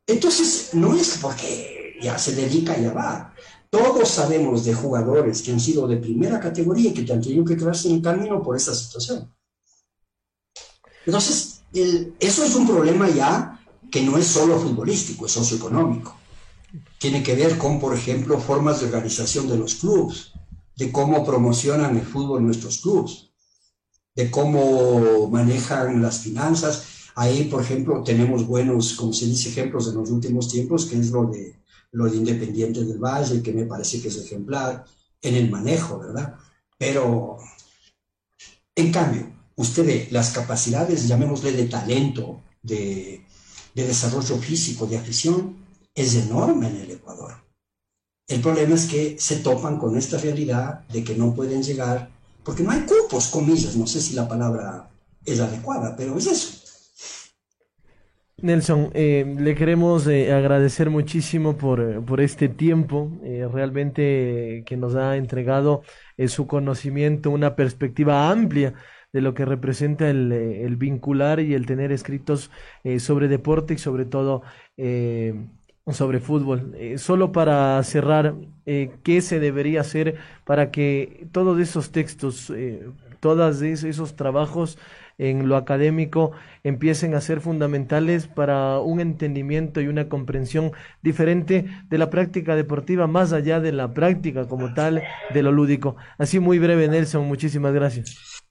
Entonces, 0.05 0.71
no 0.73 0.93
es 0.93 1.17
porque 1.21 1.97
ya 2.01 2.17
se 2.17 2.35
dedica 2.35 2.77
y 2.77 2.83
ya 2.83 2.93
va. 2.93 3.33
Todos 3.69 4.09
sabemos 4.09 4.65
de 4.65 4.73
jugadores 4.73 5.41
que 5.41 5.53
han 5.53 5.59
sido 5.61 5.87
de 5.87 5.95
primera 5.95 6.41
categoría 6.41 6.89
y 6.89 6.93
que 6.93 7.13
han 7.13 7.21
tenido 7.21 7.45
que 7.45 7.55
quedarse 7.55 7.87
en 7.87 7.95
el 7.95 8.01
camino 8.01 8.43
por 8.43 8.57
esta 8.57 8.75
situación. 8.75 9.33
Entonces, 11.05 11.61
eso 11.73 12.43
es 12.43 12.55
un 12.55 12.67
problema 12.67 13.09
ya 13.09 13.59
que 13.91 14.01
no 14.03 14.17
es 14.17 14.27
solo 14.27 14.59
futbolístico, 14.59 15.25
es 15.25 15.31
socioeconómico. 15.31 16.15
Tiene 16.99 17.23
que 17.23 17.35
ver 17.35 17.57
con, 17.57 17.79
por 17.79 17.93
ejemplo, 17.95 18.39
formas 18.39 18.79
de 18.79 18.87
organización 18.87 19.47
de 19.49 19.57
los 19.57 19.75
clubes, 19.75 20.31
de 20.77 20.91
cómo 20.91 21.25
promocionan 21.25 21.97
el 21.97 22.05
fútbol 22.05 22.45
nuestros 22.45 22.79
clubes, 22.79 23.29
de 24.15 24.31
cómo 24.31 25.27
manejan 25.29 26.01
las 26.01 26.19
finanzas. 26.19 26.85
Ahí, 27.15 27.45
por 27.45 27.61
ejemplo, 27.61 28.03
tenemos 28.03 28.47
buenos, 28.47 28.93
como 28.93 29.11
se 29.11 29.25
dice, 29.25 29.49
ejemplos 29.49 29.87
en 29.87 29.95
los 29.95 30.09
últimos 30.09 30.47
tiempos, 30.47 30.85
que 30.85 30.97
es 30.97 31.11
lo 31.11 31.25
de, 31.25 31.59
lo 31.91 32.05
de 32.05 32.17
Independiente 32.17 32.85
del 32.85 32.99
Valle, 32.99 33.41
que 33.41 33.51
me 33.51 33.65
parece 33.65 34.01
que 34.01 34.07
es 34.07 34.17
ejemplar 34.17 34.85
en 35.21 35.35
el 35.35 35.49
manejo, 35.49 35.99
¿verdad? 35.99 36.35
Pero, 36.77 37.37
en 38.75 38.91
cambio, 38.91 39.30
usted 39.55 39.85
ve 39.85 40.07
las 40.11 40.31
capacidades, 40.31 41.07
llamémosle 41.07 41.51
de 41.51 41.65
talento, 41.65 42.41
de, 42.61 43.21
desarrollo 43.73 44.37
físico, 44.37 44.85
de 44.85 44.97
afición, 44.97 45.57
es 45.93 46.15
enorme 46.15 46.67
en 46.67 46.77
el 46.77 46.91
Ecuador. 46.91 47.33
El 48.27 48.41
problema 48.41 48.75
es 48.75 48.85
que 48.85 49.17
se 49.19 49.37
topan 49.37 49.77
con 49.77 49.97
esta 49.97 50.17
realidad 50.17 50.87
de 50.87 51.03
que 51.03 51.15
no 51.15 51.33
pueden 51.33 51.63
llegar, 51.63 52.09
porque 52.43 52.63
no 52.63 52.71
hay 52.71 52.81
cupos, 52.81 53.27
comillas, 53.27 53.75
no 53.75 53.87
sé 53.87 54.01
si 54.01 54.13
la 54.13 54.27
palabra 54.27 54.89
es 55.25 55.39
adecuada, 55.39 55.95
pero 55.95 56.17
es 56.17 56.27
eso. 56.27 56.61
Nelson, 58.41 58.89
eh, 58.93 59.35
le 59.37 59.53
queremos 59.53 60.07
eh, 60.07 60.33
agradecer 60.33 60.89
muchísimo 60.89 61.57
por, 61.57 61.79
eh, 61.79 62.01
por 62.01 62.21
este 62.21 62.49
tiempo, 62.49 63.11
realmente 63.21 64.63
que 64.65 64.77
nos 64.77 64.95
ha 64.95 65.15
entregado 65.15 65.83
su 66.27 66.47
conocimiento, 66.47 67.29
una 67.29 67.55
perspectiva 67.55 68.29
amplia 68.29 68.73
de 69.13 69.21
lo 69.21 69.33
que 69.33 69.45
representa 69.45 70.09
el, 70.09 70.31
eh, 70.31 70.65
el 70.65 70.75
vincular 70.75 71.39
y 71.39 71.53
el 71.53 71.65
tener 71.65 71.91
escritos 71.91 72.51
eh, 72.83 72.99
sobre 72.99 73.27
deporte 73.27 73.73
y 73.73 73.77
sobre 73.77 74.05
todo 74.05 74.43
eh, 74.77 75.35
sobre 75.87 76.19
fútbol. 76.19 76.75
solo 76.97 77.31
para 77.31 77.81
cerrar, 77.83 78.35
¿qué 78.65 79.21
se 79.21 79.39
debería 79.39 79.81
hacer 79.81 80.15
para 80.45 80.71
que 80.71 81.27
todos 81.31 81.59
esos 81.59 81.91
textos, 81.91 82.53
todos 83.19 83.61
esos 83.61 84.15
trabajos 84.15 84.77
en 85.17 85.49
lo 85.49 85.57
académico 85.57 86.31
empiecen 86.63 87.15
a 87.15 87.21
ser 87.21 87.41
fundamentales 87.41 88.27
para 88.27 88.79
un 88.79 88.99
entendimiento 88.99 89.81
y 89.81 89.87
una 89.87 90.07
comprensión 90.07 90.71
diferente 91.01 91.65
de 91.89 91.97
la 91.97 92.09
práctica 92.09 92.55
deportiva, 92.55 93.07
más 93.07 93.33
allá 93.33 93.59
de 93.59 93.71
la 93.71 93.93
práctica 93.93 94.47
como 94.47 94.73
tal, 94.73 95.03
de 95.33 95.43
lo 95.43 95.51
lúdico. 95.51 95.95
Así 96.17 96.39
muy 96.39 96.59
breve, 96.59 96.87
Nelson, 96.87 97.27
muchísimas 97.27 97.73
gracias. 97.73 98.41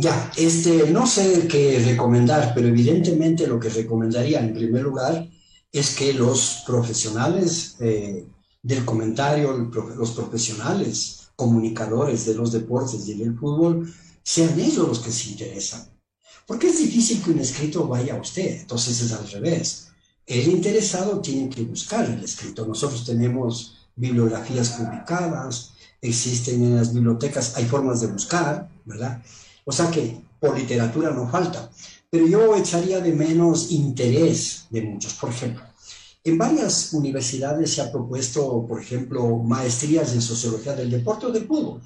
Ya, 0.00 0.32
este, 0.38 0.90
no 0.90 1.06
sé 1.06 1.46
qué 1.46 1.78
recomendar, 1.84 2.52
pero 2.54 2.68
evidentemente 2.68 3.46
lo 3.46 3.60
que 3.60 3.68
recomendaría 3.68 4.40
en 4.40 4.54
primer 4.54 4.82
lugar 4.82 5.28
es 5.70 5.94
que 5.94 6.14
los 6.14 6.62
profesionales 6.66 7.76
eh, 7.80 8.26
del 8.62 8.84
comentario, 8.86 9.52
los 9.52 10.12
profesionales 10.12 11.28
comunicadores 11.36 12.24
de 12.24 12.34
los 12.34 12.50
deportes 12.50 13.06
y 13.08 13.14
del 13.18 13.38
fútbol, 13.38 13.92
sean 14.22 14.58
ellos 14.58 14.88
los 14.88 15.00
que 15.00 15.12
se 15.12 15.32
interesan. 15.32 15.90
Porque 16.46 16.68
es 16.68 16.78
difícil 16.78 17.22
que 17.22 17.32
un 17.32 17.40
escrito 17.40 17.86
vaya 17.86 18.14
a 18.14 18.20
usted, 18.20 18.62
entonces 18.62 19.02
es 19.02 19.12
al 19.12 19.30
revés. 19.30 19.88
El 20.24 20.48
interesado 20.48 21.20
tiene 21.20 21.50
que 21.50 21.62
buscar 21.62 22.08
el 22.08 22.24
escrito. 22.24 22.66
Nosotros 22.66 23.04
tenemos 23.04 23.76
bibliografías 23.96 24.70
publicadas, 24.70 25.72
existen 26.00 26.64
en 26.64 26.76
las 26.76 26.94
bibliotecas, 26.94 27.54
hay 27.56 27.66
formas 27.66 28.00
de 28.00 28.06
buscar, 28.06 28.70
¿verdad? 28.86 29.22
O 29.70 29.72
sea 29.72 29.88
que 29.88 30.20
por 30.40 30.58
literatura 30.58 31.12
no 31.12 31.28
falta. 31.30 31.70
Pero 32.10 32.26
yo 32.26 32.56
echaría 32.56 32.98
de 32.98 33.12
menos 33.12 33.70
interés 33.70 34.66
de 34.68 34.82
muchos. 34.82 35.14
Por 35.14 35.30
ejemplo, 35.30 35.62
en 36.24 36.36
varias 36.36 36.92
universidades 36.92 37.74
se 37.74 37.80
ha 37.80 37.92
propuesto, 37.92 38.66
por 38.66 38.80
ejemplo, 38.80 39.36
maestrías 39.36 40.12
en 40.12 40.22
sociología 40.22 40.74
del 40.74 40.90
deporte 40.90 41.26
o 41.26 41.30
del 41.30 41.46
fútbol. 41.46 41.80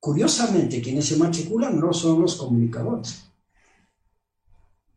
Curiosamente, 0.00 0.82
quienes 0.82 1.06
se 1.06 1.18
matriculan 1.18 1.78
no 1.78 1.92
son 1.92 2.20
los 2.20 2.34
comunicadores. 2.34 3.26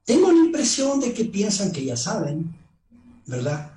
Tengo 0.03 0.31
la 0.31 0.39
impresión 0.39 0.99
de 0.99 1.13
que 1.13 1.25
piensan 1.25 1.71
que 1.71 1.85
ya 1.85 1.95
saben, 1.95 2.51
¿verdad? 3.27 3.73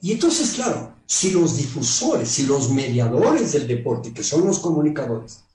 Y 0.00 0.12
entonces, 0.12 0.52
claro, 0.52 0.94
si 1.04 1.32
los 1.32 1.56
difusores, 1.56 2.28
si 2.28 2.44
los 2.44 2.70
mediadores 2.70 3.54
del 3.54 3.66
deporte, 3.66 4.12
que 4.12 4.22
son 4.22 4.46
los 4.46 4.60
comunicadores, 4.60 5.47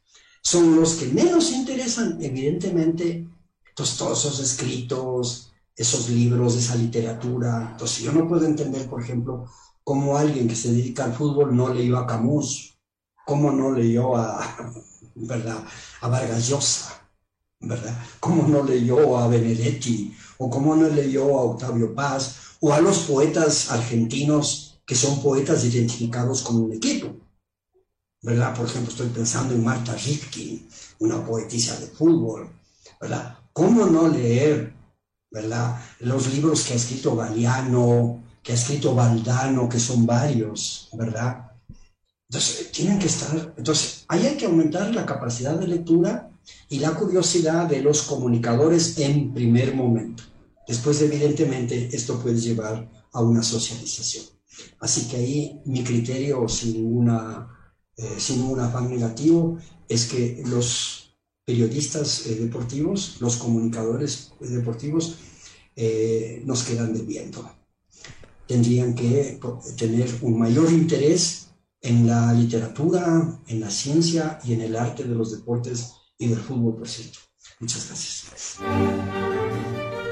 son 0.44 0.76
los 0.76 0.96
que 0.96 1.08
menos 1.08 1.52
interesan, 1.52 2.18
evidentemente, 2.22 3.28
todos 3.74 4.20
esos 4.20 4.39
escritos, 4.39 5.52
esos 5.76 6.10
libros, 6.10 6.56
esa 6.56 6.76
literatura, 6.76 7.70
entonces 7.72 8.04
yo 8.04 8.12
no 8.12 8.28
puedo 8.28 8.46
entender, 8.46 8.88
por 8.88 9.02
ejemplo, 9.02 9.48
cómo 9.84 10.18
alguien 10.18 10.48
que 10.48 10.56
se 10.56 10.72
dedica 10.72 11.06
al 11.06 11.14
fútbol 11.14 11.56
no 11.56 11.74
leyó 11.74 11.98
a 11.98 12.06
Camus, 12.06 12.78
cómo 13.26 13.52
no 13.52 13.72
leyó 13.72 14.16
a, 14.18 14.74
¿verdad? 15.16 15.64
a 16.02 16.08
Vargas 16.10 16.50
Llosa, 16.50 17.08
¿verdad? 17.62 17.98
cómo 18.20 18.46
no 18.48 18.64
leyó 18.64 19.18
a 19.18 19.28
Benedetti, 19.30 20.14
o 20.38 20.50
cómo 20.50 20.76
no 20.76 20.89
leyó 20.89 21.39
a 21.39 21.44
Octavio 21.44 21.96
Paz, 21.96 22.58
o 22.60 22.74
a 22.74 22.82
los 22.82 23.00
poetas 23.00 23.72
argentinos 23.72 24.82
que 24.86 24.96
son 24.96 25.22
poetas 25.22 25.64
identificados 25.64 26.41
con 26.41 26.58
un 26.58 26.74
equipo. 26.74 27.22
¿Verdad? 28.24 28.55
Por 28.55 28.65
ejemplo, 28.65 28.89
estoy 28.89 29.09
pensando 29.09 29.53
en 29.53 29.63
Marta 29.63 29.93
Ritkin, 29.93 30.67
una 30.99 31.24
poetisa 31.26 31.78
de 31.80 31.88
fútbol. 31.88 32.49
¿Verdad? 32.99 33.38
¿Cómo 33.51 33.86
no 33.86 34.07
leer, 34.07 34.74
¿verdad? 35.30 35.80
Los 35.99 36.34
libros 36.34 36.63
que 36.63 36.74
ha 36.74 36.78
escrito 36.78 37.15
Galeano, 37.15 38.24
que 38.41 38.53
ha 38.53 38.55
escrito 38.55 38.95
Valdano, 38.95 39.67
que 39.69 39.80
son 39.80 40.05
varios, 40.05 40.89
¿verdad? 40.93 41.51
Entonces, 42.30 42.71
tienen 42.71 42.97
que 42.97 43.07
estar, 43.07 43.53
entonces, 43.57 44.05
ahí 44.07 44.26
hay 44.26 44.38
que 44.38 44.45
aumentar 44.45 44.93
la 44.95 45.05
capacidad 45.05 45.55
de 45.55 45.67
lectura 45.67 46.32
y 46.69 46.80
la 46.80 46.91
curiosidad 46.91 47.67
de 47.67 47.82
los 47.82 48.03
comunicadores 48.03 48.97
en 48.97 49.34
primer 49.34 49.76
momento. 49.76 50.24
Después, 50.67 51.01
evidentemente, 51.01 51.89
esto 51.93 52.19
puede 52.19 52.39
llevar 52.39 52.89
a 53.11 53.21
una 53.21 53.43
socialización. 53.43 54.26
Así 54.80 55.07
que 55.07 55.17
ahí 55.17 55.61
mi 55.65 55.84
criterio, 55.84 56.47
sin, 56.47 56.74
ninguna, 56.74 57.47
eh, 57.98 58.16
sin 58.18 58.41
ningún 58.41 58.60
afán 58.60 58.89
negativo, 58.89 59.58
es 59.88 60.06
que 60.06 60.44
los 60.48 61.16
periodistas 61.46 62.26
eh, 62.26 62.36
deportivos, 62.36 63.18
los 63.20 63.38
comunicadores 63.38 64.32
deportivos, 64.39 65.18
eh, 65.76 66.41
nos 66.46 66.64
quedan 66.64 66.94
debiendo. 66.94 67.50
Tendrían 68.48 68.94
que 68.94 69.39
tener 69.78 70.10
un 70.22 70.38
mayor 70.38 70.72
interés 70.72 71.48
en 71.82 72.08
la 72.08 72.34
literatura, 72.34 73.39
en 73.48 73.60
la 73.60 73.70
ciencia 73.70 74.39
y 74.44 74.54
en 74.54 74.62
el 74.62 74.76
arte 74.76 75.04
de 75.04 75.16
los 75.16 75.32
deportes 75.32 75.94
y 76.18 76.28
del 76.28 76.39
fútbol, 76.39 76.78
por 76.78 76.88
cierto. 76.88 77.20
Muchas 77.60 77.88
gracias. 77.88 78.60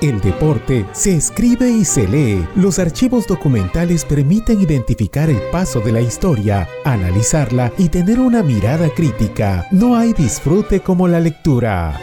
El 0.02 0.20
deporte 0.20 0.84
se 0.94 1.16
escribe 1.16 1.70
y 1.70 1.86
se 1.86 2.08
lee. 2.08 2.44
Los 2.56 2.80
archivos 2.80 3.28
documentales 3.28 4.04
permiten 4.04 4.60
identificar 4.60 5.30
el 5.30 5.40
paso 5.52 5.80
de 5.80 5.92
la 5.92 6.02
historia, 6.02 6.68
analizarla 6.84 7.72
y 7.78 7.88
tener 7.90 8.20
una 8.20 8.42
mirada 8.42 8.90
crítica. 8.90 9.68
No 9.70 9.96
hay 9.96 10.14
disfrute 10.14 10.80
como 10.80 11.08
la 11.08 11.20
lectura. 11.20 12.00